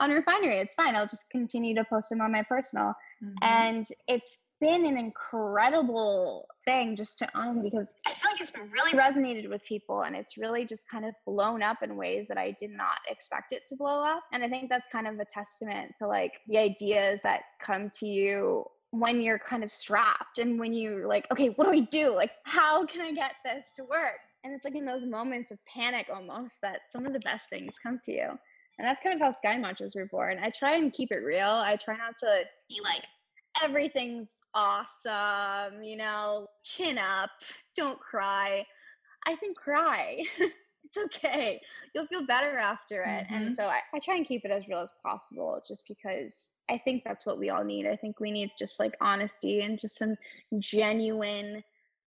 on 0.01 0.11
Refinery. 0.11 0.57
It's 0.59 0.75
fine. 0.77 0.95
I'll 0.95 1.07
just 1.09 1.29
continue 1.31 1.75
to 1.75 1.85
post 1.85 2.09
them 2.11 2.21
on 2.21 2.31
my 2.31 2.43
personal. 2.43 2.95
Mhm. 3.23 3.35
And 3.43 3.87
it's 4.07 4.39
been 4.61 4.85
an 4.85 4.97
incredible 4.97 6.47
thing 6.65 6.95
just 6.95 7.19
to 7.19 7.39
own 7.39 7.63
because 7.63 7.95
I 8.07 8.13
feel 8.13 8.31
like 8.31 8.41
it's 8.41 8.53
really 8.71 8.93
resonated 8.93 9.49
with 9.49 9.65
people 9.65 10.03
and 10.03 10.15
it's 10.15 10.37
really 10.37 10.65
just 10.65 10.89
kind 10.89 11.05
of 11.05 11.15
blown 11.27 11.63
up 11.63 11.83
in 11.83 11.97
ways 11.97 12.29
that 12.29 12.39
I 12.39 12.55
did 12.59 12.71
not 12.71 12.99
expect 13.09 13.53
it 13.53 13.67
to 13.69 13.77
blow 13.77 14.05
up. 14.05 14.23
And 14.33 14.45
I 14.45 14.49
think 14.49 14.69
that's 14.69 14.89
kind 14.89 15.07
of 15.07 15.19
a 15.19 15.25
testament 15.25 15.93
to 15.99 16.07
like 16.07 16.35
the 16.49 16.59
ideas 16.59 17.21
that 17.23 17.43
come 17.61 17.91
to 18.01 18.07
you 18.07 18.65
when 18.91 19.21
you're 19.21 19.39
kind 19.39 19.63
of 19.63 19.71
strapped 19.71 20.39
and 20.39 20.59
when 20.59 20.73
you're 20.73 21.07
like, 21.07 21.27
okay, 21.33 21.49
what 21.49 21.65
do 21.65 21.71
we 21.71 21.87
do? 21.87 22.15
Like, 22.15 22.33
how 22.45 22.85
can 22.87 23.01
I 23.01 23.13
get 23.13 23.33
this 23.45 23.65
to 23.77 23.85
work? 23.85 24.19
And 24.45 24.55
it's 24.55 24.65
like 24.65 24.75
in 24.75 24.85
those 24.85 25.05
moments 25.05 25.51
of 25.51 25.59
panic 25.67 26.09
almost 26.13 26.61
that 26.63 26.81
some 26.91 27.07
of 27.07 27.13
the 27.13 27.21
best 27.21 27.49
things 27.51 27.77
come 27.83 28.01
to 28.05 28.13
you. 28.13 28.29
And 28.79 28.87
that's 28.87 29.01
kind 29.03 29.15
of 29.15 29.21
how 29.21 29.31
Sky 29.31 29.59
Mantras 29.59 29.95
were 29.95 30.07
born. 30.07 30.39
I 30.43 30.51
try 30.51 30.77
and 30.77 30.93
keep 30.93 31.13
it 31.13 31.23
real. 31.23 31.47
I 31.47 31.77
try 31.77 31.97
not 31.97 32.17
to 32.21 32.45
be 32.69 32.81
like, 32.83 33.03
everything's 33.63 34.35
awesome, 34.55 35.83
you 35.83 35.97
know, 35.97 36.47
chin 36.65 36.99
up, 36.99 37.31
don't 37.77 37.99
cry. 38.01 38.65
I 39.27 39.37
think 39.37 39.57
cry. 39.57 40.23
it's 40.85 40.97
okay. 40.97 41.61
You'll 41.95 42.07
feel 42.07 42.27
better 42.27 42.57
after 42.57 43.03
it. 43.05 43.25
And 43.33 43.53
Mhm. 43.53 43.55
so 43.55 43.65
I, 43.65 43.81
I 43.95 43.99
try 43.99 44.17
and 44.17 44.27
keep 44.27 44.45
it 44.45 44.51
as 44.51 44.69
real 44.69 44.81
as 44.81 44.93
possible 45.03 45.61
just 45.67 45.85
because 45.89 46.53
I 46.71 46.79
think 46.79 47.03
that's 47.05 47.27
what 47.27 47.39
we 47.39 47.51
all 47.51 47.65
need. 47.65 47.87
I 47.87 47.97
think 47.97 48.21
we 48.21 48.31
need 48.31 48.51
just 48.59 48.79
like 48.81 48.97
honesty 49.01 49.61
and 49.61 49.79
just 49.79 49.97
some 49.99 50.17
genuine 50.59 51.63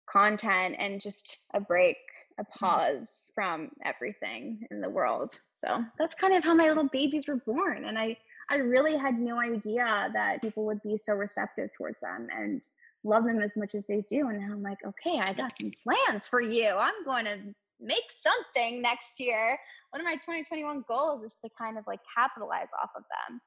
content 0.08 0.76
and 0.80 1.02
just 1.02 1.38
a 1.54 1.60
break, 1.60 1.98
a 2.40 2.44
pause 2.46 3.32
from 3.36 3.72
everything 3.86 4.68
in 4.72 4.82
the 4.82 4.90
world. 4.90 5.40
So 5.52 5.84
that's 5.98 6.16
kind 6.16 6.34
of 6.36 6.44
how 6.44 6.54
my 6.56 6.68
little 6.68 6.90
babies 6.92 7.28
were 7.28 7.38
born. 7.38 7.86
And 7.86 7.98
I, 7.98 8.18
I 8.52 8.58
really 8.58 8.98
had 8.98 9.18
no 9.18 9.40
idea 9.40 10.12
that 10.14 10.42
people 10.42 10.66
would 10.66 10.84
be 10.84 10.98
so 10.98 11.14
receptive 11.14 11.70
towards 11.78 12.02
them 12.02 12.28
and 12.36 12.62
love 13.06 13.24
them 13.24 13.40
as 13.40 13.56
much 13.56 13.76
as 13.76 13.86
they 13.86 14.04
do. 14.10 14.28
And 14.28 14.44
I'm 14.44 14.62
like, 14.62 14.80
okay, 14.86 15.20
I 15.20 15.32
got 15.32 15.58
some 15.58 15.72
plans 15.84 16.28
for 16.28 16.42
you. 16.42 16.68
I'm 16.68 17.06
going 17.06 17.24
to 17.26 17.38
make 17.80 18.12
something 18.12 18.82
next 18.82 19.22
year. 19.22 19.58
One 19.92 20.02
of 20.02 20.06
my 20.06 20.16
2021 20.16 20.84
goals 20.86 21.24
is 21.24 21.36
to 21.46 21.50
kind 21.58 21.78
of 21.78 21.86
like 21.88 22.02
capitalize 22.14 22.68
off 22.84 22.90
of 22.98 23.04
them 23.04 23.40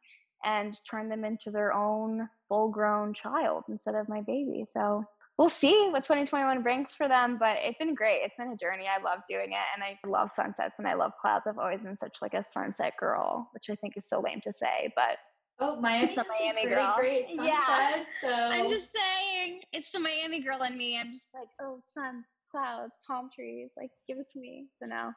and 0.42 0.74
turn 0.90 1.10
them 1.10 1.22
into 1.24 1.50
their 1.50 1.74
own 1.74 2.26
full 2.48 2.70
grown 2.70 3.12
child 3.12 3.64
instead 3.68 3.94
of 3.94 4.08
my 4.08 4.22
baby. 4.22 4.64
So 4.66 5.04
we'll 5.38 5.48
see 5.48 5.88
what 5.90 6.04
2021 6.04 6.62
brings 6.62 6.94
for 6.94 7.08
them, 7.08 7.36
but 7.38 7.58
it's 7.60 7.78
been 7.78 7.94
great. 7.94 8.20
It's 8.22 8.34
been 8.38 8.52
a 8.52 8.56
journey. 8.56 8.86
I 8.86 9.02
love 9.02 9.20
doing 9.28 9.50
it 9.50 9.66
and 9.74 9.82
I 9.82 9.98
love 10.06 10.30
sunsets 10.30 10.74
and 10.78 10.86
I 10.86 10.94
love 10.94 11.12
clouds. 11.20 11.46
I've 11.48 11.58
always 11.58 11.82
been 11.82 11.96
such 11.96 12.18
like 12.22 12.34
a 12.34 12.44
sunset 12.44 12.94
girl, 12.98 13.48
which 13.52 13.68
I 13.70 13.74
think 13.76 13.94
is 13.96 14.08
so 14.08 14.20
lame 14.20 14.40
to 14.42 14.52
say, 14.52 14.92
but 14.96 15.18
Oh, 15.60 15.80
Miami 15.80 16.16
a 16.16 16.24
Miami 16.40 16.66
girl. 16.74 16.94
great 16.96 17.26
Yeah. 17.40 18.02
So 18.20 18.28
I'm 18.28 18.68
just 18.68 18.92
saying 18.92 19.60
it's 19.72 19.92
the 19.92 20.00
Miami 20.00 20.40
girl 20.40 20.62
in 20.62 20.76
me. 20.76 20.98
I'm 20.98 21.12
just 21.12 21.30
like, 21.32 21.46
oh, 21.62 21.78
sun, 21.80 22.24
clouds, 22.50 22.96
palm 23.06 23.30
trees, 23.32 23.70
like 23.76 23.90
give 24.08 24.18
it 24.18 24.28
to 24.32 24.40
me. 24.40 24.66
So 24.80 24.86
now 24.86 25.12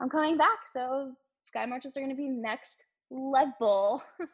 I'm 0.00 0.08
coming 0.08 0.36
back. 0.36 0.58
So 0.72 1.12
sky 1.42 1.66
mantras 1.66 1.96
are 1.96 2.00
going 2.00 2.10
to 2.10 2.16
be 2.16 2.28
next 2.28 2.84
level. 3.10 4.02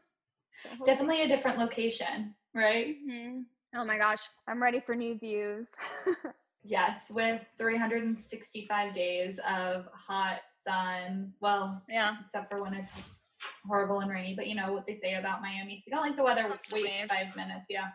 So 0.60 0.70
definitely 0.84 1.22
a 1.22 1.28
different 1.28 1.56
location, 1.58 2.34
right? 2.52 2.96
Mhm. 3.08 3.44
Oh 3.76 3.84
my 3.84 3.98
gosh, 3.98 4.22
I'm 4.46 4.62
ready 4.62 4.80
for 4.80 4.94
new 4.94 5.18
views. 5.18 5.74
Yes, 6.64 7.10
with 7.10 7.40
365 7.56 8.92
days 8.92 9.40
of 9.48 9.88
hot 9.94 10.40
sun. 10.50 11.32
Well, 11.40 11.82
yeah. 11.88 12.16
except 12.22 12.50
for 12.50 12.62
when 12.62 12.74
it's 12.74 13.04
horrible 13.66 14.00
and 14.00 14.10
rainy. 14.10 14.34
But 14.34 14.48
you 14.48 14.54
know 14.54 14.72
what 14.72 14.84
they 14.84 14.92
say 14.92 15.14
about 15.14 15.40
Miami. 15.40 15.78
If 15.78 15.86
you 15.86 15.92
don't 15.92 16.02
like 16.02 16.16
the 16.16 16.22
weather, 16.22 16.52
wait 16.70 16.90
five 17.08 17.34
minutes. 17.36 17.68
Yeah. 17.70 17.86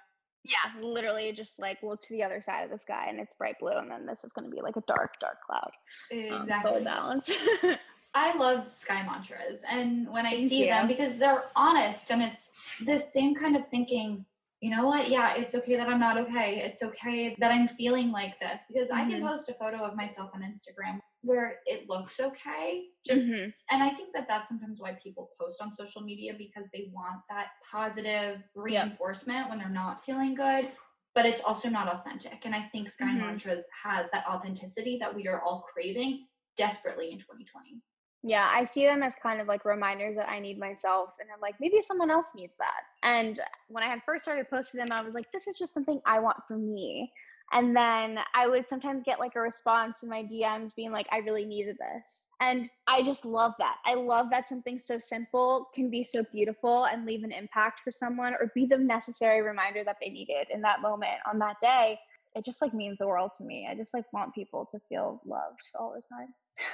Yeah, 0.44 0.82
literally 0.82 1.32
just 1.34 1.60
like 1.60 1.84
look 1.84 2.02
to 2.04 2.14
the 2.14 2.24
other 2.24 2.42
side 2.42 2.64
of 2.64 2.72
the 2.72 2.80
sky 2.80 3.08
and 3.10 3.20
it's 3.20 3.36
bright 3.36 3.56
blue, 3.60 3.72
and 3.72 3.92
then 3.92 4.06
this 4.06 4.24
is 4.24 4.34
going 4.34 4.50
to 4.50 4.56
be 4.56 4.62
like 4.62 4.76
a 4.76 4.84
dark, 4.88 5.14
dark 5.22 5.38
cloud. 5.46 5.72
Um, 6.12 6.42
Exactly. 6.42 6.72
full 6.74 6.84
balance. 6.84 7.30
I 8.16 8.36
love 8.38 8.68
sky 8.68 9.04
mantras 9.04 9.64
and 9.70 10.08
when 10.12 10.26
I 10.26 10.32
Thank 10.32 10.50
see 10.50 10.68
them 10.68 10.88
because 10.88 11.18
they're 11.18 11.46
honest 11.56 12.12
and 12.12 12.22
it's 12.22 12.52
the 12.86 12.98
same 12.98 13.34
kind 13.34 13.56
of 13.56 13.68
thinking 13.70 14.26
you 14.64 14.70
know 14.70 14.88
what? 14.88 15.10
Yeah, 15.10 15.36
it's 15.36 15.56
okay 15.56 15.76
that 15.76 15.90
I'm 15.90 16.00
not 16.00 16.18
okay. 16.20 16.62
It's 16.64 16.82
okay 16.82 17.36
that 17.40 17.52
I'm 17.52 17.68
feeling 17.68 18.14
like 18.14 18.40
this 18.40 18.64
because 18.70 18.88
mm-hmm. 18.88 18.98
I 18.98 19.04
can 19.04 19.20
mm-hmm. 19.20 19.28
post 19.28 19.50
a 19.50 19.54
photo 19.56 19.84
of 19.84 19.98
myself 19.98 20.30
on 20.34 20.42
Instagram 20.42 21.00
where 21.20 21.58
it 21.66 21.90
looks 21.90 22.22
okay. 22.22 22.84
Just 23.06 23.24
mm-hmm. 23.24 23.50
and 23.72 23.84
I 23.84 23.90
think 23.90 24.14
that 24.16 24.26
that's 24.30 24.48
sometimes 24.48 24.80
why 24.80 24.98
people 25.04 25.32
post 25.38 25.62
on 25.62 25.74
social 25.76 26.02
media 26.02 26.32
because 26.38 26.64
they 26.72 26.88
want 26.94 27.20
that 27.30 27.48
positive 27.70 28.42
reinforcement 28.56 29.40
yep. 29.40 29.50
when 29.50 29.60
they're 29.60 29.68
not 29.68 30.02
feeling 30.02 30.34
good, 30.34 30.70
but 31.14 31.26
it's 31.26 31.42
also 31.42 31.68
not 31.68 31.94
authentic. 31.94 32.46
And 32.46 32.56
I 32.56 32.62
think 32.72 32.88
Sky 32.88 33.08
mm-hmm. 33.08 33.20
Mantras 33.20 33.66
has 33.84 34.10
that 34.12 34.24
authenticity 34.30 34.98
that 35.02 35.14
we 35.14 35.28
are 35.28 35.42
all 35.42 35.66
craving 35.74 36.26
desperately 36.56 37.12
in 37.12 37.18
2020. 37.18 37.82
Yeah, 38.26 38.50
I 38.50 38.64
see 38.64 38.86
them 38.86 39.04
as 39.04 39.14
kind 39.22 39.42
of 39.42 39.48
like 39.48 39.66
reminders 39.66 40.16
that 40.16 40.30
I 40.30 40.40
need 40.40 40.58
myself. 40.58 41.10
And 41.20 41.30
I'm 41.34 41.42
like, 41.42 41.56
maybe 41.60 41.82
someone 41.82 42.10
else 42.10 42.32
needs 42.34 42.54
that. 42.58 42.84
And 43.04 43.38
when 43.68 43.84
I 43.84 43.88
had 43.88 44.02
first 44.06 44.24
started 44.24 44.50
posting 44.50 44.80
them, 44.80 44.90
I 44.94 45.04
was 45.04 45.14
like, 45.14 45.30
this 45.34 45.46
is 45.46 45.58
just 45.58 45.74
something 45.74 46.00
I 46.06 46.20
want 46.20 46.38
for 46.48 46.58
me. 46.58 47.12
And 47.52 47.76
then 47.76 48.18
I 48.34 48.48
would 48.48 48.68
sometimes 48.68 49.04
get 49.04 49.20
like 49.20 49.36
a 49.36 49.42
response 49.42 50.04
in 50.04 50.10
my 50.10 50.24
DMs 50.24 50.74
being 50.74 50.92
like, 50.92 51.08
I 51.12 51.18
really 51.18 51.46
needed 51.46 51.78
this. 51.78 52.26
And 52.40 52.70
I 52.88 53.04
just 53.04 53.26
love 53.26 53.54
that. 53.60 53.76
I 53.86 53.94
love 53.96 54.30
that 54.32 54.48
something 54.48 54.80
so 54.80 54.98
simple 54.98 55.70
can 55.76 55.90
be 55.90 56.04
so 56.04 56.24
beautiful 56.32 56.86
and 56.86 57.06
leave 57.06 57.24
an 57.24 57.34
impact 57.34 57.82
for 57.84 57.92
someone 57.92 58.34
or 58.34 58.52
be 58.56 58.66
the 58.66 58.78
necessary 58.78 59.42
reminder 59.42 59.84
that 59.84 59.98
they 60.02 60.10
needed 60.10 60.48
in 60.52 60.62
that 60.62 60.82
moment 60.82 61.20
on 61.30 61.40
that 61.40 61.58
day. 61.62 62.00
It 62.36 62.46
just 62.46 62.62
like 62.62 62.74
means 62.74 62.98
the 62.98 63.08
world 63.08 63.32
to 63.38 63.44
me. 63.44 63.68
I 63.70 63.76
just 63.76 63.94
like 63.94 64.12
want 64.14 64.34
people 64.34 64.66
to 64.72 64.80
feel 64.90 65.22
loved 65.26 65.62
all 65.78 65.94
the 65.94 66.02
time. 66.16 66.34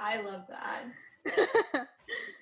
I 0.00 0.20
love 0.22 0.44
that. 0.48 1.86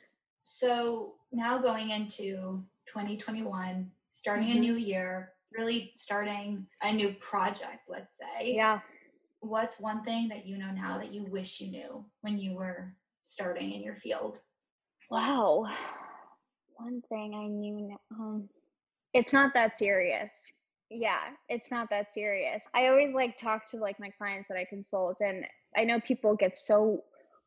so 0.42 1.14
now 1.32 1.58
going 1.58 1.90
into 1.90 2.62
2021, 2.88 3.90
starting 4.10 4.48
mm-hmm. 4.48 4.58
a 4.58 4.60
new 4.60 4.74
year, 4.74 5.32
really 5.56 5.92
starting 5.94 6.66
a 6.82 6.92
new 6.92 7.14
project, 7.20 7.88
let's 7.88 8.18
say. 8.18 8.54
Yeah. 8.54 8.80
What's 9.40 9.80
one 9.80 10.04
thing 10.04 10.28
that 10.28 10.46
you 10.46 10.58
know 10.58 10.70
now 10.70 10.98
that 10.98 11.12
you 11.12 11.24
wish 11.24 11.60
you 11.60 11.70
knew 11.70 12.04
when 12.20 12.38
you 12.38 12.54
were 12.54 12.94
starting 13.22 13.72
in 13.72 13.82
your 13.82 13.94
field? 13.94 14.40
Wow. 15.10 15.66
One 16.74 17.02
thing 17.08 17.34
I 17.34 17.46
knew 17.46 17.88
now. 17.88 18.00
Um, 18.12 18.48
it's 19.14 19.32
not 19.32 19.52
that 19.54 19.78
serious. 19.78 20.44
Yeah, 20.90 21.20
it's 21.48 21.70
not 21.70 21.88
that 21.90 22.12
serious. 22.12 22.64
I 22.74 22.88
always 22.88 23.14
like 23.14 23.38
talk 23.38 23.66
to 23.68 23.76
like 23.76 23.98
my 24.00 24.10
clients 24.10 24.48
that 24.48 24.58
I 24.58 24.64
consult 24.64 25.20
and 25.20 25.44
I 25.76 25.84
know 25.84 26.00
people 26.00 26.34
get 26.34 26.58
so 26.58 27.04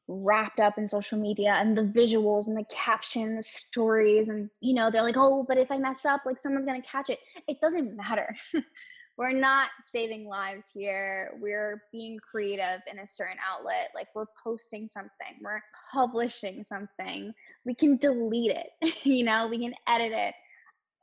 wrapped 0.08 0.60
up 0.60 0.78
in 0.78 0.88
social 0.88 1.18
media 1.18 1.54
and 1.60 1.78
the 1.78 1.82
visuals 1.82 2.48
and 2.48 2.58
the 2.58 2.66
caption 2.70 3.38
the 3.38 3.44
stories 3.44 4.28
and 4.28 4.50
you 4.60 4.74
know 4.74 4.92
they're 4.92 5.02
like 5.02 5.16
oh 5.18 5.46
but 5.48 5.58
if 5.58 5.72
i 5.72 5.78
mess 5.78 6.04
up 6.06 6.22
like 6.26 6.42
someone's 6.42 6.66
going 6.66 6.82
to 6.82 6.88
catch 6.88 7.10
it. 7.10 7.20
It 7.48 7.60
doesn't 7.62 7.96
matter. 7.96 8.36
We're 9.16 9.32
not 9.32 9.70
saving 9.86 10.28
lives 10.28 10.66
here. 10.74 11.38
We're 11.40 11.84
being 11.92 12.18
creative 12.18 12.82
in 12.92 12.98
a 12.98 13.06
certain 13.06 13.38
outlet. 13.48 13.92
Like 13.94 14.08
we're 14.16 14.26
posting 14.44 14.88
something. 14.88 15.38
We're 15.40 15.62
publishing 15.94 16.66
something. 16.68 17.32
We 17.64 17.76
can 17.76 17.98
delete 17.98 18.58
it 18.58 18.96
you 19.04 19.24
know? 19.24 19.48
We 19.50 19.60
can 19.60 19.76
edit 19.88 20.14
it 20.14 20.34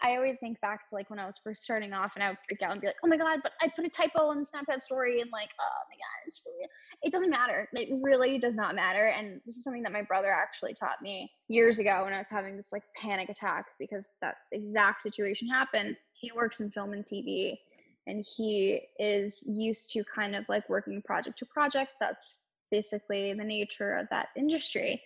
I 0.03 0.17
always 0.17 0.37
think 0.39 0.61
back 0.61 0.87
to 0.89 0.95
like 0.95 1.11
when 1.11 1.19
I 1.19 1.27
was 1.27 1.39
first 1.43 1.63
starting 1.63 1.93
off 1.93 2.13
and 2.15 2.25
I 2.25 2.29
would 2.31 2.39
freak 2.47 2.63
out 2.63 2.73
and 2.73 2.81
be 2.81 2.87
like, 2.87 2.97
oh 3.05 3.09
my 3.09 3.17
God, 3.17 3.41
but 3.43 3.53
I 3.61 3.69
put 3.69 3.85
a 3.85 3.89
typo 3.89 4.29
on 4.29 4.39
the 4.39 4.47
Snapchat 4.47 4.83
story 4.83 5.21
and 5.21 5.31
like, 5.31 5.51
oh 5.61 5.81
my 5.91 5.97
God, 5.97 6.69
it 7.03 7.13
doesn't 7.13 7.31
matter. 7.31 7.69
It 7.75 7.89
really 8.03 8.39
does 8.39 8.57
not 8.57 8.75
matter. 8.75 9.07
And 9.07 9.41
this 9.45 9.57
is 9.57 9.65
something 9.65 9.83
that 9.83 9.93
my 9.93 10.03
brother 10.03 10.29
actually 10.29 10.75
taught 10.75 11.03
me 11.03 11.31
years 11.49 11.79
ago 11.79 12.05
when 12.05 12.15
I 12.15 12.19
was 12.19 12.31
having 12.31 12.57
this 12.57 12.73
like 12.73 12.83
panic 13.01 13.29
attack 13.29 13.67
because 13.79 14.05
that 14.23 14.37
exact 14.53 15.03
situation 15.03 15.49
happened. 15.49 15.97
He 16.13 16.33
works 16.33 16.61
in 16.61 16.71
film 16.71 16.93
and 16.93 17.05
TV 17.05 17.59
and 18.07 18.25
he 18.37 18.81
is 18.99 19.43
used 19.47 19.91
to 19.91 20.05
kind 20.05 20.35
of 20.35 20.45
like 20.49 20.69
working 20.69 21.03
project 21.03 21.39
to 21.39 21.47
project. 21.47 21.95
That's 22.01 22.41
basically 22.71 23.33
the 23.33 23.45
nature 23.45 23.95
of 23.95 24.07
that 24.11 24.29
industry. 24.37 25.03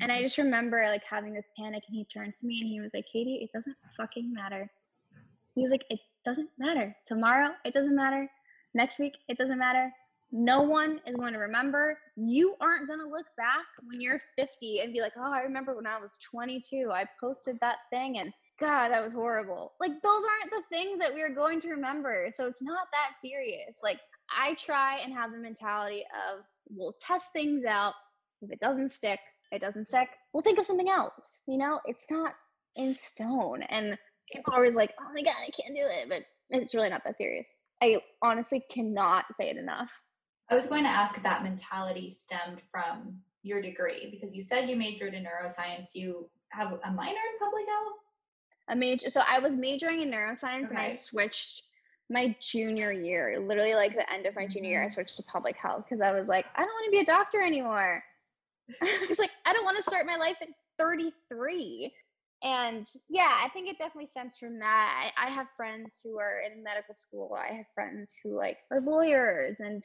And 0.00 0.12
I 0.12 0.16
mm-hmm. 0.16 0.24
just 0.24 0.38
remember 0.38 0.82
like 0.86 1.02
having 1.08 1.32
this 1.32 1.48
panic 1.58 1.82
and 1.88 1.96
he 1.96 2.04
turned 2.04 2.36
to 2.36 2.46
me 2.46 2.60
and 2.60 2.68
he 2.68 2.80
was 2.80 2.92
like, 2.94 3.06
Katie, 3.10 3.40
it 3.42 3.50
doesn't 3.52 3.76
fucking 3.96 4.32
matter. 4.32 4.70
He 5.54 5.62
was 5.62 5.70
like, 5.70 5.84
it 5.90 6.00
doesn't 6.24 6.50
matter. 6.58 6.94
Tomorrow, 7.06 7.50
it 7.64 7.74
doesn't 7.74 7.96
matter. 7.96 8.28
Next 8.74 8.98
week, 8.98 9.14
it 9.28 9.38
doesn't 9.38 9.58
matter. 9.58 9.90
No 10.30 10.60
one 10.60 11.00
is 11.06 11.16
going 11.16 11.32
to 11.32 11.38
remember. 11.38 11.98
You 12.16 12.54
aren't 12.60 12.86
going 12.86 13.00
to 13.00 13.08
look 13.08 13.26
back 13.38 13.64
when 13.88 14.00
you're 14.00 14.20
50 14.36 14.80
and 14.80 14.92
be 14.92 15.00
like, 15.00 15.14
oh, 15.16 15.32
I 15.32 15.40
remember 15.40 15.74
when 15.74 15.86
I 15.86 15.98
was 15.98 16.18
22. 16.30 16.90
I 16.92 17.06
posted 17.18 17.56
that 17.60 17.76
thing 17.90 18.18
and 18.18 18.30
God, 18.60 18.90
that 18.90 19.04
was 19.04 19.12
horrible. 19.12 19.72
Like, 19.80 20.02
those 20.02 20.22
aren't 20.24 20.50
the 20.50 20.62
things 20.76 20.98
that 20.98 21.14
we 21.14 21.22
are 21.22 21.28
going 21.28 21.60
to 21.60 21.70
remember. 21.70 22.28
So 22.32 22.46
it's 22.46 22.62
not 22.62 22.88
that 22.92 23.20
serious. 23.20 23.80
Like, 23.82 24.00
I 24.36 24.54
try 24.54 24.98
and 24.98 25.14
have 25.14 25.30
the 25.30 25.38
mentality 25.38 26.04
of 26.28 26.44
we'll 26.68 26.96
test 27.00 27.32
things 27.32 27.64
out. 27.64 27.94
If 28.42 28.50
it 28.50 28.60
doesn't 28.60 28.90
stick, 28.90 29.20
it 29.52 29.60
doesn't 29.60 29.84
stick, 29.84 30.08
we'll 30.32 30.42
think 30.42 30.58
of 30.58 30.66
something 30.66 30.88
else. 30.88 31.42
You 31.46 31.58
know, 31.58 31.80
it's 31.84 32.06
not 32.10 32.34
in 32.76 32.94
stone. 32.94 33.62
And 33.68 33.96
people 34.32 34.52
are 34.52 34.58
always 34.58 34.76
like, 34.76 34.92
oh 35.00 35.12
my 35.14 35.22
God, 35.22 35.34
I 35.40 35.50
can't 35.50 35.76
do 35.76 35.84
it. 35.84 36.08
But 36.08 36.22
it's 36.50 36.74
really 36.74 36.90
not 36.90 37.02
that 37.04 37.18
serious. 37.18 37.48
I 37.82 37.98
honestly 38.22 38.64
cannot 38.70 39.24
say 39.34 39.50
it 39.50 39.56
enough. 39.56 39.90
I 40.50 40.54
was 40.54 40.66
going 40.66 40.84
to 40.84 40.90
ask 40.90 41.16
if 41.16 41.22
that 41.22 41.42
mentality 41.42 42.10
stemmed 42.10 42.60
from 42.70 43.18
your 43.42 43.62
degree 43.62 44.08
because 44.10 44.34
you 44.34 44.42
said 44.42 44.68
you 44.68 44.76
majored 44.76 45.14
in 45.14 45.24
neuroscience. 45.24 45.94
You 45.94 46.28
have 46.50 46.72
a 46.72 46.90
minor 46.90 47.10
in 47.10 47.38
public 47.38 47.66
health? 47.66 47.92
A 48.70 48.76
major. 48.76 49.10
So 49.10 49.22
I 49.28 49.38
was 49.38 49.56
majoring 49.56 50.02
in 50.02 50.10
neuroscience 50.10 50.66
okay. 50.66 50.68
and 50.70 50.78
I 50.78 50.90
switched 50.92 51.62
my 52.10 52.34
junior 52.40 52.90
year, 52.90 53.38
literally 53.46 53.74
like 53.74 53.94
the 53.94 54.10
end 54.10 54.26
of 54.26 54.34
my 54.34 54.46
junior 54.46 54.70
year, 54.70 54.82
I 54.82 54.86
mm-hmm. 54.86 54.94
switched 54.94 55.16
to 55.18 55.22
public 55.24 55.56
health 55.56 55.84
because 55.88 56.00
I 56.00 56.12
was 56.12 56.28
like, 56.28 56.46
I 56.56 56.60
don't 56.60 56.68
want 56.68 56.84
to 56.86 56.90
be 56.90 57.00
a 57.00 57.04
doctor 57.04 57.42
anymore. 57.42 58.02
He's 59.08 59.18
like, 59.18 59.30
I 59.46 59.52
don't 59.52 59.64
want 59.64 59.76
to 59.76 59.82
start 59.82 60.06
my 60.06 60.16
life 60.16 60.36
at 60.42 60.48
33. 60.78 61.92
And 62.42 62.86
yeah, 63.08 63.34
I 63.42 63.48
think 63.48 63.68
it 63.68 63.78
definitely 63.78 64.10
stems 64.10 64.36
from 64.38 64.58
that. 64.60 65.12
I, 65.16 65.26
I 65.26 65.30
have 65.30 65.48
friends 65.56 66.00
who 66.04 66.18
are 66.18 66.40
in 66.40 66.62
medical 66.62 66.94
school. 66.94 67.36
I 67.36 67.52
have 67.52 67.66
friends 67.74 68.14
who 68.22 68.36
like 68.36 68.58
are 68.70 68.80
lawyers 68.80 69.56
and 69.58 69.82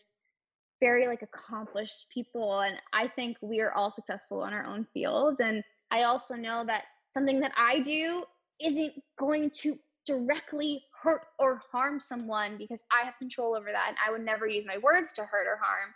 very 0.80 1.08
like 1.08 1.24
accomplished 1.24 2.08
people. 2.13 2.60
And 2.62 2.76
I 2.93 3.08
think 3.08 3.38
we 3.41 3.62
are 3.62 3.72
all 3.72 3.91
successful 3.91 4.46
in 4.46 4.54
our 4.54 4.65
own 4.65 4.86
fields. 4.93 5.39
And 5.39 5.63
I 5.91 6.04
also 6.04 6.36
know 6.36 6.63
that 6.65 6.84
something 7.10 7.39
that 7.39 7.54
I 7.58 7.80
do 7.80 8.24
isn't 8.62 8.93
going 9.17 9.50
to 9.62 9.80
directly 10.06 10.84
hurt 11.02 11.22
or 11.39 11.62
harm 11.72 12.00
someone 12.00 12.58
because 12.58 12.82
I 12.91 13.06
have 13.06 13.17
control 13.17 13.56
over 13.56 13.72
that. 13.72 13.86
And 13.89 13.98
I 14.06 14.12
would 14.12 14.24
never 14.24 14.48
use 14.48 14.65
my 14.67 14.78
words 14.78 15.13
to 15.13 15.22
hurt 15.24 15.48
or 15.48 15.58
harm 15.62 15.93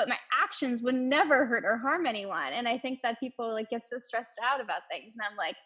but 0.00 0.08
my 0.08 0.16
actions 0.42 0.80
would 0.80 0.94
never 0.94 1.44
hurt 1.44 1.62
or 1.66 1.76
harm 1.76 2.06
anyone. 2.06 2.54
And 2.54 2.66
I 2.66 2.78
think 2.78 3.00
that 3.02 3.20
people 3.20 3.52
like 3.52 3.68
get 3.68 3.86
so 3.86 3.98
stressed 3.98 4.40
out 4.42 4.58
about 4.58 4.80
things. 4.90 5.14
And 5.14 5.26
I'm 5.30 5.36
like, 5.36 5.56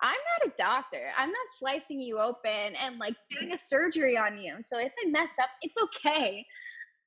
I'm 0.00 0.16
not 0.40 0.48
a 0.48 0.56
doctor. 0.56 1.10
I'm 1.14 1.28
not 1.28 1.46
slicing 1.58 2.00
you 2.00 2.18
open 2.18 2.74
and 2.74 2.98
like 2.98 3.14
doing 3.28 3.52
a 3.52 3.58
surgery 3.58 4.16
on 4.16 4.38
you. 4.38 4.54
So 4.62 4.78
if 4.78 4.92
I 5.04 5.10
mess 5.10 5.34
up, 5.38 5.50
it's 5.60 5.76
okay. 5.82 6.42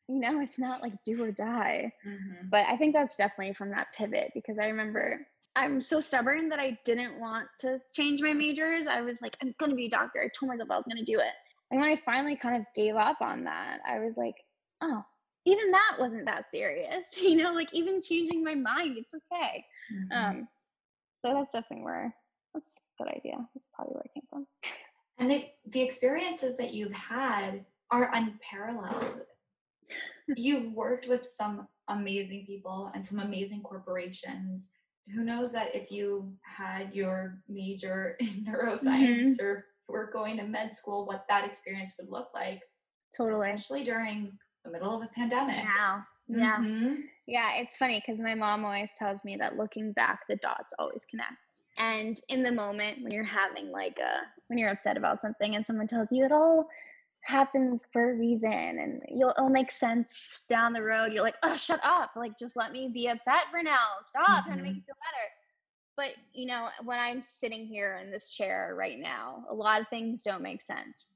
You 0.08 0.20
know, 0.20 0.42
it's 0.42 0.60
not 0.60 0.84
like 0.84 0.94
do 1.04 1.24
or 1.24 1.32
die. 1.32 1.92
Mm-hmm. 2.08 2.50
But 2.52 2.68
I 2.68 2.78
think 2.78 2.94
that's 2.94 3.16
definitely 3.16 3.56
from 3.56 3.72
that 3.72 3.88
pivot 3.98 4.30
because 4.36 4.60
I 4.60 4.68
remember 4.68 5.26
I'm 5.56 5.82
so 5.82 6.02
stubborn 6.02 6.50
that 6.50 6.60
I 6.60 6.78
didn't 6.86 7.20
want 7.20 7.48
to 7.62 7.80
change 7.96 8.22
my 8.22 8.34
majors. 8.34 8.86
I 8.86 9.02
was 9.02 9.24
like, 9.24 9.36
I'm 9.42 9.56
going 9.60 9.72
to 9.72 9.76
be 9.76 9.88
a 9.88 9.90
doctor. 9.90 10.22
I 10.22 10.30
told 10.38 10.52
myself 10.52 10.70
I 10.70 10.78
was 10.78 10.86
going 10.86 11.04
to 11.04 11.12
do 11.12 11.18
it. 11.18 11.34
And 11.72 11.82
when 11.82 11.90
I 11.90 11.96
finally 11.96 12.36
kind 12.36 12.58
of 12.58 12.68
gave 12.76 12.96
up 12.96 13.22
on 13.22 13.46
that, 13.46 13.80
I 13.88 13.98
was 13.98 14.18
like, 14.18 14.36
oh, 14.84 15.02
even 15.46 15.72
that 15.72 15.96
wasn't 16.00 16.26
that 16.26 16.46
serious 16.52 17.04
you 17.22 17.36
know 17.36 17.54
like 17.54 17.74
even 17.74 18.02
changing 18.02 18.44
my 18.44 18.56
mind 18.56 18.98
it's 18.98 19.14
okay. 19.14 19.66
Mm-hmm. 19.94 20.12
um 20.12 20.48
so 21.14 21.34
that's 21.34 21.54
definitely 21.54 21.86
where 21.86 22.14
that's 22.56 22.80
a 23.00 23.04
good 23.04 23.12
idea. 23.12 23.38
That's 23.54 23.68
probably 23.76 23.94
where 23.96 24.04
it 24.06 24.14
came 24.14 24.24
from. 24.30 24.48
And 25.18 25.30
the, 25.32 25.46
the 25.68 25.82
experiences 25.82 26.58
that 26.58 26.74
you've 26.74 26.94
had 26.94 27.66
are 27.92 28.12
unparalleled. 28.14 29.22
You've 30.36 30.74
worked 30.74 31.08
with 31.08 31.28
some 31.28 31.68
amazing 31.88 32.46
people 32.48 32.92
and 32.96 33.06
some 33.06 33.20
amazing 33.20 33.62
corporations. 33.62 34.70
Who 35.14 35.24
knows 35.24 35.52
that 35.52 35.76
if 35.76 35.92
you 35.92 36.34
had 36.42 36.96
your 36.96 37.40
major 37.48 38.18
in 38.20 38.46
neuroscience 38.46 39.38
mm-hmm. 39.38 39.46
or 39.46 39.66
were 39.88 40.10
going 40.12 40.38
to 40.38 40.44
med 40.44 40.76
school 40.76 41.06
what 41.06 41.26
that 41.30 41.46
experience 41.46 41.94
would 42.00 42.10
look 42.10 42.30
like 42.34 42.60
totally. 43.16 43.52
especially 43.52 43.84
during 43.84 44.36
the 44.66 44.72
middle 44.72 44.96
of 44.96 45.04
a 45.04 45.08
pandemic. 45.14 45.64
Yeah. 45.64 46.02
Yeah. 46.28 46.58
Mm-hmm. 46.58 46.94
Yeah. 47.28 47.50
It's 47.56 47.78
funny 47.78 48.02
because 48.06 48.20
my 48.20 48.36
mom 48.36 48.66
always 48.66 48.96
tells 48.98 49.24
me 49.24 49.36
that 49.38 49.58
looking 49.58 49.92
back, 49.94 50.22
the 50.28 50.36
dots 50.38 50.74
always 50.80 51.06
connect. 51.10 51.34
And 51.78 52.18
in 52.30 52.42
the 52.42 52.52
moment 52.52 53.04
when 53.04 53.12
you're 53.12 53.24
having 53.24 53.72
like 53.72 53.98
a, 54.00 54.22
when 54.48 54.58
you're 54.58 54.70
upset 54.70 54.98
about 54.98 55.22
something 55.22 55.56
and 55.56 55.66
someone 55.66 55.88
tells 55.88 56.12
you 56.12 56.26
it 56.26 56.32
all 56.32 56.68
happens 57.22 57.86
for 57.92 58.12
a 58.12 58.16
reason 58.16 58.52
and 58.52 59.02
you'll, 59.10 59.34
it'll 59.38 59.50
make 59.50 59.72
sense 59.72 60.44
down 60.48 60.74
the 60.74 60.82
road, 60.82 61.12
you're 61.12 61.24
like, 61.24 61.38
oh, 61.44 61.58
shut 61.58 61.80
up. 61.84 62.12
Like, 62.16 62.38
just 62.40 62.56
let 62.56 62.72
me 62.72 62.90
be 62.94 63.08
upset 63.08 63.46
for 63.52 63.62
now. 63.62 63.86
Stop 64.08 64.28
mm-hmm. 64.28 64.48
trying 64.48 64.58
to 64.58 64.64
make 64.64 64.72
mm-hmm. 64.72 64.78
you 64.78 64.84
feel 64.86 64.96
better. 64.96 65.32
But, 65.98 66.12
you 66.34 66.46
know, 66.48 66.68
when 66.84 67.00
I'm 67.00 67.22
sitting 67.22 67.66
here 67.66 68.00
in 68.02 68.12
this 68.12 68.30
chair 68.30 68.76
right 68.78 69.00
now, 69.00 69.46
a 69.50 69.54
lot 69.54 69.82
of 69.82 69.88
things 69.90 70.24
don't 70.24 70.42
make 70.44 70.62
sense. 70.62 71.12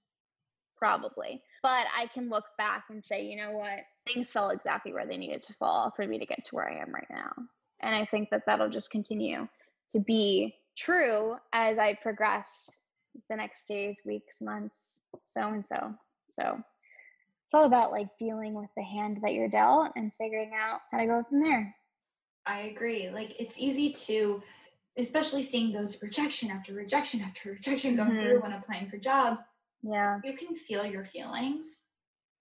Probably. 0.77 1.41
But 1.61 1.87
I 1.97 2.07
can 2.07 2.29
look 2.29 2.45
back 2.57 2.85
and 2.89 3.03
say, 3.03 3.23
you 3.23 3.35
know 3.35 3.51
what? 3.51 3.81
Things 4.07 4.31
fell 4.31 4.49
exactly 4.49 4.93
where 4.93 5.05
they 5.05 5.17
needed 5.17 5.41
to 5.43 5.53
fall 5.53 5.91
for 5.95 6.07
me 6.07 6.17
to 6.17 6.25
get 6.25 6.43
to 6.45 6.55
where 6.55 6.69
I 6.69 6.81
am 6.81 6.93
right 6.93 7.07
now. 7.09 7.31
And 7.81 7.95
I 7.95 8.05
think 8.05 8.29
that 8.29 8.43
that'll 8.45 8.69
just 8.69 8.91
continue 8.91 9.47
to 9.91 9.99
be 9.99 10.55
true 10.77 11.35
as 11.53 11.77
I 11.77 11.95
progress 11.95 12.69
the 13.29 13.35
next 13.35 13.67
days, 13.67 14.01
weeks, 14.05 14.41
months, 14.41 15.03
so 15.23 15.41
and 15.41 15.65
so. 15.65 15.93
So 16.31 16.57
it's 17.45 17.53
all 17.53 17.65
about 17.65 17.91
like 17.91 18.15
dealing 18.15 18.53
with 18.53 18.69
the 18.77 18.83
hand 18.83 19.19
that 19.23 19.33
you're 19.33 19.49
dealt 19.49 19.91
and 19.95 20.11
figuring 20.17 20.51
out 20.55 20.81
how 20.91 20.99
to 20.99 21.05
go 21.05 21.23
from 21.27 21.41
there. 21.41 21.75
I 22.45 22.61
agree. 22.61 23.09
Like 23.09 23.35
it's 23.39 23.57
easy 23.57 23.91
to, 24.07 24.41
especially 24.97 25.41
seeing 25.41 25.71
those 25.71 26.01
rejection 26.01 26.51
after 26.51 26.73
rejection 26.73 27.21
after 27.21 27.51
rejection 27.51 27.95
going 27.95 28.11
mm-hmm. 28.11 28.21
through 28.21 28.41
when 28.41 28.53
applying 28.53 28.89
for 28.89 28.97
jobs. 28.97 29.41
Yeah. 29.83 30.19
You 30.23 30.33
can 30.33 30.53
feel 30.55 30.85
your 30.85 31.05
feelings. 31.05 31.81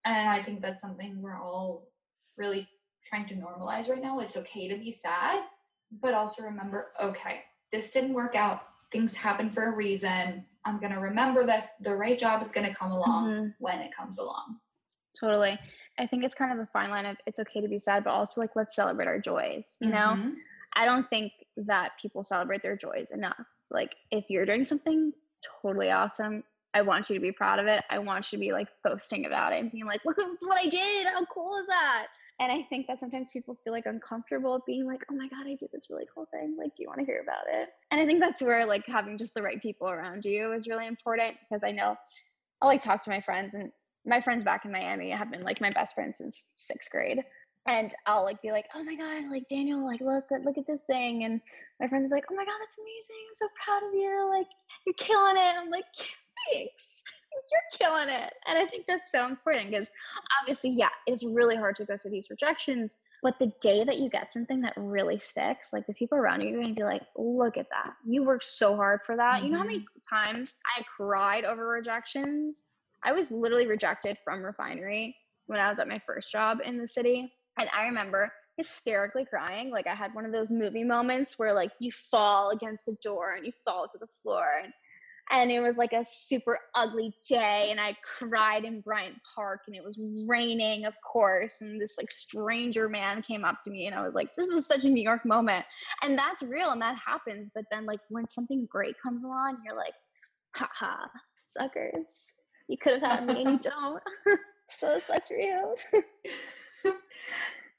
And 0.04 0.28
I 0.28 0.42
think 0.42 0.62
that's 0.62 0.80
something 0.80 1.20
we're 1.20 1.40
all 1.40 1.88
really 2.36 2.68
trying 3.04 3.26
to 3.26 3.34
normalize 3.34 3.88
right 3.88 4.02
now. 4.02 4.20
It's 4.20 4.36
okay 4.36 4.68
to 4.68 4.76
be 4.76 4.90
sad, 4.90 5.42
but 6.00 6.14
also 6.14 6.42
remember 6.42 6.88
okay, 7.00 7.42
this 7.72 7.90
didn't 7.90 8.14
work 8.14 8.34
out. 8.34 8.62
Things 8.90 9.14
happen 9.14 9.50
for 9.50 9.66
a 9.66 9.74
reason. 9.74 10.44
I'm 10.64 10.78
going 10.80 10.92
to 10.92 11.00
remember 11.00 11.44
this. 11.44 11.68
The 11.80 11.94
right 11.94 12.18
job 12.18 12.42
is 12.42 12.50
going 12.50 12.66
to 12.66 12.74
come 12.74 12.90
along 12.90 13.28
mm-hmm. 13.28 13.48
when 13.58 13.80
it 13.80 13.94
comes 13.94 14.18
along. 14.18 14.58
Totally. 15.18 15.58
I 15.98 16.06
think 16.06 16.24
it's 16.24 16.34
kind 16.34 16.52
of 16.52 16.58
a 16.58 16.66
fine 16.72 16.90
line 16.90 17.06
of 17.06 17.16
it's 17.26 17.40
okay 17.40 17.60
to 17.60 17.68
be 17.68 17.78
sad, 17.78 18.04
but 18.04 18.10
also 18.10 18.40
like 18.40 18.50
let's 18.54 18.76
celebrate 18.76 19.08
our 19.08 19.18
joys, 19.18 19.76
you 19.80 19.88
mm-hmm. 19.88 19.96
know? 20.24 20.32
I 20.74 20.84
don't 20.84 21.08
think 21.10 21.32
that 21.56 21.92
people 22.00 22.24
celebrate 22.24 22.62
their 22.62 22.76
joys 22.76 23.10
enough. 23.10 23.44
Like 23.70 23.96
if 24.10 24.24
you're 24.28 24.46
doing 24.46 24.64
something 24.64 25.12
totally 25.62 25.90
awesome, 25.90 26.44
I 26.74 26.82
want 26.82 27.08
you 27.08 27.16
to 27.16 27.20
be 27.20 27.32
proud 27.32 27.58
of 27.58 27.66
it. 27.66 27.82
I 27.90 27.98
want 27.98 28.30
you 28.30 28.38
to 28.38 28.40
be 28.40 28.52
like 28.52 28.68
posting 28.86 29.26
about 29.26 29.52
it 29.52 29.60
and 29.60 29.72
being 29.72 29.86
like, 29.86 30.00
look 30.04 30.18
at 30.18 30.26
what 30.40 30.58
I 30.58 30.68
did. 30.68 31.06
How 31.06 31.24
cool 31.26 31.58
is 31.60 31.66
that? 31.66 32.06
And 32.40 32.52
I 32.52 32.62
think 32.62 32.86
that 32.86 33.00
sometimes 33.00 33.32
people 33.32 33.58
feel 33.64 33.72
like 33.72 33.86
uncomfortable 33.86 34.62
being 34.64 34.86
like, 34.86 35.00
oh 35.10 35.14
my 35.14 35.28
God, 35.28 35.46
I 35.46 35.56
did 35.58 35.70
this 35.72 35.88
really 35.90 36.06
cool 36.14 36.28
thing. 36.30 36.56
Like, 36.56 36.76
do 36.76 36.82
you 36.82 36.88
want 36.88 37.00
to 37.00 37.06
hear 37.06 37.20
about 37.20 37.52
it? 37.52 37.68
And 37.90 38.00
I 38.00 38.06
think 38.06 38.20
that's 38.20 38.40
where 38.40 38.64
like 38.64 38.86
having 38.86 39.18
just 39.18 39.34
the 39.34 39.42
right 39.42 39.60
people 39.60 39.88
around 39.88 40.24
you 40.24 40.52
is 40.52 40.68
really 40.68 40.86
important 40.86 41.36
because 41.40 41.64
I 41.64 41.72
know 41.72 41.96
I'll 42.62 42.68
like 42.68 42.82
talk 42.82 43.02
to 43.02 43.10
my 43.10 43.20
friends 43.20 43.54
and 43.54 43.72
my 44.06 44.20
friends 44.20 44.44
back 44.44 44.64
in 44.64 44.70
Miami 44.70 45.10
have 45.10 45.32
been 45.32 45.42
like 45.42 45.60
my 45.60 45.70
best 45.70 45.94
friends 45.96 46.18
since 46.18 46.46
sixth 46.54 46.90
grade. 46.92 47.24
And 47.66 47.92
I'll 48.06 48.22
like 48.22 48.40
be 48.40 48.52
like, 48.52 48.66
oh 48.74 48.84
my 48.84 48.94
God, 48.94 49.30
like 49.30 49.48
Daniel, 49.48 49.84
like 49.84 50.00
look, 50.00 50.24
look 50.44 50.56
at 50.58 50.66
this 50.66 50.82
thing. 50.86 51.24
And 51.24 51.40
my 51.80 51.88
friends 51.88 52.06
are 52.06 52.16
like, 52.16 52.24
oh 52.30 52.34
my 52.36 52.44
God, 52.44 52.54
that's 52.60 52.76
amazing. 52.78 53.24
I'm 53.28 53.34
so 53.34 53.48
proud 53.64 53.88
of 53.88 53.94
you. 53.94 54.30
Like 54.30 54.46
you're 54.86 54.94
killing 54.94 55.36
it. 55.36 55.56
I'm 55.58 55.70
like, 55.70 55.84
thanks. 56.50 57.02
You're 57.52 57.88
killing 57.88 58.08
it. 58.08 58.34
And 58.46 58.58
I 58.58 58.66
think 58.66 58.86
that's 58.86 59.10
so 59.10 59.26
important 59.26 59.70
because 59.70 59.88
obviously, 60.40 60.70
yeah, 60.70 60.90
it's 61.06 61.24
really 61.24 61.56
hard 61.56 61.76
to 61.76 61.84
go 61.84 61.96
through 61.96 62.10
these 62.10 62.30
rejections. 62.30 62.96
But 63.22 63.38
the 63.38 63.52
day 63.60 63.84
that 63.84 63.98
you 63.98 64.08
get 64.08 64.32
something 64.32 64.60
that 64.62 64.74
really 64.76 65.18
sticks, 65.18 65.72
like 65.72 65.86
the 65.86 65.94
people 65.94 66.18
around 66.18 66.42
you, 66.42 66.50
you're 66.50 66.60
gonna 66.60 66.74
be 66.74 66.84
like, 66.84 67.02
look 67.16 67.56
at 67.56 67.68
that. 67.70 67.94
You 68.06 68.24
worked 68.24 68.44
so 68.44 68.76
hard 68.76 69.00
for 69.04 69.16
that. 69.16 69.36
Mm-hmm. 69.36 69.46
You 69.46 69.52
know 69.52 69.58
how 69.58 69.64
many 69.64 69.78
mm-hmm. 69.80 70.16
times 70.16 70.52
I 70.76 70.82
cried 70.82 71.44
over 71.44 71.66
rejections? 71.66 72.64
I 73.02 73.12
was 73.12 73.30
literally 73.30 73.66
rejected 73.66 74.18
from 74.24 74.42
refinery 74.42 75.16
when 75.46 75.60
I 75.60 75.68
was 75.68 75.78
at 75.78 75.88
my 75.88 76.00
first 76.06 76.30
job 76.30 76.58
in 76.64 76.78
the 76.78 76.86
city. 76.86 77.32
And 77.58 77.68
I 77.72 77.86
remember 77.86 78.30
hysterically 78.56 79.24
crying. 79.24 79.70
Like 79.70 79.86
I 79.86 79.94
had 79.94 80.14
one 80.14 80.24
of 80.24 80.32
those 80.32 80.50
movie 80.50 80.84
moments 80.84 81.38
where 81.38 81.54
like 81.54 81.70
you 81.80 81.90
fall 81.92 82.50
against 82.50 82.88
a 82.88 82.94
door 83.02 83.34
and 83.34 83.46
you 83.46 83.52
fall 83.64 83.88
to 83.88 83.98
the 83.98 84.08
floor. 84.22 84.46
And, 84.62 84.72
and 85.30 85.50
it 85.50 85.60
was 85.60 85.76
like 85.76 85.92
a 85.92 86.04
super 86.04 86.58
ugly 86.74 87.14
day. 87.28 87.68
And 87.70 87.80
I 87.80 87.96
cried 88.18 88.64
in 88.64 88.80
Bryant 88.80 89.16
Park 89.34 89.60
and 89.66 89.76
it 89.76 89.84
was 89.84 89.98
raining, 90.26 90.86
of 90.86 90.94
course. 91.00 91.60
And 91.60 91.80
this 91.80 91.96
like 91.98 92.10
stranger 92.10 92.88
man 92.88 93.22
came 93.22 93.44
up 93.44 93.62
to 93.64 93.70
me 93.70 93.86
and 93.86 93.94
I 93.94 94.04
was 94.04 94.14
like, 94.14 94.34
this 94.36 94.48
is 94.48 94.66
such 94.66 94.84
a 94.84 94.90
New 94.90 95.02
York 95.02 95.24
moment. 95.26 95.64
And 96.02 96.18
that's 96.18 96.42
real 96.42 96.70
and 96.70 96.82
that 96.82 96.96
happens. 97.04 97.50
But 97.54 97.64
then 97.70 97.86
like 97.86 98.00
when 98.08 98.26
something 98.26 98.66
great 98.70 98.94
comes 99.02 99.24
along, 99.24 99.58
you're 99.64 99.76
like, 99.76 99.94
haha, 100.54 101.06
suckers 101.36 102.38
you 102.68 102.76
could 102.76 103.00
have 103.00 103.02
had 103.02 103.26
me 103.26 103.42
and 103.42 103.52
you 103.52 103.58
don't. 103.70 104.02
so 104.70 104.96
it 104.96 105.02
sucks 105.02 105.28
for 105.28 105.36
you. 105.36 105.74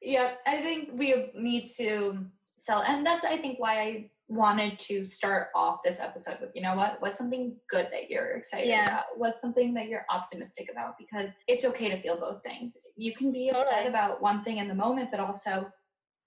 yeah, 0.02 0.34
I 0.46 0.62
think 0.62 0.90
we 0.94 1.32
need 1.36 1.66
to 1.78 2.26
sell, 2.58 2.82
and 2.82 3.06
that's 3.06 3.24
I 3.24 3.38
think 3.38 3.60
why 3.60 3.80
I 3.80 4.10
wanted 4.30 4.78
to 4.78 5.06
start 5.06 5.48
off 5.56 5.80
this 5.84 6.00
episode 6.00 6.38
with 6.40 6.52
you 6.54 6.62
know 6.62 6.76
what 6.76 6.98
what's 7.00 7.18
something 7.18 7.56
good 7.70 7.88
that 7.92 8.10
you're 8.10 8.32
excited 8.32 8.68
yeah. 8.68 8.86
about 8.86 9.04
what's 9.18 9.42
something 9.42 9.74
that 9.74 9.88
you're 9.88 10.06
optimistic 10.10 10.70
about 10.72 10.94
because 11.00 11.32
it's 11.48 11.66
okay 11.66 11.90
to 11.90 12.00
feel 12.02 12.20
both 12.20 12.42
things 12.44 12.78
you 12.96 13.14
can 13.16 13.32
be 13.32 13.50
totally. 13.50 13.66
upset 13.66 13.88
about 13.88 14.22
one 14.22 14.44
thing 14.44 14.58
in 14.58 14.68
the 14.68 14.76
moment 14.76 15.10
but 15.10 15.20
also 15.20 15.68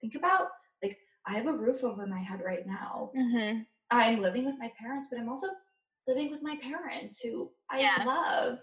think 0.01 0.15
about 0.15 0.47
like 0.83 0.97
i 1.27 1.33
have 1.33 1.47
a 1.47 1.53
roof 1.53 1.83
over 1.83 2.05
my 2.05 2.19
head 2.19 2.41
right 2.45 2.67
now 2.67 3.09
mm-hmm. 3.17 3.59
i'm 3.89 4.21
living 4.21 4.45
with 4.45 4.55
my 4.59 4.69
parents 4.77 5.07
but 5.09 5.17
i'm 5.17 5.29
also 5.29 5.47
living 6.07 6.31
with 6.31 6.43
my 6.43 6.57
parents 6.61 7.21
who 7.21 7.51
I 7.69 7.79
yeah. 7.79 8.03
love. 8.05 8.59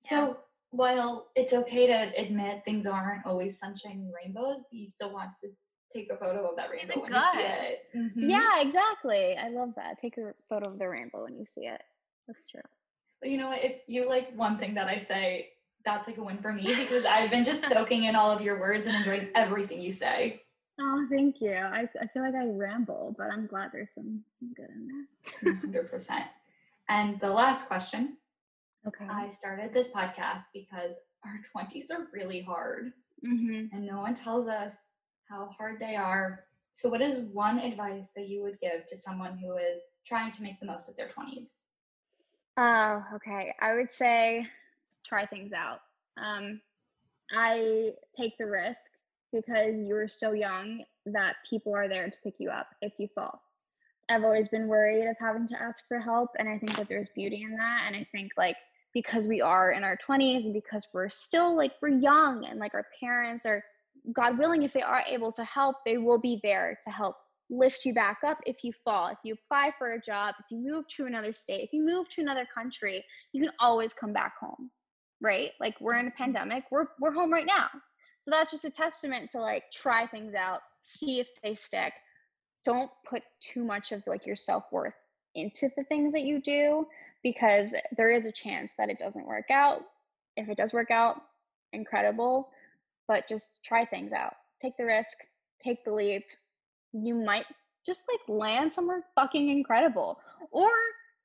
So 0.00 0.38
while 0.70 1.28
it's 1.34 1.52
okay 1.52 1.86
to 1.86 2.12
admit 2.18 2.62
things 2.64 2.86
aren't 2.86 3.26
always 3.26 3.58
sunshine 3.58 3.92
and 3.92 4.12
rainbows, 4.14 4.58
but 4.58 4.76
you 4.76 4.88
still 4.88 5.12
want 5.12 5.30
to 5.42 5.48
take 5.92 6.10
a 6.10 6.16
photo 6.16 6.48
of 6.48 6.56
that 6.56 6.70
rainbow 6.70 7.00
when 7.00 7.12
you 7.12 7.22
see 7.32 7.38
it. 7.38 7.78
Mm-hmm. 7.94 8.30
Yeah, 8.30 8.60
exactly. 8.60 9.36
I 9.36 9.48
love 9.48 9.70
that. 9.76 9.98
Take 9.98 10.18
a 10.18 10.32
photo 10.48 10.68
of 10.70 10.78
the 10.78 10.88
rainbow 10.88 11.24
when 11.24 11.36
you 11.36 11.44
see 11.46 11.66
it. 11.66 11.82
That's 12.26 12.48
true. 12.48 12.62
But 13.20 13.30
you 13.30 13.38
know 13.38 13.48
what? 13.48 13.64
If 13.64 13.76
you 13.86 14.08
like 14.08 14.36
one 14.36 14.58
thing 14.58 14.74
that 14.74 14.88
I 14.88 14.98
say, 14.98 15.50
that's 15.84 16.06
like 16.06 16.18
a 16.18 16.22
win 16.22 16.38
for 16.38 16.52
me 16.52 16.64
because 16.80 17.04
I've 17.04 17.30
been 17.30 17.44
just 17.44 17.64
soaking 17.68 18.04
in 18.04 18.16
all 18.16 18.30
of 18.30 18.40
your 18.40 18.60
words 18.60 18.86
and 18.86 18.96
enjoying 18.96 19.28
everything 19.34 19.80
you 19.80 19.92
say. 19.92 20.42
Oh, 20.78 21.06
thank 21.10 21.40
you. 21.40 21.54
I, 21.54 21.88
I 22.00 22.06
feel 22.08 22.22
like 22.22 22.34
I 22.34 22.46
ramble, 22.46 23.14
but 23.16 23.30
I'm 23.32 23.46
glad 23.46 23.70
there's 23.72 23.94
some, 23.94 24.22
some 24.38 24.52
good 24.54 24.68
in 24.68 24.88
there. 25.72 25.88
100%. 25.88 26.24
And 26.88 27.18
the 27.20 27.30
last 27.30 27.66
question. 27.66 28.18
Okay. 28.86 29.06
I 29.08 29.28
started 29.28 29.72
this 29.72 29.90
podcast 29.90 30.44
because 30.52 30.96
our 31.24 31.40
20s 31.56 31.90
are 31.90 32.08
really 32.12 32.40
hard 32.40 32.92
mm-hmm. 33.26 33.74
and 33.74 33.86
no 33.86 33.98
one 33.98 34.14
tells 34.14 34.46
us 34.46 34.95
how 35.28 35.46
hard 35.46 35.78
they 35.80 35.96
are. 35.96 36.44
So, 36.74 36.88
what 36.88 37.00
is 37.00 37.20
one 37.32 37.58
advice 37.58 38.10
that 38.16 38.28
you 38.28 38.42
would 38.42 38.60
give 38.60 38.84
to 38.86 38.96
someone 38.96 39.38
who 39.38 39.56
is 39.56 39.88
trying 40.04 40.32
to 40.32 40.42
make 40.42 40.60
the 40.60 40.66
most 40.66 40.88
of 40.88 40.96
their 40.96 41.08
20s? 41.08 41.62
Oh, 42.58 43.02
okay. 43.14 43.54
I 43.60 43.74
would 43.74 43.90
say 43.90 44.46
try 45.04 45.26
things 45.26 45.52
out. 45.52 45.80
Um, 46.22 46.60
I 47.30 47.92
take 48.16 48.36
the 48.38 48.46
risk 48.46 48.92
because 49.32 49.74
you're 49.76 50.08
so 50.08 50.32
young 50.32 50.84
that 51.06 51.36
people 51.48 51.74
are 51.74 51.88
there 51.88 52.08
to 52.08 52.18
pick 52.22 52.34
you 52.38 52.50
up 52.50 52.68
if 52.82 52.92
you 52.98 53.08
fall. 53.14 53.42
I've 54.08 54.24
always 54.24 54.48
been 54.48 54.68
worried 54.68 55.08
of 55.08 55.16
having 55.18 55.46
to 55.48 55.60
ask 55.60 55.86
for 55.88 55.98
help. 55.98 56.30
And 56.38 56.48
I 56.48 56.58
think 56.58 56.76
that 56.76 56.88
there's 56.88 57.08
beauty 57.08 57.42
in 57.42 57.56
that. 57.56 57.84
And 57.86 57.96
I 57.96 58.06
think 58.12 58.32
like 58.36 58.56
because 58.94 59.26
we 59.26 59.40
are 59.40 59.72
in 59.72 59.84
our 59.84 59.98
20s 60.08 60.44
and 60.44 60.54
because 60.54 60.86
we're 60.94 61.08
still 61.08 61.56
like 61.56 61.72
we're 61.82 61.88
young 61.88 62.44
and 62.44 62.58
like 62.58 62.74
our 62.74 62.86
parents 63.00 63.44
are 63.44 63.62
God 64.12 64.38
willing, 64.38 64.62
if 64.62 64.72
they 64.72 64.82
are 64.82 65.02
able 65.08 65.32
to 65.32 65.44
help, 65.44 65.76
they 65.84 65.98
will 65.98 66.18
be 66.18 66.40
there 66.42 66.78
to 66.84 66.90
help 66.90 67.16
lift 67.48 67.84
you 67.84 67.94
back 67.94 68.18
up 68.26 68.38
if 68.46 68.64
you 68.64 68.72
fall. 68.84 69.08
If 69.08 69.18
you 69.24 69.34
apply 69.34 69.72
for 69.78 69.92
a 69.92 70.00
job, 70.00 70.34
if 70.38 70.46
you 70.50 70.58
move 70.58 70.86
to 70.96 71.06
another 71.06 71.32
state, 71.32 71.62
if 71.62 71.72
you 71.72 71.84
move 71.84 72.08
to 72.10 72.20
another 72.20 72.46
country, 72.52 73.04
you 73.32 73.42
can 73.42 73.52
always 73.60 73.94
come 73.94 74.12
back 74.12 74.34
home. 74.40 74.70
Right? 75.20 75.52
Like 75.60 75.80
we're 75.80 75.94
in 75.94 76.06
a 76.06 76.10
mm-hmm. 76.10 76.22
pandemic, 76.22 76.64
we're 76.70 76.86
we're 77.00 77.12
home 77.12 77.32
right 77.32 77.46
now. 77.46 77.68
So 78.20 78.30
that's 78.30 78.50
just 78.50 78.64
a 78.64 78.70
testament 78.70 79.30
to 79.32 79.40
like 79.40 79.64
try 79.72 80.06
things 80.06 80.34
out, 80.34 80.60
see 80.80 81.20
if 81.20 81.28
they 81.42 81.54
stick, 81.54 81.92
don't 82.64 82.90
put 83.08 83.22
too 83.40 83.64
much 83.64 83.92
of 83.92 84.02
like 84.06 84.26
your 84.26 84.36
self-worth 84.36 84.94
into 85.36 85.68
the 85.76 85.84
things 85.84 86.12
that 86.12 86.22
you 86.22 86.40
do 86.40 86.86
because 87.22 87.74
there 87.96 88.10
is 88.10 88.26
a 88.26 88.32
chance 88.32 88.74
that 88.78 88.90
it 88.90 88.98
doesn't 88.98 89.26
work 89.26 89.50
out. 89.50 89.82
If 90.36 90.48
it 90.48 90.56
does 90.56 90.72
work 90.72 90.90
out, 90.90 91.22
incredible, 91.72 92.48
but 93.08 93.28
just 93.28 93.60
try 93.64 93.84
things 93.84 94.12
out. 94.12 94.34
Take 94.60 94.76
the 94.76 94.84
risk, 94.84 95.18
take 95.62 95.84
the 95.84 95.92
leap. 95.92 96.24
You 96.92 97.14
might 97.14 97.46
just 97.84 98.04
like 98.10 98.20
land 98.28 98.72
somewhere 98.72 99.04
fucking 99.14 99.48
incredible. 99.48 100.18
Or 100.50 100.70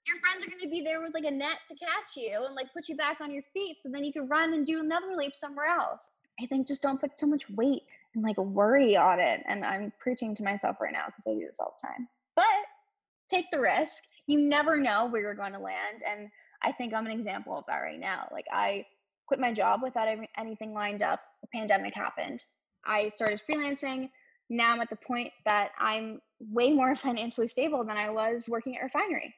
your 0.07 0.19
friends 0.19 0.43
are 0.43 0.49
going 0.49 0.61
to 0.61 0.69
be 0.69 0.81
there 0.81 1.01
with 1.01 1.13
like 1.13 1.25
a 1.25 1.31
net 1.31 1.57
to 1.69 1.75
catch 1.75 2.15
you 2.15 2.45
and 2.45 2.55
like 2.55 2.73
put 2.73 2.89
you 2.89 2.95
back 2.95 3.21
on 3.21 3.31
your 3.31 3.43
feet 3.53 3.77
so 3.79 3.89
then 3.89 4.03
you 4.03 4.13
can 4.13 4.27
run 4.27 4.53
and 4.53 4.65
do 4.65 4.79
another 4.79 5.15
leap 5.15 5.35
somewhere 5.35 5.67
else. 5.67 6.09
I 6.41 6.47
think 6.47 6.67
just 6.67 6.81
don't 6.81 6.99
put 6.99 7.19
so 7.19 7.27
much 7.27 7.49
weight 7.51 7.83
and 8.15 8.23
like 8.23 8.37
worry 8.37 8.97
on 8.97 9.19
it. 9.19 9.43
And 9.47 9.63
I'm 9.63 9.93
preaching 9.99 10.35
to 10.35 10.43
myself 10.43 10.77
right 10.81 10.93
now 10.93 11.05
because 11.07 11.25
I 11.27 11.39
do 11.39 11.45
this 11.45 11.59
all 11.59 11.75
the 11.79 11.87
time. 11.87 12.07
But 12.35 12.45
take 13.29 13.45
the 13.51 13.59
risk. 13.59 14.03
You 14.27 14.39
never 14.39 14.77
know 14.77 15.07
where 15.07 15.21
you're 15.21 15.33
going 15.33 15.53
to 15.53 15.59
land. 15.59 16.03
And 16.07 16.29
I 16.61 16.71
think 16.71 16.93
I'm 16.93 17.05
an 17.05 17.11
example 17.11 17.57
of 17.57 17.65
that 17.67 17.79
right 17.79 17.99
now. 17.99 18.27
Like 18.31 18.45
I 18.51 18.85
quit 19.27 19.39
my 19.39 19.53
job 19.53 19.81
without 19.83 20.07
anything 20.37 20.73
lined 20.73 21.03
up. 21.03 21.21
The 21.41 21.47
pandemic 21.53 21.93
happened. 21.93 22.43
I 22.85 23.09
started 23.09 23.41
freelancing. 23.49 24.09
now 24.49 24.73
I'm 24.73 24.81
at 24.81 24.89
the 24.89 24.95
point 24.95 25.31
that 25.45 25.71
I'm 25.79 26.21
way 26.39 26.71
more 26.71 26.95
financially 27.07 27.47
stable 27.47 27.83
than 27.83 27.97
I 27.97 28.09
was 28.09 28.47
working 28.49 28.75
at 28.77 28.83
refinery. 28.83 29.33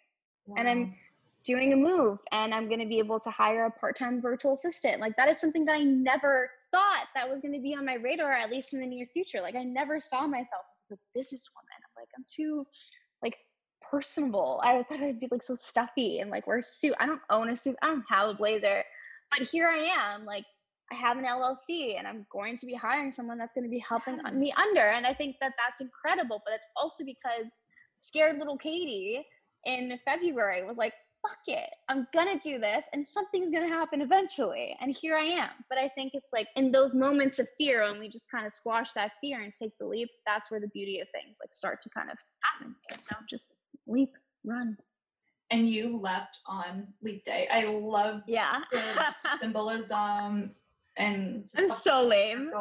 Wow. 0.45 0.55
And 0.59 0.69
I'm 0.69 0.95
doing 1.43 1.73
a 1.73 1.75
move 1.75 2.19
and 2.31 2.53
I'm 2.53 2.67
going 2.67 2.79
to 2.79 2.85
be 2.85 2.99
able 2.99 3.19
to 3.19 3.29
hire 3.29 3.65
a 3.65 3.71
part-time 3.71 4.21
virtual 4.21 4.53
assistant. 4.53 5.01
Like 5.01 5.15
that 5.17 5.29
is 5.29 5.39
something 5.39 5.65
that 5.65 5.75
I 5.75 5.83
never 5.83 6.49
thought 6.71 7.07
that 7.15 7.29
was 7.29 7.41
going 7.41 7.53
to 7.53 7.59
be 7.59 7.75
on 7.75 7.85
my 7.85 7.95
radar 7.95 8.31
at 8.31 8.49
least 8.49 8.73
in 8.73 8.79
the 8.79 8.85
near 8.85 9.05
future. 9.13 9.41
Like 9.41 9.55
I 9.55 9.63
never 9.63 9.99
saw 9.99 10.25
myself 10.25 10.65
as 10.91 10.97
a 10.97 11.17
businesswoman. 11.17 11.77
I'm 11.77 11.93
like 11.97 12.09
I'm 12.17 12.25
too 12.33 12.65
like 13.21 13.37
personable. 13.89 14.61
I 14.63 14.83
thought 14.83 15.01
I'd 15.01 15.19
be 15.19 15.27
like 15.31 15.43
so 15.43 15.55
stuffy 15.55 16.19
and 16.19 16.31
like 16.31 16.47
wear 16.47 16.59
a 16.59 16.63
suit. 16.63 16.95
I 16.99 17.05
don't 17.05 17.21
own 17.29 17.49
a 17.49 17.57
suit. 17.57 17.75
I 17.81 17.87
don't 17.87 18.05
have 18.09 18.29
a 18.29 18.33
blazer. 18.33 18.83
But 19.37 19.47
here 19.47 19.67
I 19.67 20.13
am 20.13 20.25
like 20.25 20.45
I 20.91 20.95
have 20.95 21.17
an 21.17 21.25
LLC 21.25 21.97
and 21.97 22.07
I'm 22.07 22.25
going 22.31 22.57
to 22.57 22.65
be 22.65 22.73
hiring 22.73 23.11
someone 23.11 23.37
that's 23.37 23.53
going 23.53 23.63
to 23.63 23.69
be 23.69 23.83
helping 23.87 24.19
yes. 24.23 24.33
me 24.33 24.53
under. 24.57 24.81
And 24.81 25.05
I 25.05 25.13
think 25.13 25.37
that 25.41 25.53
that's 25.57 25.81
incredible. 25.81 26.41
But 26.45 26.55
it's 26.55 26.67
also 26.75 27.03
because 27.03 27.51
scared 27.97 28.37
little 28.37 28.57
Katie 28.57 29.25
in 29.65 29.97
February 30.05 30.63
was 30.63 30.77
like, 30.77 30.93
fuck 31.27 31.37
it, 31.47 31.69
I'm 31.89 32.07
gonna 32.13 32.37
do 32.37 32.59
this 32.59 32.85
and 32.93 33.07
something's 33.07 33.51
gonna 33.53 33.69
happen 33.69 34.01
eventually. 34.01 34.75
And 34.81 34.95
here 34.95 35.17
I 35.17 35.23
am. 35.23 35.49
But 35.69 35.77
I 35.77 35.87
think 35.89 36.11
it's 36.13 36.27
like 36.33 36.47
in 36.55 36.71
those 36.71 36.93
moments 36.93 37.39
of 37.39 37.47
fear, 37.57 37.83
when 37.83 37.99
we 37.99 38.09
just 38.09 38.29
kind 38.29 38.45
of 38.45 38.51
squash 38.51 38.91
that 38.93 39.13
fear 39.21 39.41
and 39.41 39.53
take 39.53 39.71
the 39.79 39.85
leap, 39.85 40.09
that's 40.25 40.51
where 40.51 40.59
the 40.59 40.67
beauty 40.67 40.99
of 40.99 41.07
things 41.11 41.37
like 41.41 41.53
start 41.53 41.81
to 41.83 41.89
kind 41.89 42.11
of 42.11 42.17
happen. 42.43 42.75
So 42.99 43.15
just 43.29 43.55
leap, 43.87 44.11
run. 44.45 44.77
And 45.51 45.67
you 45.67 45.99
leapt 46.01 46.39
on 46.47 46.87
leap 47.01 47.23
day. 47.23 47.47
I 47.51 47.65
love 47.65 48.23
yeah 48.27 48.63
symbolism 49.39 50.51
and 50.97 51.49
I'm 51.57 51.69
so 51.69 52.03
lame. 52.03 52.51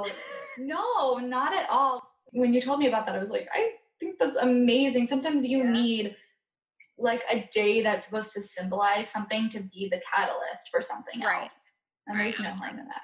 No, 0.59 1.19
not 1.19 1.55
at 1.55 1.69
all. 1.71 2.03
When 2.33 2.55
you 2.55 2.61
told 2.61 2.79
me 2.79 2.89
about 2.89 3.07
that, 3.07 3.15
I 3.15 3.19
was 3.19 3.31
like, 3.31 3.49
I 3.53 3.73
think 4.01 4.19
that's 4.19 4.37
amazing. 4.37 5.07
Sometimes 5.07 5.47
you 5.47 5.59
yeah. 5.59 5.71
need 5.71 6.17
like 6.99 7.23
a 7.31 7.49
day 7.53 7.83
that's 7.83 8.05
supposed 8.05 8.33
to 8.35 8.41
symbolize 8.41 9.09
something 9.11 9.49
to 9.51 9.61
be 9.61 9.89
the 9.91 10.01
catalyst 10.11 10.69
for 10.71 10.81
something 10.81 11.21
right. 11.21 11.43
else. 11.43 11.75
And 12.07 12.19
right. 12.19 12.25
there's 12.25 12.41
no 12.41 12.51
harm 12.51 12.79
in 12.79 12.87
that. 12.87 13.03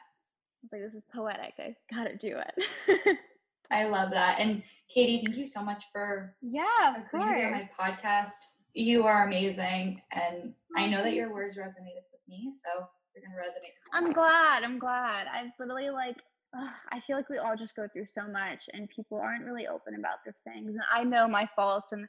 It's 0.63 0.73
like 0.73 0.83
this 0.83 0.95
is 0.95 1.05
poetic. 1.15 1.55
I 1.59 1.75
gotta 1.95 2.17
do 2.17 2.37
it. 2.37 3.19
I 3.71 3.85
love 3.85 4.11
that. 4.11 4.41
And 4.41 4.63
Katie, 4.93 5.21
thank 5.23 5.37
you 5.37 5.47
so 5.47 5.63
much 5.63 5.85
for 5.93 6.35
yeah, 6.41 6.97
of 6.97 7.11
course. 7.11 7.45
on 7.45 7.53
my 7.53 7.69
podcast. 7.79 8.37
You 8.75 9.07
are 9.07 9.27
amazing, 9.27 10.01
and 10.13 10.53
I 10.77 10.85
oh, 10.85 10.91
know 10.91 11.03
that 11.03 11.15
your 11.15 11.33
words 11.33 11.57
resonated 11.57 12.05
with 12.13 12.21
me, 12.29 12.53
so 12.53 12.87
you're 13.19 13.31
gonna 13.31 13.43
resonate. 13.43 13.75
I'm 13.93 14.13
glad. 14.13 14.63
I'm 14.65 14.79
glad. 14.79 15.27
I've 15.33 15.51
literally 15.59 15.91
like 15.91 16.17
ugh, 16.57 16.71
I 16.91 17.01
feel 17.01 17.17
like 17.17 17.29
we 17.29 17.39
all 17.39 17.57
just 17.57 17.77
go 17.77 17.87
through 17.93 18.07
so 18.07 18.27
much, 18.27 18.69
and 18.73 18.89
people 18.89 19.19
aren't 19.19 19.45
really 19.45 19.67
open 19.67 19.95
about 19.95 20.19
their 20.25 20.35
things. 20.45 20.71
And 20.71 20.83
I 20.93 21.05
know 21.05 21.29
my 21.29 21.49
faults, 21.57 21.93
and 21.93 22.07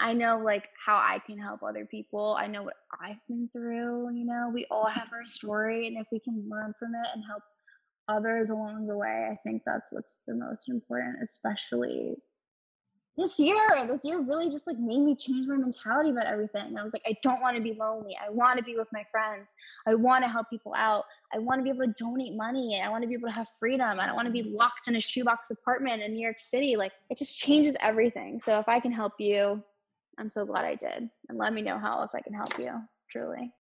I 0.00 0.12
know 0.12 0.38
like 0.38 0.64
how 0.84 0.96
I 0.96 1.20
can 1.26 1.38
help 1.38 1.62
other 1.62 1.86
people. 1.86 2.36
I 2.38 2.46
know 2.46 2.62
what 2.62 2.76
I've 3.00 3.24
been 3.28 3.48
through. 3.52 4.14
You 4.14 4.24
know, 4.26 4.50
we 4.52 4.66
all 4.70 4.86
have 4.86 5.08
our 5.12 5.26
story, 5.26 5.86
and 5.86 5.96
if 5.98 6.06
we 6.12 6.20
can 6.20 6.48
learn 6.48 6.74
from 6.78 6.94
it 6.94 7.08
and 7.14 7.22
help 7.26 7.42
others 8.08 8.50
along 8.50 8.86
the 8.86 8.96
way, 8.96 9.28
I 9.30 9.36
think 9.42 9.62
that's 9.66 9.90
what's 9.92 10.14
the 10.26 10.34
most 10.34 10.68
important, 10.68 11.16
especially 11.22 12.16
this 13.16 13.38
year. 13.38 13.56
This 13.86 14.04
year 14.04 14.20
really 14.20 14.50
just 14.50 14.66
like 14.66 14.78
made 14.78 15.00
me 15.00 15.16
change 15.16 15.46
my 15.46 15.56
mentality 15.56 16.10
about 16.10 16.26
everything. 16.26 16.76
I 16.76 16.84
was 16.84 16.92
like, 16.92 17.02
I 17.06 17.16
don't 17.22 17.40
want 17.40 17.56
to 17.56 17.62
be 17.62 17.72
lonely. 17.72 18.16
I 18.24 18.30
want 18.30 18.58
to 18.58 18.64
be 18.64 18.76
with 18.76 18.88
my 18.92 19.04
friends. 19.10 19.54
I 19.86 19.94
want 19.94 20.22
to 20.24 20.28
help 20.28 20.50
people 20.50 20.74
out. 20.76 21.04
I 21.32 21.38
want 21.38 21.58
to 21.58 21.62
be 21.62 21.70
able 21.70 21.86
to 21.86 21.94
donate 21.98 22.34
money. 22.34 22.80
I 22.82 22.88
want 22.88 23.02
to 23.02 23.08
be 23.08 23.14
able 23.14 23.28
to 23.28 23.34
have 23.34 23.48
freedom. 23.58 23.98
I 23.98 24.06
don't 24.06 24.16
want 24.16 24.26
to 24.26 24.32
be 24.32 24.42
locked 24.42 24.88
in 24.88 24.96
a 24.96 25.00
shoebox 25.00 25.50
apartment 25.50 26.02
in 26.02 26.12
New 26.12 26.22
York 26.22 26.40
City. 26.40 26.76
Like 26.76 26.92
it 27.10 27.18
just 27.18 27.38
changes 27.38 27.76
everything. 27.80 28.40
So 28.40 28.58
if 28.58 28.68
I 28.68 28.80
can 28.80 28.92
help 28.92 29.14
you, 29.18 29.62
I'm 30.18 30.30
so 30.30 30.44
glad 30.44 30.64
I 30.64 30.74
did. 30.74 31.10
And 31.28 31.38
let 31.38 31.52
me 31.52 31.62
know 31.62 31.78
how 31.78 32.00
else 32.00 32.14
I 32.14 32.20
can 32.20 32.34
help 32.34 32.58
you, 32.58 32.72
truly. 33.10 33.52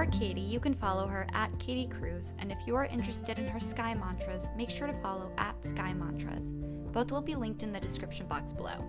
More 0.00 0.10
Katie, 0.10 0.40
you 0.40 0.60
can 0.60 0.72
follow 0.72 1.06
her 1.06 1.26
at 1.34 1.58
Katie 1.58 1.86
Cruz, 1.86 2.32
and 2.38 2.50
if 2.50 2.66
you 2.66 2.74
are 2.74 2.86
interested 2.86 3.38
in 3.38 3.46
her 3.48 3.60
Sky 3.60 3.92
Mantras, 3.92 4.48
make 4.56 4.70
sure 4.70 4.86
to 4.86 4.94
follow 4.94 5.30
at 5.36 5.62
Sky 5.62 5.92
Mantras. 5.92 6.54
Both 6.90 7.12
will 7.12 7.20
be 7.20 7.34
linked 7.34 7.62
in 7.62 7.70
the 7.70 7.80
description 7.80 8.26
box 8.26 8.54
below. 8.54 8.82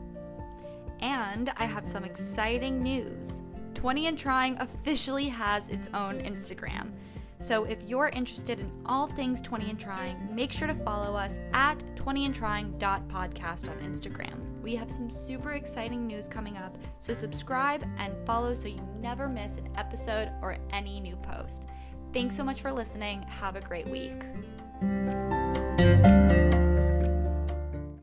And 1.02 1.52
I 1.58 1.66
have 1.66 1.86
some 1.86 2.06
exciting 2.06 2.82
news. 2.82 3.42
20 3.74 4.08
and 4.08 4.18
Trying 4.18 4.58
officially 4.62 5.28
has 5.28 5.68
its 5.68 5.90
own 5.94 6.22
Instagram. 6.22 6.92
So 7.40 7.66
if 7.66 7.84
you're 7.90 8.08
interested 8.08 8.62
in 8.62 8.72
all 8.86 9.08
things 9.08 9.42
20 9.42 9.70
and 9.70 9.78
Trying, 9.78 10.34
make 10.34 10.54
sure 10.54 10.70
to 10.70 10.74
follow 10.74 11.18
us 11.18 11.40
at 11.52 11.80
20andtrying.podcast 11.98 13.70
on 13.70 13.78
Instagram. 13.80 14.51
We 14.62 14.76
have 14.76 14.92
some 14.92 15.10
super 15.10 15.54
exciting 15.54 16.06
news 16.06 16.28
coming 16.28 16.58
up, 16.58 16.78
so 17.00 17.14
subscribe 17.14 17.84
and 17.98 18.14
follow 18.26 18.54
so 18.54 18.68
you 18.68 18.82
never 19.00 19.28
miss 19.28 19.58
an 19.58 19.70
episode 19.76 20.32
or 20.42 20.58
any 20.72 21.00
new 21.00 21.16
post. 21.16 21.66
Thanks 22.14 22.36
so 22.36 22.44
much 22.44 22.62
for 22.62 22.72
listening. 22.72 23.24
Have 23.24 23.56
a 23.56 23.62
great 23.62 23.88
week. 23.88 24.22